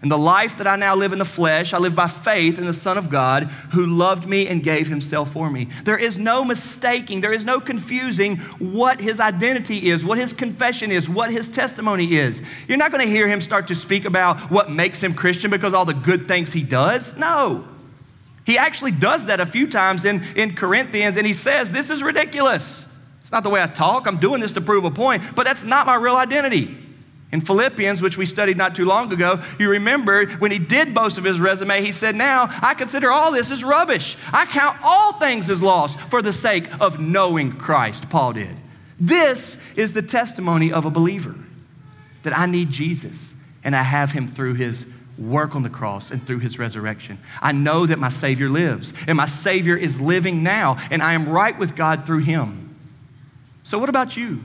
And 0.02 0.10
the 0.10 0.18
life 0.18 0.58
that 0.58 0.66
I 0.66 0.76
now 0.76 0.94
live 0.94 1.14
in 1.14 1.18
the 1.18 1.24
flesh, 1.24 1.72
I 1.72 1.78
live 1.78 1.94
by 1.94 2.08
faith 2.08 2.58
in 2.58 2.66
the 2.66 2.74
Son 2.74 2.98
of 2.98 3.08
God 3.08 3.44
who 3.72 3.86
loved 3.86 4.28
me 4.28 4.48
and 4.48 4.62
gave 4.62 4.86
himself 4.86 5.32
for 5.32 5.50
me. 5.50 5.68
There 5.84 5.96
is 5.96 6.18
no 6.18 6.44
mistaking, 6.44 7.22
there 7.22 7.32
is 7.32 7.46
no 7.46 7.58
confusing 7.58 8.36
what 8.58 9.00
his 9.00 9.18
identity 9.18 9.90
is, 9.90 10.04
what 10.04 10.18
his 10.18 10.34
confession 10.34 10.90
is, 10.90 11.08
what 11.08 11.30
his 11.30 11.48
testimony 11.48 12.16
is. 12.16 12.42
You're 12.68 12.76
not 12.76 12.90
going 12.90 13.02
to 13.02 13.10
hear 13.10 13.26
him 13.26 13.40
start 13.40 13.66
to 13.68 13.74
speak 13.74 14.04
about 14.04 14.50
what 14.50 14.70
makes 14.70 14.98
him 14.98 15.14
Christian 15.14 15.50
because 15.50 15.72
all 15.72 15.86
the 15.86 15.94
good 15.94 16.28
things 16.28 16.52
he 16.52 16.62
does. 16.62 17.16
No. 17.16 17.64
He 18.44 18.58
actually 18.58 18.90
does 18.90 19.26
that 19.26 19.40
a 19.40 19.46
few 19.46 19.68
times 19.70 20.04
in, 20.04 20.22
in 20.36 20.54
Corinthians, 20.54 21.16
and 21.16 21.26
he 21.26 21.32
says, 21.32 21.70
This 21.70 21.90
is 21.90 22.02
ridiculous. 22.02 22.84
It's 23.22 23.32
not 23.32 23.42
the 23.42 23.50
way 23.50 23.62
I 23.62 23.66
talk. 23.66 24.06
I'm 24.06 24.20
doing 24.20 24.40
this 24.40 24.52
to 24.52 24.60
prove 24.60 24.84
a 24.84 24.90
point, 24.90 25.22
but 25.34 25.44
that's 25.44 25.62
not 25.62 25.86
my 25.86 25.94
real 25.94 26.16
identity. 26.16 26.76
In 27.32 27.40
Philippians, 27.40 28.00
which 28.00 28.16
we 28.16 28.26
studied 28.26 28.56
not 28.56 28.76
too 28.76 28.84
long 28.84 29.12
ago, 29.12 29.42
you 29.58 29.68
remember 29.68 30.26
when 30.36 30.52
he 30.52 30.58
did 30.58 30.94
boast 30.94 31.18
of 31.18 31.24
his 31.24 31.40
resume, 31.40 31.82
he 31.82 31.90
said, 31.90 32.14
Now 32.14 32.48
I 32.62 32.74
consider 32.74 33.10
all 33.10 33.32
this 33.32 33.50
as 33.50 33.64
rubbish. 33.64 34.16
I 34.32 34.44
count 34.46 34.78
all 34.82 35.18
things 35.18 35.48
as 35.48 35.60
lost 35.60 35.98
for 36.10 36.22
the 36.22 36.32
sake 36.32 36.68
of 36.80 37.00
knowing 37.00 37.56
Christ, 37.56 38.08
Paul 38.08 38.34
did. 38.34 38.56
This 39.00 39.56
is 39.74 39.92
the 39.92 40.02
testimony 40.02 40.72
of 40.72 40.84
a 40.84 40.90
believer 40.90 41.34
that 42.22 42.38
I 42.38 42.46
need 42.46 42.70
Jesus 42.70 43.18
and 43.64 43.74
I 43.74 43.82
have 43.82 44.12
him 44.12 44.28
through 44.28 44.54
his 44.54 44.86
work 45.18 45.54
on 45.54 45.62
the 45.62 45.70
cross 45.70 46.10
and 46.10 46.24
through 46.26 46.40
his 46.40 46.58
resurrection. 46.58 47.18
I 47.40 47.52
know 47.52 47.86
that 47.86 47.98
my 47.98 48.08
Savior 48.08 48.48
lives, 48.48 48.92
and 49.06 49.16
my 49.16 49.26
Savior 49.26 49.76
is 49.76 50.00
living 50.00 50.42
now, 50.42 50.78
and 50.90 51.02
I 51.02 51.14
am 51.14 51.28
right 51.28 51.56
with 51.58 51.76
God 51.76 52.04
through 52.06 52.20
him. 52.20 52.76
So, 53.62 53.78
what 53.78 53.88
about 53.88 54.16
you? 54.16 54.40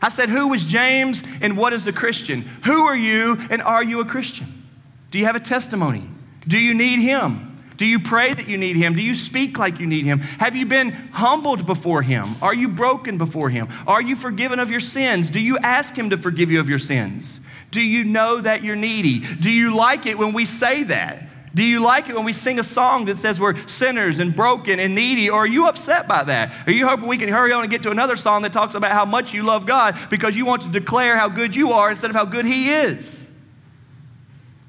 I 0.00 0.08
said, 0.08 0.28
Who 0.28 0.48
was 0.48 0.64
James 0.64 1.22
and 1.40 1.56
what 1.56 1.72
is 1.72 1.86
a 1.86 1.92
Christian? 1.92 2.42
Who 2.64 2.86
are 2.86 2.96
you 2.96 3.38
and 3.50 3.62
are 3.62 3.82
you 3.82 4.00
a 4.00 4.04
Christian? 4.04 4.66
Do 5.10 5.18
you 5.18 5.26
have 5.26 5.36
a 5.36 5.40
testimony? 5.40 6.08
Do 6.46 6.58
you 6.58 6.74
need 6.74 7.00
him? 7.00 7.44
Do 7.76 7.86
you 7.86 8.00
pray 8.00 8.34
that 8.34 8.48
you 8.48 8.58
need 8.58 8.76
him? 8.76 8.94
Do 8.94 9.02
you 9.02 9.14
speak 9.14 9.56
like 9.56 9.78
you 9.78 9.86
need 9.86 10.04
him? 10.04 10.18
Have 10.18 10.56
you 10.56 10.66
been 10.66 10.90
humbled 10.90 11.64
before 11.64 12.02
him? 12.02 12.34
Are 12.42 12.54
you 12.54 12.68
broken 12.68 13.18
before 13.18 13.48
him? 13.50 13.68
Are 13.86 14.02
you 14.02 14.16
forgiven 14.16 14.58
of 14.58 14.68
your 14.68 14.80
sins? 14.80 15.30
Do 15.30 15.38
you 15.38 15.58
ask 15.58 15.94
him 15.94 16.10
to 16.10 16.16
forgive 16.16 16.50
you 16.50 16.58
of 16.58 16.68
your 16.68 16.80
sins? 16.80 17.38
Do 17.70 17.80
you 17.80 18.04
know 18.04 18.40
that 18.40 18.62
you're 18.62 18.76
needy? 18.76 19.20
Do 19.20 19.50
you 19.50 19.74
like 19.74 20.06
it 20.06 20.16
when 20.16 20.32
we 20.32 20.46
say 20.46 20.84
that? 20.84 21.24
Do 21.54 21.62
you 21.62 21.80
like 21.80 22.08
it 22.08 22.14
when 22.14 22.24
we 22.24 22.32
sing 22.32 22.58
a 22.58 22.64
song 22.64 23.06
that 23.06 23.18
says 23.18 23.40
we're 23.40 23.66
sinners 23.68 24.18
and 24.18 24.34
broken 24.34 24.78
and 24.78 24.94
needy? 24.94 25.30
Or 25.30 25.40
are 25.40 25.46
you 25.46 25.66
upset 25.66 26.06
by 26.06 26.22
that? 26.24 26.68
Are 26.68 26.72
you 26.72 26.86
hoping 26.86 27.08
we 27.08 27.18
can 27.18 27.28
hurry 27.28 27.52
on 27.52 27.62
and 27.62 27.70
get 27.70 27.82
to 27.82 27.90
another 27.90 28.16
song 28.16 28.42
that 28.42 28.52
talks 28.52 28.74
about 28.74 28.92
how 28.92 29.04
much 29.04 29.34
you 29.34 29.42
love 29.42 29.66
God 29.66 29.98
because 30.10 30.36
you 30.36 30.44
want 30.44 30.62
to 30.62 30.68
declare 30.68 31.16
how 31.16 31.28
good 31.28 31.54
you 31.56 31.72
are 31.72 31.90
instead 31.90 32.10
of 32.10 32.16
how 32.16 32.24
good 32.24 32.44
He 32.44 32.70
is? 32.70 33.26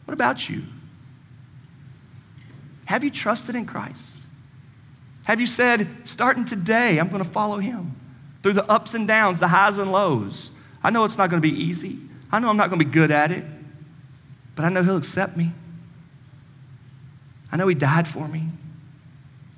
What 0.05 0.13
about 0.13 0.49
you? 0.49 0.63
Have 2.85 3.03
you 3.03 3.11
trusted 3.11 3.55
in 3.55 3.65
Christ? 3.65 4.01
Have 5.23 5.39
you 5.39 5.45
said, 5.47 5.87
starting 6.05 6.43
today, 6.43 6.97
I'm 6.97 7.09
going 7.09 7.23
to 7.23 7.29
follow 7.29 7.59
Him 7.59 7.95
through 8.41 8.53
the 8.53 8.65
ups 8.65 8.95
and 8.95 9.07
downs, 9.07 9.37
the 9.37 9.47
highs 9.47 9.77
and 9.77 9.91
lows? 9.91 10.49
I 10.81 10.89
know 10.89 11.05
it's 11.05 11.17
not 11.17 11.29
going 11.29 11.39
to 11.39 11.47
be 11.47 11.55
easy. 11.55 11.99
I 12.31 12.39
know 12.39 12.49
I'm 12.49 12.57
not 12.57 12.69
going 12.69 12.79
to 12.79 12.85
be 12.85 12.91
good 12.91 13.11
at 13.11 13.31
it, 13.31 13.43
but 14.55 14.65
I 14.65 14.69
know 14.69 14.83
He'll 14.83 14.97
accept 14.97 15.35
me. 15.35 15.51
I 17.51 17.57
know 17.57 17.67
He 17.67 17.75
died 17.75 18.07
for 18.07 18.27
me. 18.27 18.49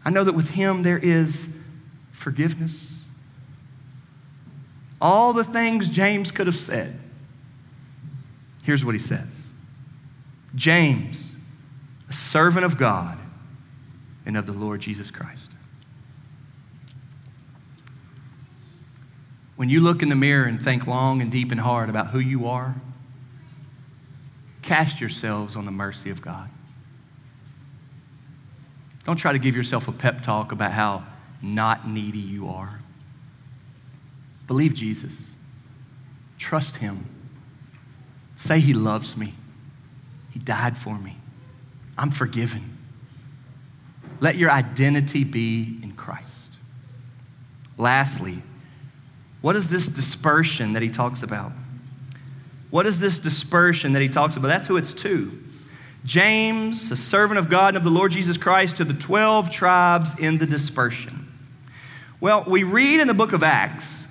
I 0.06 0.10
know 0.10 0.24
that 0.24 0.34
with 0.34 0.50
Him 0.50 0.84
there 0.84 0.98
is 0.98 1.48
forgiveness. 2.14 2.72
All 5.02 5.34
the 5.34 5.44
things 5.44 5.90
James 5.90 6.32
could 6.32 6.48
have 6.48 6.56
said. 6.56 6.98
Here's 8.64 8.86
what 8.86 8.96
he 8.96 9.02
says 9.02 9.44
James, 10.56 11.32
a 12.10 12.14
servant 12.14 12.66
of 12.66 12.78
God 12.78 13.18
and 14.26 14.38
of 14.38 14.46
the 14.46 14.52
Lord 14.54 14.82
Jesus 14.82 15.10
Christ. 15.10 15.50
When 19.62 19.70
you 19.70 19.80
look 19.80 20.02
in 20.02 20.10
the 20.10 20.16
mirror 20.16 20.46
and 20.46 20.60
think 20.60 20.88
long 20.88 21.22
and 21.22 21.32
deep 21.32 21.52
and 21.52 21.60
hard 21.60 21.88
about 21.88 22.08
who 22.08 22.18
you 22.18 22.48
are, 22.48 22.74
cast 24.64 25.00
yourselves 25.00 25.56
on 25.56 25.66
the 25.66 25.72
mercy 25.72 26.10
of 26.10 26.20
God. 26.20 26.50
Don't 29.06 29.18
try 29.18 29.34
to 29.34 29.38
give 29.38 29.56
yourself 29.56 29.88
a 29.88 29.92
pep 29.92 30.24
talk 30.24 30.52
about 30.52 30.72
how 30.72 31.06
not 31.44 31.88
needy 31.88 32.18
you 32.18 32.50
are. 32.50 32.80
Believe 34.48 34.74
Jesus. 34.74 35.14
Trust 36.40 36.78
Him. 36.78 37.06
Say 38.38 38.62
He 38.62 38.74
loves 38.74 39.16
me. 39.16 39.36
He 40.32 40.40
died 40.40 40.76
for 40.76 40.98
me. 40.98 41.18
I'm 42.00 42.10
forgiven. 42.10 42.80
Let 44.22 44.38
your 44.38 44.50
identity 44.50 45.24
be 45.24 45.78
in 45.84 45.92
Christ. 45.92 46.34
Lastly, 47.78 48.42
what 49.42 49.56
is 49.56 49.68
this 49.68 49.88
dispersion 49.88 50.74
that 50.74 50.82
he 50.82 50.90
talks 50.90 51.24
about? 51.24 51.52
What 52.70 52.86
is 52.86 53.00
this 53.00 53.20
dispersion 53.20 53.94
that 53.94 54.02
he 54.02 54.10
talks 54.10 54.38
about? 54.38 54.48
That's 54.48 54.68
who 54.68 54.78
it's 54.78 54.94
to. 54.94 55.38
James, 56.06 56.90
a 56.92 56.96
servant 56.96 57.38
of 57.38 57.50
God 57.50 57.70
and 57.70 57.78
of 57.78 57.84
the 57.84 57.90
Lord 57.90 58.12
Jesus 58.12 58.38
Christ, 58.38 58.78
to 58.78 58.86
the 58.86 58.94
12 58.94 59.52
tribes 59.52 60.18
in 60.18 60.38
the 60.38 60.46
dispersion. 60.46 61.28
Well, 62.20 62.44
we 62.48 62.64
read 62.64 63.00
in 63.00 63.08
the 63.08 63.14
book 63.14 63.34
of 63.34 63.44
Acts 63.44 64.08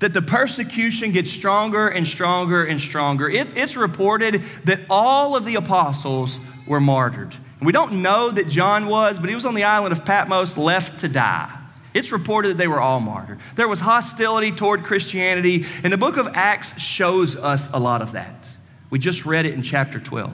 that 0.00 0.12
the 0.12 0.22
persecution 0.22 1.12
gets 1.12 1.30
stronger 1.30 1.88
and 1.88 2.08
stronger 2.08 2.64
and 2.64 2.80
stronger. 2.80 3.30
It, 3.30 3.56
it's 3.56 3.76
reported 3.76 4.42
that 4.64 4.80
all 4.90 5.36
of 5.36 5.44
the 5.44 5.54
apostles 5.54 6.38
were 6.66 6.80
martyred. 6.80 7.34
And 7.60 7.66
we 7.66 7.72
don't 7.72 8.02
know 8.02 8.30
that 8.30 8.48
John 8.48 8.86
was, 8.86 9.18
but 9.20 9.28
he 9.28 9.34
was 9.34 9.44
on 9.44 9.54
the 9.54 9.64
island 9.64 9.92
of 9.92 10.04
Patmos 10.04 10.56
left 10.56 11.00
to 11.00 11.08
die. 11.08 11.61
It's 11.94 12.12
reported 12.12 12.50
that 12.50 12.58
they 12.58 12.68
were 12.68 12.80
all 12.80 13.00
martyred. 13.00 13.40
There 13.56 13.68
was 13.68 13.80
hostility 13.80 14.52
toward 14.52 14.84
Christianity, 14.84 15.66
and 15.82 15.92
the 15.92 15.98
book 15.98 16.16
of 16.16 16.28
Acts 16.34 16.78
shows 16.80 17.36
us 17.36 17.68
a 17.72 17.78
lot 17.78 18.02
of 18.02 18.12
that. 18.12 18.50
We 18.90 18.98
just 18.98 19.26
read 19.26 19.46
it 19.46 19.54
in 19.54 19.62
chapter 19.62 20.00
12. 20.00 20.32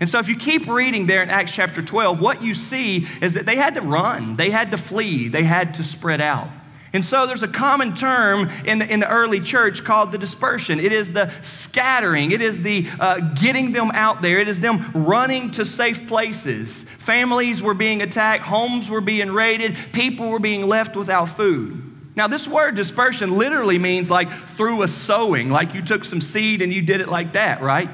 And 0.00 0.08
so, 0.08 0.18
if 0.18 0.28
you 0.28 0.36
keep 0.36 0.66
reading 0.66 1.06
there 1.06 1.22
in 1.22 1.28
Acts 1.28 1.52
chapter 1.52 1.82
12, 1.82 2.20
what 2.20 2.42
you 2.42 2.54
see 2.54 3.06
is 3.20 3.34
that 3.34 3.44
they 3.44 3.56
had 3.56 3.74
to 3.74 3.82
run, 3.82 4.36
they 4.36 4.50
had 4.50 4.70
to 4.70 4.78
flee, 4.78 5.28
they 5.28 5.44
had 5.44 5.74
to 5.74 5.84
spread 5.84 6.20
out. 6.22 6.48
And 6.92 7.04
so 7.04 7.24
there's 7.26 7.44
a 7.44 7.48
common 7.48 7.94
term 7.94 8.48
in 8.64 8.80
the, 8.80 8.92
in 8.92 8.98
the 8.98 9.08
early 9.08 9.38
church 9.38 9.84
called 9.84 10.10
the 10.10 10.18
dispersion. 10.18 10.80
It 10.80 10.92
is 10.92 11.12
the 11.12 11.32
scattering, 11.42 12.32
it 12.32 12.42
is 12.42 12.60
the 12.62 12.88
uh, 12.98 13.20
getting 13.34 13.72
them 13.72 13.92
out 13.94 14.22
there, 14.22 14.38
it 14.38 14.48
is 14.48 14.58
them 14.58 14.90
running 14.92 15.52
to 15.52 15.64
safe 15.64 16.08
places. 16.08 16.84
Families 16.98 17.62
were 17.62 17.74
being 17.74 18.02
attacked, 18.02 18.42
homes 18.42 18.90
were 18.90 19.00
being 19.00 19.30
raided, 19.30 19.76
people 19.92 20.30
were 20.30 20.40
being 20.40 20.66
left 20.66 20.96
without 20.96 21.26
food. 21.26 21.86
Now, 22.16 22.26
this 22.26 22.48
word 22.48 22.74
dispersion 22.74 23.38
literally 23.38 23.78
means 23.78 24.10
like 24.10 24.28
through 24.56 24.82
a 24.82 24.88
sowing, 24.88 25.48
like 25.48 25.74
you 25.74 25.82
took 25.82 26.04
some 26.04 26.20
seed 26.20 26.60
and 26.60 26.72
you 26.72 26.82
did 26.82 27.00
it 27.00 27.08
like 27.08 27.34
that, 27.34 27.62
right? 27.62 27.88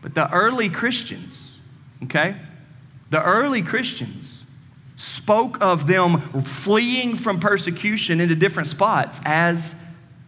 But 0.00 0.14
the 0.14 0.30
early 0.32 0.70
Christians, 0.70 1.58
okay? 2.04 2.36
The 3.10 3.22
early 3.22 3.60
Christians 3.60 4.44
spoke 4.96 5.58
of 5.60 5.86
them 5.86 6.42
fleeing 6.42 7.16
from 7.16 7.38
persecution 7.38 8.20
into 8.20 8.34
different 8.34 8.68
spots 8.68 9.20
as 9.24 9.74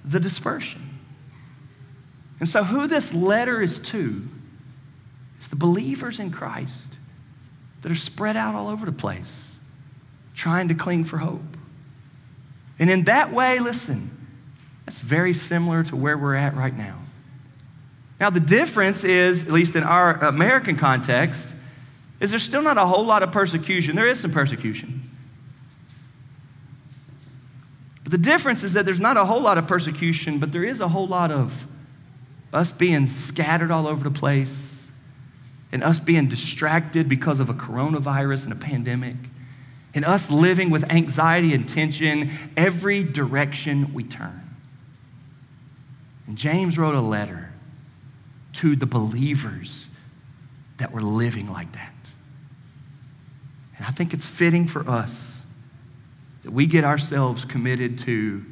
the 0.04 0.20
dispersion. 0.20 0.84
And 2.40 2.48
so, 2.48 2.62
who 2.62 2.86
this 2.86 3.12
letter 3.12 3.60
is 3.62 3.78
to 3.80 4.28
is 5.40 5.48
the 5.48 5.56
believers 5.56 6.18
in 6.18 6.30
Christ 6.30 6.96
that 7.82 7.90
are 7.90 7.96
spread 7.96 8.36
out 8.36 8.54
all 8.54 8.68
over 8.68 8.86
the 8.86 8.92
place, 8.92 9.48
trying 10.34 10.68
to 10.68 10.74
cling 10.74 11.04
for 11.04 11.18
hope. 11.18 11.42
And 12.78 12.90
in 12.90 13.04
that 13.04 13.32
way, 13.32 13.58
listen, 13.58 14.10
that's 14.84 14.98
very 14.98 15.34
similar 15.34 15.82
to 15.84 15.96
where 15.96 16.16
we're 16.16 16.34
at 16.34 16.56
right 16.56 16.76
now. 16.76 16.98
Now, 18.20 18.30
the 18.30 18.40
difference 18.40 19.04
is, 19.04 19.42
at 19.42 19.52
least 19.52 19.76
in 19.76 19.84
our 19.84 20.14
American 20.24 20.76
context, 20.76 21.54
is 22.20 22.30
there's 22.30 22.42
still 22.42 22.62
not 22.62 22.78
a 22.78 22.84
whole 22.84 23.04
lot 23.04 23.22
of 23.22 23.32
persecution. 23.32 23.94
There 23.94 24.08
is 24.08 24.20
some 24.20 24.32
persecution. 24.32 25.08
But 28.02 28.12
the 28.12 28.18
difference 28.18 28.64
is 28.64 28.72
that 28.72 28.84
there's 28.84 29.00
not 29.00 29.16
a 29.16 29.24
whole 29.24 29.40
lot 29.40 29.58
of 29.58 29.66
persecution, 29.66 30.38
but 30.38 30.50
there 30.50 30.64
is 30.64 30.80
a 30.80 30.88
whole 30.88 31.06
lot 31.06 31.30
of 31.30 31.54
us 32.52 32.72
being 32.72 33.06
scattered 33.06 33.70
all 33.70 33.86
over 33.86 34.02
the 34.02 34.10
place 34.10 34.88
and 35.72 35.84
us 35.84 36.00
being 36.00 36.28
distracted 36.28 37.08
because 37.08 37.40
of 37.40 37.50
a 37.50 37.54
coronavirus 37.54 38.44
and 38.44 38.52
a 38.52 38.56
pandemic 38.56 39.16
and 39.94 40.04
us 40.04 40.30
living 40.30 40.70
with 40.70 40.90
anxiety 40.90 41.54
and 41.54 41.68
tension 41.68 42.30
every 42.56 43.02
direction 43.04 43.92
we 43.92 44.04
turn. 44.04 44.42
And 46.26 46.36
James 46.36 46.78
wrote 46.78 46.94
a 46.94 47.00
letter 47.00 47.52
to 48.54 48.76
the 48.76 48.86
believers 48.86 49.86
that 50.78 50.92
we're 50.92 51.00
living 51.00 51.48
like 51.48 51.70
that. 51.72 51.92
And 53.76 53.86
I 53.86 53.90
think 53.90 54.14
it's 54.14 54.26
fitting 54.26 54.66
for 54.66 54.88
us 54.88 55.42
that 56.42 56.50
we 56.50 56.66
get 56.66 56.84
ourselves 56.84 57.44
committed 57.44 57.98
to 58.00 58.44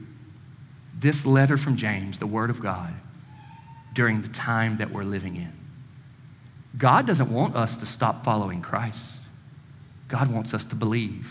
this 0.99 1.27
letter 1.27 1.57
from 1.57 1.77
James, 1.77 2.19
the 2.19 2.27
Word 2.27 2.51
of 2.51 2.61
God, 2.61 2.93
during 3.95 4.23
the 4.23 4.29
time 4.29 4.77
that 4.79 4.91
we're 4.91 5.05
living 5.05 5.37
in. 5.37 5.53
God 6.79 7.07
doesn't 7.07 7.31
want 7.31 7.57
us 7.57 7.77
to 7.79 7.87
stop 7.87 8.25
following 8.25 8.61
Christ. 8.61 8.99
God 10.09 10.31
wants 10.31 10.53
us 10.55 10.65
to 10.67 10.75
believe. 10.75 11.27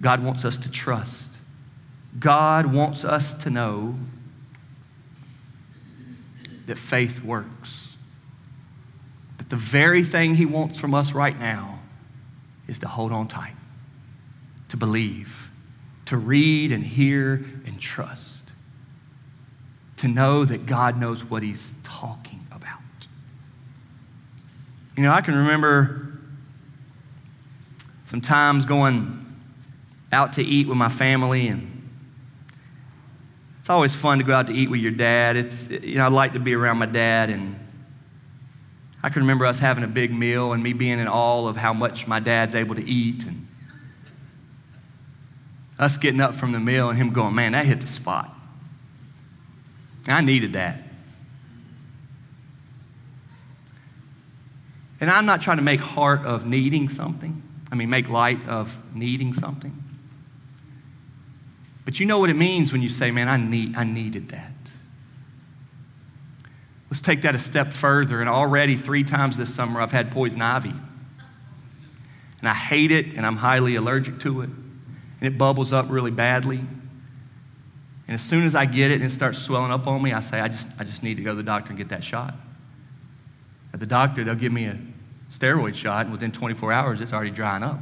God 0.00 0.22
wants 0.22 0.44
us 0.44 0.56
to 0.58 0.70
trust. 0.70 1.26
God 2.18 2.66
wants 2.66 3.04
us 3.04 3.34
to 3.34 3.50
know 3.50 3.94
that 6.66 6.78
faith 6.78 7.22
works. 7.22 7.89
The 9.50 9.56
very 9.56 10.04
thing 10.04 10.34
He 10.34 10.46
wants 10.46 10.78
from 10.78 10.94
us 10.94 11.12
right 11.12 11.38
now 11.38 11.80
is 12.68 12.78
to 12.78 12.88
hold 12.88 13.12
on 13.12 13.28
tight, 13.28 13.56
to 14.68 14.76
believe, 14.76 15.28
to 16.06 16.16
read 16.16 16.72
and 16.72 16.82
hear 16.82 17.44
and 17.66 17.80
trust, 17.80 18.38
to 19.98 20.08
know 20.08 20.44
that 20.44 20.66
God 20.66 20.98
knows 20.98 21.24
what 21.24 21.42
He's 21.42 21.74
talking 21.82 22.46
about. 22.52 22.78
You 24.96 25.02
know, 25.02 25.10
I 25.10 25.20
can 25.20 25.34
remember 25.34 26.18
sometimes 28.06 28.64
going 28.64 29.26
out 30.12 30.32
to 30.34 30.42
eat 30.42 30.66
with 30.68 30.76
my 30.76 30.88
family 30.88 31.48
and 31.48 31.76
it's 33.60 33.68
always 33.68 33.94
fun 33.94 34.18
to 34.18 34.24
go 34.24 34.32
out 34.32 34.46
to 34.46 34.52
eat 34.52 34.70
with 34.70 34.80
your 34.80 34.90
dad. 34.90 35.36
It's, 35.36 35.68
you 35.68 35.96
know, 35.96 36.04
I 36.04 36.08
like 36.08 36.32
to 36.32 36.40
be 36.40 36.54
around 36.54 36.78
my 36.78 36.86
dad. 36.86 37.30
And 37.30 37.56
I 39.02 39.08
can 39.08 39.22
remember 39.22 39.46
us 39.46 39.58
having 39.58 39.82
a 39.82 39.88
big 39.88 40.12
meal 40.12 40.52
and 40.52 40.62
me 40.62 40.72
being 40.72 40.98
in 40.98 41.08
awe 41.08 41.48
of 41.48 41.56
how 41.56 41.72
much 41.72 42.06
my 42.06 42.20
dad's 42.20 42.54
able 42.54 42.74
to 42.74 42.84
eat. 42.84 43.24
And 43.24 43.46
us 45.78 45.96
getting 45.96 46.20
up 46.20 46.36
from 46.36 46.52
the 46.52 46.60
meal 46.60 46.90
and 46.90 46.98
him 46.98 47.12
going, 47.12 47.34
man, 47.34 47.52
that 47.52 47.64
hit 47.64 47.80
the 47.80 47.86
spot. 47.86 48.34
I 50.06 50.20
needed 50.20 50.52
that. 50.52 50.82
And 55.00 55.10
I'm 55.10 55.24
not 55.24 55.40
trying 55.40 55.56
to 55.56 55.62
make 55.62 55.80
heart 55.80 56.26
of 56.26 56.44
needing 56.44 56.90
something. 56.90 57.42
I 57.72 57.74
mean, 57.74 57.88
make 57.88 58.08
light 58.10 58.46
of 58.46 58.70
needing 58.94 59.32
something. 59.32 59.82
But 61.86 61.98
you 61.98 62.04
know 62.04 62.18
what 62.18 62.28
it 62.28 62.36
means 62.36 62.72
when 62.72 62.82
you 62.82 62.90
say, 62.90 63.10
man, 63.10 63.28
I, 63.28 63.38
need, 63.38 63.76
I 63.76 63.84
needed 63.84 64.28
that. 64.30 64.52
Let's 66.90 67.00
take 67.00 67.22
that 67.22 67.34
a 67.34 67.38
step 67.38 67.72
further. 67.72 68.20
And 68.20 68.28
already 68.28 68.76
three 68.76 69.04
times 69.04 69.36
this 69.36 69.54
summer, 69.54 69.80
I've 69.80 69.92
had 69.92 70.10
poison 70.10 70.42
ivy. 70.42 70.74
And 72.40 72.48
I 72.48 72.54
hate 72.54 72.90
it, 72.90 73.14
and 73.14 73.24
I'm 73.24 73.36
highly 73.36 73.76
allergic 73.76 74.18
to 74.20 74.40
it. 74.42 74.48
And 74.48 75.34
it 75.34 75.38
bubbles 75.38 75.72
up 75.72 75.86
really 75.88 76.10
badly. 76.10 76.58
And 76.58 78.14
as 78.14 78.22
soon 78.22 78.44
as 78.44 78.56
I 78.56 78.66
get 78.66 78.90
it 78.90 78.94
and 78.94 79.04
it 79.04 79.12
starts 79.14 79.38
swelling 79.38 79.70
up 79.70 79.86
on 79.86 80.02
me, 80.02 80.12
I 80.12 80.20
say, 80.20 80.40
I 80.40 80.48
just, 80.48 80.66
I 80.78 80.84
just 80.84 81.02
need 81.02 81.16
to 81.18 81.22
go 81.22 81.30
to 81.30 81.36
the 81.36 81.42
doctor 81.44 81.68
and 81.68 81.78
get 81.78 81.90
that 81.90 82.02
shot. 82.02 82.34
At 83.72 83.78
the 83.78 83.86
doctor, 83.86 84.24
they'll 84.24 84.34
give 84.34 84.52
me 84.52 84.64
a 84.64 84.76
steroid 85.38 85.76
shot, 85.76 86.06
and 86.06 86.12
within 86.12 86.32
24 86.32 86.72
hours, 86.72 87.00
it's 87.00 87.12
already 87.12 87.30
drying 87.30 87.62
up. 87.62 87.78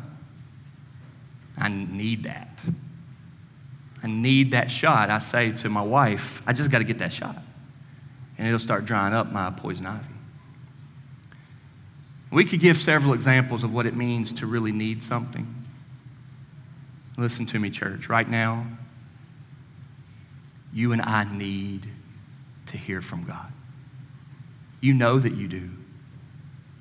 I 1.57 1.69
need 1.69 2.25
that. 2.25 2.61
I 4.03 4.07
need 4.07 4.51
that 4.51 4.71
shot. 4.71 5.09
I 5.09 5.19
say 5.19 5.53
to 5.53 5.71
my 5.71 5.83
wife, 5.83 6.43
I 6.47 6.53
just 6.53 6.71
got 6.71 6.79
to 6.79 6.85
get 6.85 6.99
that 6.99 7.13
shot. 7.13 7.43
And 8.39 8.47
it'll 8.47 8.61
start 8.61 8.87
drying 8.87 9.13
up 9.13 9.33
my 9.33 9.51
poison 9.51 9.87
ivy. 9.87 10.05
We 12.31 12.45
could 12.45 12.61
give 12.61 12.79
several 12.79 13.15
examples 13.15 13.65
of 13.65 13.73
what 13.73 13.87
it 13.87 13.97
means 13.97 14.33
to 14.35 14.47
really 14.47 14.73
need 14.73 15.03
something. 15.03 15.55
Listen 17.17 17.47
to 17.47 17.59
me, 17.59 17.71
church. 17.71 18.09
Right 18.09 18.29
now, 18.29 18.67
you 20.73 20.93
and 20.93 21.03
I 21.03 21.25
need 21.25 21.87
to 22.67 22.77
hear 22.77 23.03
from 23.03 23.25
God. 23.25 23.53
You 24.81 24.95
know 24.95 25.19
that 25.19 25.35
you 25.35 25.49
do. 25.49 25.69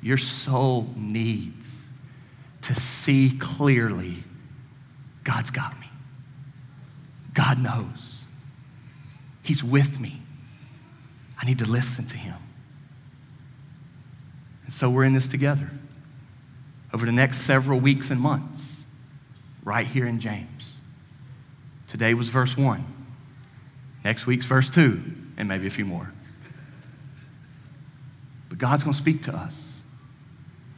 Your 0.02 0.18
soul 0.18 0.88
needs 0.96 1.68
to 2.64 2.76
see 2.76 3.38
clearly 3.40 4.24
God's 5.24 5.50
got 5.50 5.80
me. 5.80 5.88
God 7.34 7.60
knows. 7.60 8.20
He's 9.42 9.64
with 9.64 10.00
me. 10.00 10.22
I 11.40 11.46
need 11.46 11.60
to 11.60 11.66
listen 11.66 12.06
to 12.08 12.18
Him. 12.18 12.36
And 14.66 14.74
so 14.74 14.90
we're 14.90 15.06
in 15.06 15.14
this 15.14 15.28
together 15.28 15.70
over 16.94 17.06
the 17.06 17.12
next 17.12 17.42
several 17.42 17.80
weeks 17.80 18.10
and 18.10 18.20
months, 18.20 18.62
right 19.64 19.86
here 19.86 20.08
in 20.08 20.20
James. 20.20 20.64
Today 21.88 22.14
was 22.14 22.30
verse 22.30 22.56
1. 22.56 22.84
Next 24.04 24.26
week's 24.26 24.46
verse 24.46 24.70
2, 24.70 25.02
and 25.38 25.48
maybe 25.48 25.68
a 25.68 25.70
few 25.70 25.86
more. 25.86 26.12
But 28.50 28.58
God's 28.58 28.84
going 28.84 28.94
to 28.94 29.00
speak 29.00 29.24
to 29.24 29.34
us. 29.34 29.56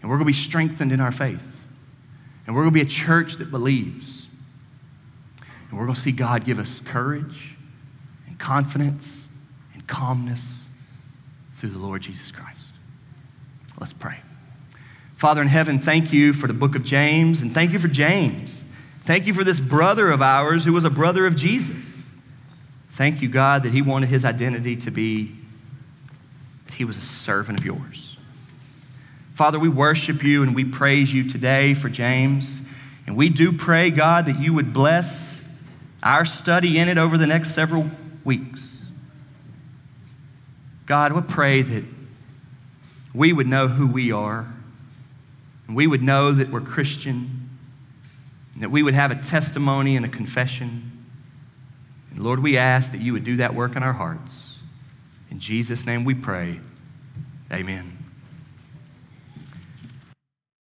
And 0.01 0.10
we're 0.10 0.18
going 0.18 0.28
to 0.28 0.34
be 0.34 0.41
strengthened 0.41 0.91
in 0.91 0.99
our 0.99 1.12
faith. 1.12 1.43
And 2.47 2.55
we're 2.55 2.64
going 2.64 2.74
to 2.74 2.84
be 2.84 2.86
a 2.86 2.89
church 2.89 3.36
that 3.36 3.51
believes. 3.51 4.28
And 5.70 5.78
we're 5.78 5.86
going 5.86 5.95
to 5.95 6.01
see 6.01 6.12
God 6.12 6.45
give 6.45 6.57
us 6.57 6.82
courage 6.86 7.55
and 8.28 8.39
confidence 8.39 9.28
calmness 9.90 10.62
through 11.58 11.72
the 11.72 11.80
Lord 11.80 12.02
Jesus 12.02 12.32
Christ. 12.32 12.60
Let's 13.80 13.92
pray. 13.92 14.18
Father 15.18 15.42
in 15.42 15.50
heaven, 15.50 15.80
thank 15.80 16.14
you 16.14 16.32
for 16.32 16.48
the 16.48 16.54
book 16.54 16.76
of 16.76 16.86
James, 16.86 17.42
and 17.42 17.54
thank 17.54 17.74
you 17.74 17.80
for 17.80 17.90
James. 17.90 18.64
Thank 19.06 19.28
you 19.28 19.34
for 19.34 19.44
this 19.44 19.60
brother 19.60 20.12
of 20.12 20.22
ours 20.22 20.64
who 20.64 20.72
was 20.72 20.86
a 20.86 20.90
brother 20.90 21.26
of 21.26 21.36
Jesus. 21.36 22.06
Thank 22.94 23.22
you, 23.22 23.28
God, 23.28 23.64
that 23.64 23.74
he 23.74 23.82
wanted 23.82 24.08
his 24.08 24.24
identity 24.24 24.78
to 24.78 24.92
be 24.92 25.36
that 26.66 26.74
he 26.76 26.86
was 26.86 26.96
a 26.96 27.02
servant 27.02 27.60
of 27.60 27.66
yours. 27.66 28.18
Father, 29.36 29.58
we 29.58 29.70
worship 29.70 30.24
you 30.24 30.44
and 30.44 30.54
we 30.54 30.66
praise 30.66 31.12
you 31.12 31.28
today 31.28 31.74
for 31.74 31.90
James. 31.90 32.62
And 33.08 33.18
we 33.18 33.30
do 33.30 33.52
pray, 33.52 33.90
God, 33.90 34.28
that 34.28 34.40
you 34.40 34.54
would 34.54 34.74
bless 34.74 35.42
our 36.04 36.26
study 36.26 36.78
in 36.78 36.90
it 36.90 36.98
over 36.98 37.18
the 37.18 37.26
next 37.26 37.56
several 37.56 37.90
weeks. 38.24 38.68
God, 40.90 41.14
we 41.14 41.22
pray 41.22 41.62
that 41.62 41.84
we 43.14 43.32
would 43.32 43.46
know 43.46 43.68
who 43.68 43.86
we 43.86 44.12
are, 44.12 44.52
and 45.68 45.76
we 45.76 45.86
would 45.86 46.02
know 46.02 46.32
that 46.32 46.52
we're 46.52 46.62
Christian, 46.62 47.48
and 48.56 48.64
that 48.64 48.72
we 48.72 48.82
would 48.82 48.96
have 48.96 49.12
a 49.12 49.22
testimony 49.22 49.96
and 49.96 50.04
a 50.04 50.10
confession. 50.10 51.06
And 52.10 52.20
Lord, 52.22 52.40
we 52.40 52.58
ask 52.58 52.92
that 52.92 53.02
you 53.02 53.14
would 53.14 53.24
do 53.24 53.38
that 53.38 53.54
work 53.54 53.76
in 53.76 53.84
our 53.84 53.94
hearts. 53.94 54.58
In 55.30 55.40
Jesus' 55.40 55.86
name 55.86 56.06
we 56.06 56.16
pray. 56.16 56.60
Amen. 57.54 57.99